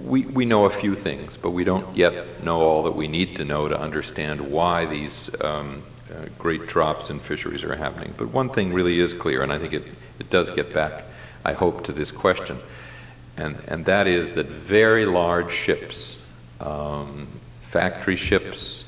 we, 0.03 0.25
we 0.25 0.45
know 0.45 0.65
a 0.65 0.69
few 0.69 0.95
things, 0.95 1.37
but 1.37 1.51
we 1.51 1.63
don't 1.63 1.95
yet 1.95 2.43
know 2.43 2.61
all 2.61 2.83
that 2.83 2.95
we 2.95 3.07
need 3.07 3.35
to 3.37 3.45
know 3.45 3.67
to 3.67 3.79
understand 3.79 4.51
why 4.51 4.85
these 4.85 5.29
um, 5.41 5.83
uh, 6.11 6.25
great 6.37 6.67
drops 6.67 7.09
in 7.09 7.19
fisheries 7.19 7.63
are 7.63 7.75
happening. 7.75 8.13
But 8.17 8.29
one 8.29 8.49
thing 8.49 8.73
really 8.73 8.99
is 8.99 9.13
clear, 9.13 9.43
and 9.43 9.51
I 9.51 9.59
think 9.59 9.73
it, 9.73 9.83
it 10.19 10.29
does 10.29 10.49
get 10.49 10.73
back, 10.73 11.03
I 11.45 11.53
hope, 11.53 11.83
to 11.85 11.91
this 11.91 12.11
question 12.11 12.59
and, 13.39 13.57
and 13.67 13.85
that 13.85 14.05
is 14.05 14.33
that 14.33 14.47
very 14.47 15.05
large 15.05 15.53
ships, 15.53 16.17
um, 16.59 17.27
factory 17.61 18.17
ships, 18.17 18.83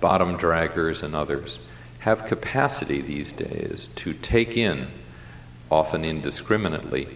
bottom 0.00 0.38
draggers, 0.38 1.02
and 1.02 1.16
others, 1.16 1.58
have 1.98 2.26
capacity 2.26 3.00
these 3.00 3.32
days 3.32 3.88
to 3.96 4.14
take 4.14 4.56
in, 4.56 4.86
often 5.68 6.04
indiscriminately, 6.04 7.08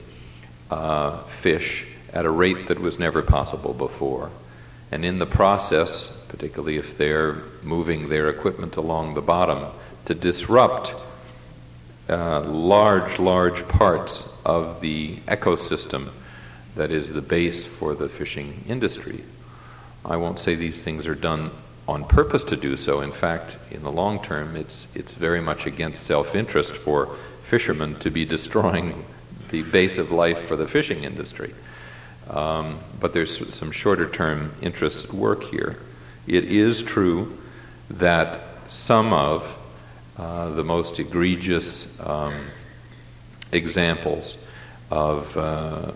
uh, 0.72 1.22
fish 1.22 1.86
at 2.12 2.24
a 2.24 2.30
rate 2.30 2.68
that 2.68 2.80
was 2.80 2.98
never 2.98 3.22
possible 3.22 3.72
before. 3.72 4.30
And 4.90 5.04
in 5.04 5.18
the 5.18 5.26
process, 5.26 6.08
particularly 6.28 6.76
if 6.76 6.98
they're 6.98 7.42
moving 7.62 8.08
their 8.08 8.28
equipment 8.28 8.76
along 8.76 9.14
the 9.14 9.22
bottom, 9.22 9.72
to 10.04 10.14
disrupt 10.14 10.94
uh, 12.08 12.40
large, 12.42 13.18
large 13.18 13.66
parts 13.68 14.28
of 14.44 14.80
the 14.80 15.16
ecosystem 15.28 16.10
that 16.74 16.90
is 16.90 17.10
the 17.10 17.22
base 17.22 17.64
for 17.64 17.94
the 17.94 18.08
fishing 18.08 18.64
industry. 18.68 19.24
I 20.04 20.16
won't 20.16 20.38
say 20.38 20.54
these 20.54 20.82
things 20.82 21.06
are 21.06 21.14
done 21.14 21.50
on 21.86 22.04
purpose 22.04 22.44
to 22.44 22.56
do 22.56 22.76
so. 22.76 23.00
In 23.00 23.12
fact, 23.12 23.56
in 23.70 23.82
the 23.82 23.92
long 23.92 24.22
term, 24.22 24.56
it's, 24.56 24.86
it's 24.94 25.12
very 25.12 25.40
much 25.40 25.66
against 25.66 26.04
self 26.04 26.34
interest 26.34 26.74
for 26.74 27.16
fishermen 27.44 27.98
to 28.00 28.10
be 28.10 28.24
destroying 28.24 29.04
the 29.50 29.62
base 29.62 29.98
of 29.98 30.10
life 30.10 30.40
for 30.40 30.56
the 30.56 30.66
fishing 30.66 31.04
industry. 31.04 31.54
Um, 32.28 32.78
but 33.00 33.12
there's 33.12 33.54
some 33.54 33.72
shorter 33.72 34.08
term 34.08 34.52
interest 34.62 35.06
at 35.06 35.12
work 35.12 35.44
here. 35.44 35.78
It 36.26 36.44
is 36.44 36.82
true 36.82 37.38
that 37.90 38.40
some 38.68 39.12
of 39.12 39.58
uh, 40.16 40.50
the 40.50 40.64
most 40.64 40.98
egregious 40.98 41.98
um, 42.00 42.34
examples 43.50 44.36
of 44.90 45.36
uh, 45.36 45.90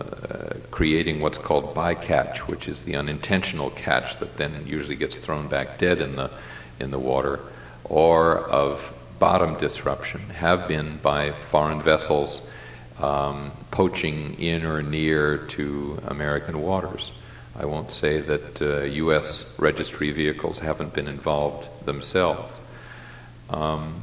creating 0.71 1.19
what's 1.21 1.37
called 1.37 1.75
bycatch, 1.75 2.39
which 2.39 2.67
is 2.67 2.81
the 2.81 2.95
unintentional 2.95 3.69
catch 3.71 4.17
that 4.17 4.37
then 4.37 4.65
usually 4.65 4.95
gets 4.95 5.17
thrown 5.17 5.47
back 5.47 5.77
dead 5.77 6.01
in 6.01 6.15
the, 6.15 6.31
in 6.79 6.89
the 6.91 6.99
water, 6.99 7.39
or 7.83 8.39
of 8.49 8.93
bottom 9.19 9.55
disruption, 9.57 10.21
have 10.29 10.67
been 10.67 10.97
by 10.97 11.31
foreign 11.31 11.81
vessels 11.81 12.41
um, 12.99 13.51
poaching 13.71 14.39
in 14.39 14.65
or 14.65 14.81
near 14.81 15.37
to 15.37 15.99
American 16.07 16.61
waters. 16.61 17.11
I 17.55 17.65
won't 17.65 17.91
say 17.91 18.21
that 18.21 18.61
uh, 18.61 18.81
U.S. 18.81 19.53
registry 19.57 20.11
vehicles 20.11 20.59
haven't 20.59 20.93
been 20.93 21.07
involved 21.07 21.67
themselves. 21.85 22.53
Um, 23.49 24.01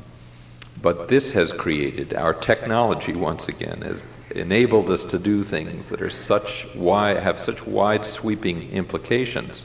but 0.82 1.08
this 1.08 1.30
has 1.30 1.52
created, 1.52 2.14
our 2.14 2.34
technology 2.34 3.14
once 3.14 3.48
again 3.48 3.82
has 3.82 4.02
enabled 4.30 4.90
us 4.90 5.04
to 5.04 5.18
do 5.18 5.44
things 5.44 5.88
that 5.88 6.02
are 6.02 6.10
such 6.10 6.66
wide, 6.74 7.16
have 7.18 7.40
such 7.40 7.64
wide 7.66 8.04
sweeping 8.04 8.70
implications 8.70 9.64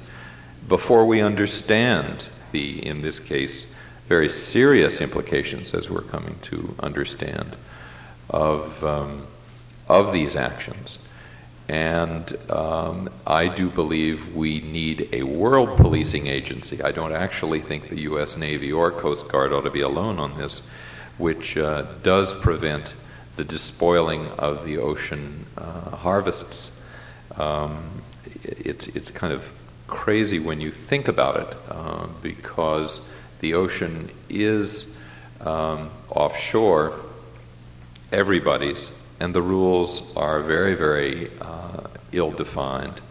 before 0.68 1.06
we 1.06 1.22
understand 1.22 2.26
the, 2.52 2.86
in 2.86 3.02
this 3.02 3.20
case, 3.20 3.66
very 4.08 4.30
serious 4.30 5.02
implications 5.02 5.74
as 5.74 5.90
we're 5.90 6.02
coming 6.02 6.36
to 6.44 6.76
understand 6.80 7.56
of, 8.30 8.84
um, 8.84 9.28
of 9.88 10.14
these 10.14 10.36
actions. 10.36 10.98
And 11.68 12.36
um, 12.50 13.10
I 13.28 13.48
do 13.48 13.70
believe 13.70 14.36
we 14.36 14.60
need 14.60 15.10
a 15.14 15.22
world 15.22 15.78
policing 15.78 16.26
agency. 16.26 16.82
I 16.82 16.92
don't 16.92 17.14
actually 17.14 17.62
think 17.62 17.90
the 17.90 18.02
U.S. 18.02 18.36
Navy 18.36 18.72
or 18.72 18.92
Coast 18.92 19.28
Guard 19.28 19.54
ought 19.54 19.62
to 19.62 19.70
be 19.70 19.82
alone 19.82 20.18
on 20.18 20.36
this, 20.36 20.62
which 21.20 21.58
uh, 21.58 21.84
does 22.02 22.34
prevent 22.34 22.96
the 23.36 23.44
despoiling 23.44 24.28
of 24.40 24.66
the 24.66 24.80
ocean 24.80 25.46
uh, 25.58 25.96
harvests. 25.96 26.72
Um, 27.36 28.02
it's, 28.44 28.88
it's 28.88 29.12
kind 29.12 29.32
of 29.32 29.48
crazy 29.86 30.40
when 30.40 30.60
you 30.62 30.72
think 30.72 31.08
about 31.08 31.38
it 31.38 31.58
uh, 31.70 32.08
because 32.24 33.00
the 33.42 33.54
ocean 33.54 34.10
is 34.28 34.96
um, 35.42 35.92
offshore 36.10 37.00
everybody's, 38.12 38.92
and 39.20 39.34
the 39.34 39.42
rules 39.42 40.16
are 40.16 40.42
very, 40.42 40.76
very 40.76 41.30
uh, 41.42 41.88
ill 42.12 42.32
defined. 42.32 43.02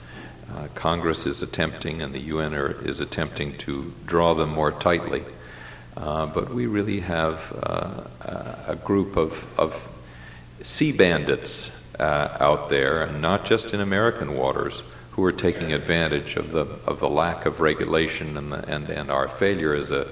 Uh, 0.55 0.69
Congress 0.75 1.27
is 1.27 1.43
attempting, 1.43 2.03
and 2.03 2.15
the 2.15 2.21
UN 2.21 2.55
are, 2.55 2.73
is 2.85 3.01
attempting 3.01 3.57
to 3.59 3.93
draw 4.07 4.35
them 4.35 4.51
more 4.51 4.73
tightly. 4.73 5.23
Uh, 5.97 6.27
but 6.27 6.55
we 6.55 6.67
really 6.67 7.01
have 7.01 7.53
uh, 7.63 8.05
a 8.67 8.77
group 8.77 9.17
of, 9.17 9.47
of 9.59 9.89
sea 10.63 10.93
bandits 10.93 11.71
uh, 11.99 12.37
out 12.41 12.69
there, 12.69 13.03
and 13.03 13.21
not 13.21 13.45
just 13.45 13.75
in 13.75 13.81
American 13.81 14.37
waters, 14.37 14.83
who 15.13 15.25
are 15.25 15.33
taking 15.33 15.73
advantage 15.73 16.37
of 16.37 16.53
the, 16.53 16.61
of 16.87 17.01
the 17.01 17.09
lack 17.09 17.45
of 17.45 17.61
regulation 17.61 18.37
and, 18.37 18.53
the, 18.53 18.69
and, 18.69 18.89
and 18.89 19.11
our 19.11 19.27
failure 19.27 19.75
as 19.75 19.91
a, 19.91 20.07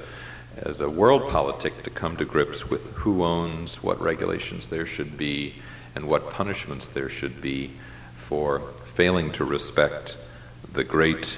as 0.57 0.80
a 0.80 0.88
world 0.88 1.28
politic 1.30 1.82
to 1.82 1.90
come 1.90 2.16
to 2.16 2.24
grips 2.24 2.68
with 2.68 2.92
who 2.94 3.22
owns, 3.22 3.82
what 3.82 4.00
regulations 4.00 4.68
there 4.68 4.86
should 4.86 5.16
be, 5.16 5.54
and 5.94 6.09
what 6.09 6.30
punishments 6.30 6.86
there 6.86 7.09
should 7.09 7.40
be 7.40 7.70
for 8.14 8.61
failing 8.84 9.30
to 9.32 9.44
respect 9.44 10.16
the 10.72 10.84
great 10.84 11.36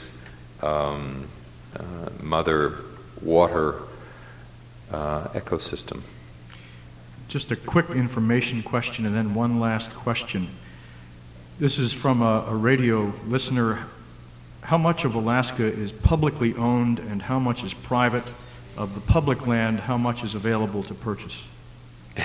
um, 0.62 1.28
uh, 1.76 1.82
mother 2.22 2.78
water 3.20 3.74
uh, 4.90 5.28
ecosystem. 5.28 6.02
Just 7.28 7.50
a 7.50 7.56
quick 7.56 7.90
information 7.90 8.62
question 8.62 9.04
and 9.04 9.14
then 9.14 9.34
one 9.34 9.60
last 9.60 9.92
question. 9.92 10.48
This 11.58 11.78
is 11.78 11.92
from 11.92 12.22
a, 12.22 12.46
a 12.48 12.54
radio 12.54 13.12
listener. 13.26 13.80
How 14.62 14.78
much 14.78 15.04
of 15.04 15.14
Alaska 15.14 15.64
is 15.66 15.92
publicly 15.92 16.54
owned 16.54 17.00
and 17.00 17.20
how 17.20 17.38
much 17.38 17.64
is 17.64 17.74
private? 17.74 18.24
Of 18.78 18.94
the 18.94 19.00
public 19.00 19.44
land, 19.44 19.80
how 19.80 19.98
much 19.98 20.22
is 20.22 20.36
available 20.36 20.84
to 20.84 20.94
purchase? 20.94 21.44
I 22.16 22.22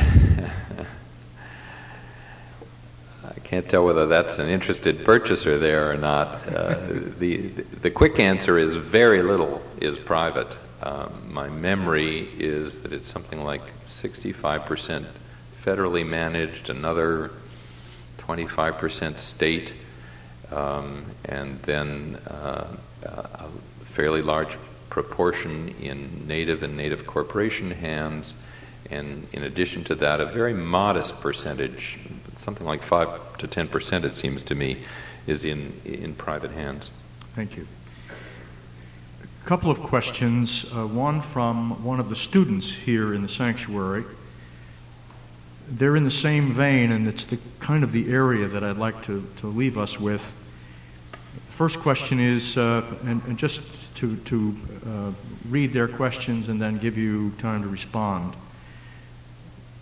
can't 3.43 3.67
tell 3.67 3.83
whether 3.83 4.05
that's 4.05 4.37
an 4.37 4.49
interested 4.49 5.03
purchaser 5.03 5.57
there 5.57 5.89
or 5.89 5.97
not. 5.97 6.27
Uh, 6.47 6.77
the, 7.17 7.37
the 7.81 7.89
quick 7.89 8.19
answer 8.19 8.59
is 8.59 8.73
very 8.73 9.23
little 9.23 9.63
is 9.81 9.97
private. 9.97 10.55
Um, 10.83 11.33
my 11.33 11.49
memory 11.49 12.29
is 12.37 12.83
that 12.83 12.93
it's 12.93 13.07
something 13.11 13.43
like 13.43 13.63
65% 13.85 15.05
federally 15.59 16.07
managed, 16.07 16.69
another 16.69 17.31
25% 18.19 19.17
state, 19.17 19.73
um, 20.51 21.03
and 21.25 21.59
then 21.63 22.19
uh, 22.27 22.67
a 23.01 23.47
fairly 23.85 24.21
large 24.21 24.55
proportion 24.93 25.73
in 25.81 26.27
native 26.27 26.61
and 26.61 26.77
native 26.77 27.07
corporation 27.07 27.71
hands, 27.71 28.35
and 28.91 29.25
in 29.33 29.41
addition 29.41 29.83
to 29.83 29.95
that, 29.95 30.21
a 30.21 30.25
very 30.27 30.53
modest 30.53 31.19
percentage, 31.19 31.97
something 32.35 32.67
like 32.67 32.83
5 32.83 33.39
to 33.39 33.47
10% 33.47 34.03
it 34.03 34.13
seems 34.13 34.43
to 34.43 34.53
me, 34.53 34.77
is 35.25 35.45
in, 35.45 35.73
in 35.83 36.13
private 36.13 36.51
hands. 36.51 36.91
Thank 37.35 37.57
you. 37.57 37.65
A 39.23 39.47
couple 39.47 39.71
of 39.71 39.79
questions. 39.79 40.63
Uh, 40.65 40.85
one 40.85 41.21
from 41.21 41.83
one 41.83 41.99
of 41.99 42.09
the 42.09 42.15
students 42.15 42.71
here 42.71 43.15
in 43.15 43.23
the 43.23 43.27
sanctuary. 43.27 44.03
They're 45.69 45.95
in 45.95 46.03
the 46.03 46.11
same 46.11 46.53
vein, 46.53 46.91
and 46.91 47.07
it's 47.07 47.25
the 47.25 47.39
kind 47.59 47.83
of 47.83 47.91
the 47.91 48.11
area 48.11 48.45
that 48.47 48.63
I'd 48.63 48.77
like 48.77 49.03
to, 49.05 49.27
to 49.37 49.47
leave 49.47 49.79
us 49.79 49.99
with. 49.99 50.31
First 51.49 51.79
question 51.79 52.19
is, 52.19 52.59
uh, 52.59 52.83
and, 53.05 53.23
and, 53.23 53.39
just 53.39 53.61
to, 53.95 54.15
to 54.17 54.57
uh, 54.85 55.11
read 55.49 55.73
their 55.73 55.87
questions 55.87 56.49
and 56.49 56.61
then 56.61 56.77
give 56.77 56.97
you 56.97 57.31
time 57.37 57.61
to 57.63 57.67
respond. 57.67 58.35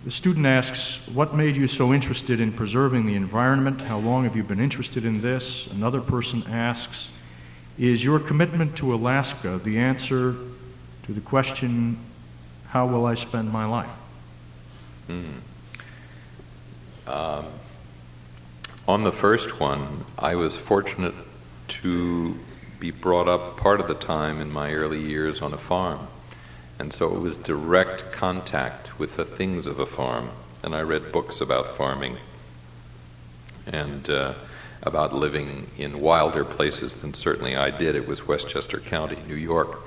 The 0.04 0.12
student 0.12 0.46
asks, 0.46 1.00
What 1.14 1.36
made 1.36 1.56
you 1.56 1.68
so 1.68 1.94
interested 1.94 2.40
in 2.40 2.52
preserving 2.52 3.06
the 3.06 3.16
environment? 3.16 3.82
How 3.82 4.00
long 4.00 4.24
have 4.24 4.36
you 4.36 4.44
been 4.44 4.60
interested 4.60 5.06
in 5.06 5.22
this? 5.22 5.68
Another 5.68 6.02
person 6.02 6.44
asks, 6.50 7.12
is 7.78 8.04
your 8.04 8.20
commitment 8.20 8.76
to 8.78 8.94
Alaska 8.94 9.60
the 9.64 9.78
answer 9.78 10.36
to 11.04 11.14
the 11.14 11.22
question, 11.22 11.98
How 12.68 12.88
will 12.88 13.06
I 13.06 13.16
spend 13.16 13.52
my 13.52 13.66
life? 13.66 13.90
Mm. 15.08 15.42
Um, 17.08 17.46
on 18.88 19.04
the 19.04 19.12
first 19.12 19.60
one, 19.60 20.06
I 20.18 20.36
was 20.36 20.56
fortunate 20.56 21.14
to 21.68 22.40
be 22.82 22.92
brought 22.92 23.30
up 23.30 23.56
part 23.56 23.80
of 23.80 23.88
the 23.88 23.94
time 23.94 24.42
in 24.42 24.52
my 24.52 24.74
early 24.74 25.00
years 25.00 25.42
on 25.42 25.54
a 25.54 25.58
farm. 25.58 26.08
And 26.80 26.92
so 26.92 27.16
it 27.16 27.20
was 27.22 27.38
direct 27.38 28.12
contact 28.12 29.00
with 29.00 29.16
the 29.16 29.24
things 29.24 29.68
of 29.68 29.80
a 29.80 29.86
farm. 29.86 30.32
And 30.64 30.76
I 30.76 30.82
read 30.82 31.12
books 31.12 31.40
about 31.40 31.78
farming. 31.78 32.18
And 33.68 34.10
uh, 34.10 34.34
about 34.84 35.14
living 35.14 35.68
in 35.78 36.02
wilder 36.02 36.44
places 36.44 36.96
than 36.96 37.14
certainly 37.14 37.56
I 37.56 37.70
did. 37.70 37.96
It 37.96 38.08
was 38.08 38.28
Westchester 38.28 38.80
County, 38.80 39.18
New 39.28 39.36
York, 39.36 39.80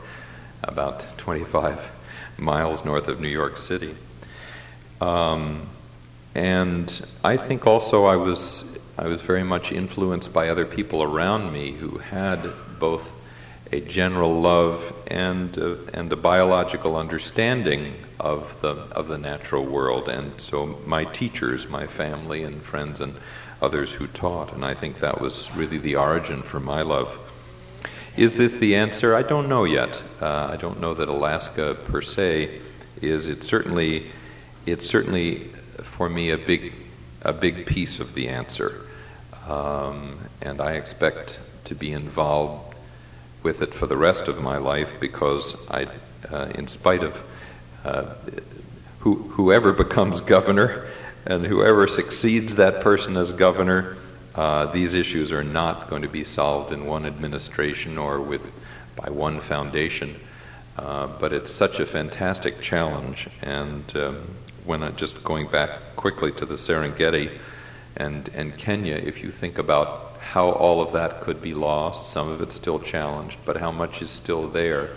about 0.63 1.19
25 1.19 1.91
miles 2.39 2.85
north 2.85 3.09
of 3.09 3.21
New 3.21 3.29
York 3.29 3.57
City. 3.57 3.97
Um, 5.01 5.67
and 6.35 7.05
I 7.23 7.37
think 7.37 7.67
also 7.67 8.05
I 8.05 8.17
was 8.17 8.79
I 8.97 9.09
was 9.09 9.23
very 9.23 9.43
much 9.43 9.73
influenced 9.73 10.33
by 10.33 10.49
other 10.49 10.65
people 10.65 11.03
around 11.03 11.53
me 11.53 11.73
who 11.73 11.99
had 11.99 12.53
both 12.85 13.07
a 13.73 13.81
general 13.81 14.35
love 14.41 14.77
and, 15.07 15.59
uh, 15.59 15.77
and 15.99 16.13
a 16.13 16.17
biological 16.17 16.97
understanding 16.97 17.95
of 18.21 18.61
the, 18.61 18.75
of 19.01 19.09
the 19.09 19.19
natural 19.19 19.65
world. 19.65 20.09
And 20.09 20.39
so 20.41 20.79
my 20.87 21.05
teachers, 21.05 21.69
my 21.69 21.87
family 21.87 22.43
and 22.43 22.63
friends 22.63 23.01
and 23.01 23.15
others 23.63 23.95
who 23.95 24.07
taught, 24.07 24.53
and 24.53 24.65
I 24.65 24.75
think 24.75 25.01
that 25.01 25.21
was 25.21 25.51
really 25.57 25.79
the 25.79 25.97
origin 25.97 26.43
for 26.43 26.61
my 26.61 26.83
love. 26.83 27.19
Is 28.17 28.37
this 28.37 28.53
the 28.65 28.77
answer? 28.77 29.17
I 29.17 29.23
don't 29.23 29.49
know 29.49 29.65
yet. 29.65 30.03
Uh, 30.21 30.51
I 30.55 30.57
don't 30.57 30.79
know 30.81 30.95
that 30.95 31.09
Alaska 31.09 31.77
per 31.87 32.03
se 32.03 32.61
is. 33.01 33.27
It's 33.29 33.47
certainly, 33.47 34.13
it's 34.67 34.87
certainly 34.87 35.49
for 35.83 36.09
me 36.09 36.31
a 36.31 36.39
big, 36.39 36.73
a 37.23 37.33
big 37.33 37.67
piece 37.67 37.99
of 37.99 38.15
the 38.15 38.29
answer, 38.29 38.71
um, 39.49 40.19
and 40.43 40.61
I 40.61 40.73
expect 40.73 41.39
to 41.65 41.75
be 41.75 41.91
involved 41.93 42.74
with 43.45 43.63
it 43.63 43.73
for 43.73 43.87
the 43.87 43.97
rest 43.97 44.27
of 44.27 44.43
my 44.43 44.57
life 44.57 44.95
because 44.99 45.55
I, 45.71 45.87
uh, 46.33 46.51
in 46.55 46.67
spite 46.67 47.05
of 47.05 47.25
uh, 47.85 48.15
who, 49.01 49.15
whoever 49.15 49.73
becomes 49.73 50.23
governor 50.23 50.89
and 51.27 51.47
whoever 51.47 51.87
succeeds 51.87 52.57
that 52.57 52.81
person 52.81 53.17
as 53.17 53.31
governor, 53.31 53.99
uh, 54.35 54.67
these 54.73 54.95
issues 54.95 55.31
are 55.31 55.45
not 55.45 55.89
going 55.89 56.03
to 56.03 56.09
be 56.09 56.25
solved 56.25 56.73
in 56.73 56.87
one 56.87 57.07
administration 57.07 57.99
or 57.99 58.21
with 58.21 58.51
by 58.97 59.11
one 59.11 59.41
foundation. 59.41 60.19
Uh, 60.77 61.07
but 61.07 61.33
it's 61.33 61.53
such 61.53 61.79
a 61.79 61.87
fantastic 61.87 62.61
challenge. 62.61 63.29
And 63.43 63.85
um, 63.97 64.25
when 64.65 64.83
I, 64.83 64.91
just 64.91 65.23
going 65.23 65.47
back 65.49 65.71
quickly 65.97 66.33
to 66.33 66.47
the 66.47 66.55
Serengeti 66.55 67.31
and, 67.97 68.29
and 68.31 68.57
Kenya, 68.57 68.97
if 68.97 69.23
you 69.23 69.31
think 69.31 69.59
about 69.59 70.14
how 70.35 70.51
all 70.51 70.83
of 70.83 70.91
that 70.91 71.21
could 71.21 71.41
be 71.41 71.55
lost, 71.55 72.11
some 72.11 72.29
of 72.29 72.41
it's 72.41 72.57
still 72.57 72.81
challenged, 72.81 73.39
but 73.45 73.57
how 73.57 73.71
much 73.71 74.03
is 74.03 74.11
still 74.11 74.49
there 74.49 74.91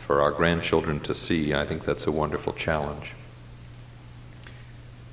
for 0.00 0.20
our 0.20 0.32
grandchildren 0.32 0.98
to 0.98 1.14
see, 1.14 1.54
I 1.54 1.64
think 1.64 1.84
that's 1.84 2.08
a 2.08 2.10
wonderful 2.10 2.52
challenge. 2.52 3.12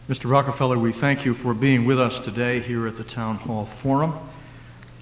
Mr. 0.09 0.27
Rockefeller, 0.31 0.79
we 0.79 0.91
thank 0.91 1.25
you 1.25 1.35
for 1.35 1.53
being 1.53 1.85
with 1.85 1.99
us 1.99 2.19
today 2.19 2.59
here 2.59 2.87
at 2.87 2.95
the 2.95 3.03
Town 3.03 3.35
Hall 3.35 3.67
Forum, 3.67 4.17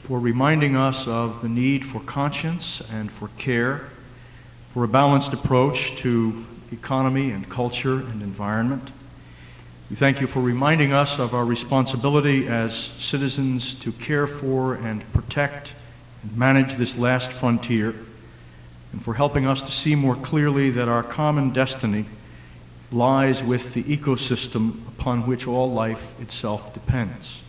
for 0.03 0.19
reminding 0.19 0.75
us 0.75 1.07
of 1.07 1.41
the 1.41 1.47
need 1.47 1.85
for 1.85 2.01
conscience 2.01 2.81
and 2.91 3.09
for 3.09 3.29
care, 3.37 3.87
for 4.73 4.83
a 4.83 4.89
balanced 4.89 5.31
approach 5.31 5.95
to 5.99 6.45
economy 6.73 7.31
and 7.31 7.49
culture 7.49 7.99
and 7.99 8.21
environment. 8.21 8.91
We 9.89 9.95
thank 9.95 10.19
you 10.19 10.25
for 10.25 10.41
reminding 10.41 10.93
us 10.93 11.19
of 11.19 11.35
our 11.35 11.45
responsibility 11.45 12.47
as 12.47 12.75
citizens 12.97 13.75
to 13.75 13.91
care 13.91 14.25
for 14.25 14.73
and 14.73 15.03
protect 15.13 15.73
and 16.23 16.35
manage 16.35 16.73
this 16.75 16.97
last 16.97 17.31
frontier, 17.31 17.93
and 18.91 19.03
for 19.03 19.13
helping 19.13 19.45
us 19.45 19.61
to 19.61 19.71
see 19.71 19.93
more 19.93 20.15
clearly 20.15 20.71
that 20.71 20.87
our 20.87 21.03
common 21.03 21.51
destiny 21.51 22.05
lies 22.91 23.43
with 23.43 23.75
the 23.75 23.83
ecosystem 23.83 24.87
upon 24.87 25.27
which 25.27 25.45
all 25.45 25.71
life 25.71 26.19
itself 26.19 26.73
depends. 26.73 27.41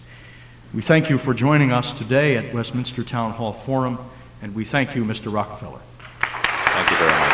We 0.75 0.83
thank 0.83 1.09
you 1.09 1.17
for 1.17 1.33
joining 1.33 1.73
us 1.73 1.91
today 1.93 2.37
at 2.37 2.53
Westminster 2.53 3.03
Town 3.03 3.33
Hall 3.33 3.55
Forum, 3.55 3.99
and 4.43 4.55
we 4.55 4.67
thank 4.67 4.95
you, 4.95 5.05
Mr. 5.05 5.33
Rockefeller. 5.33 5.81
Thank 6.21 6.91
you 6.91 6.97
very 6.99 7.11
much. 7.13 7.26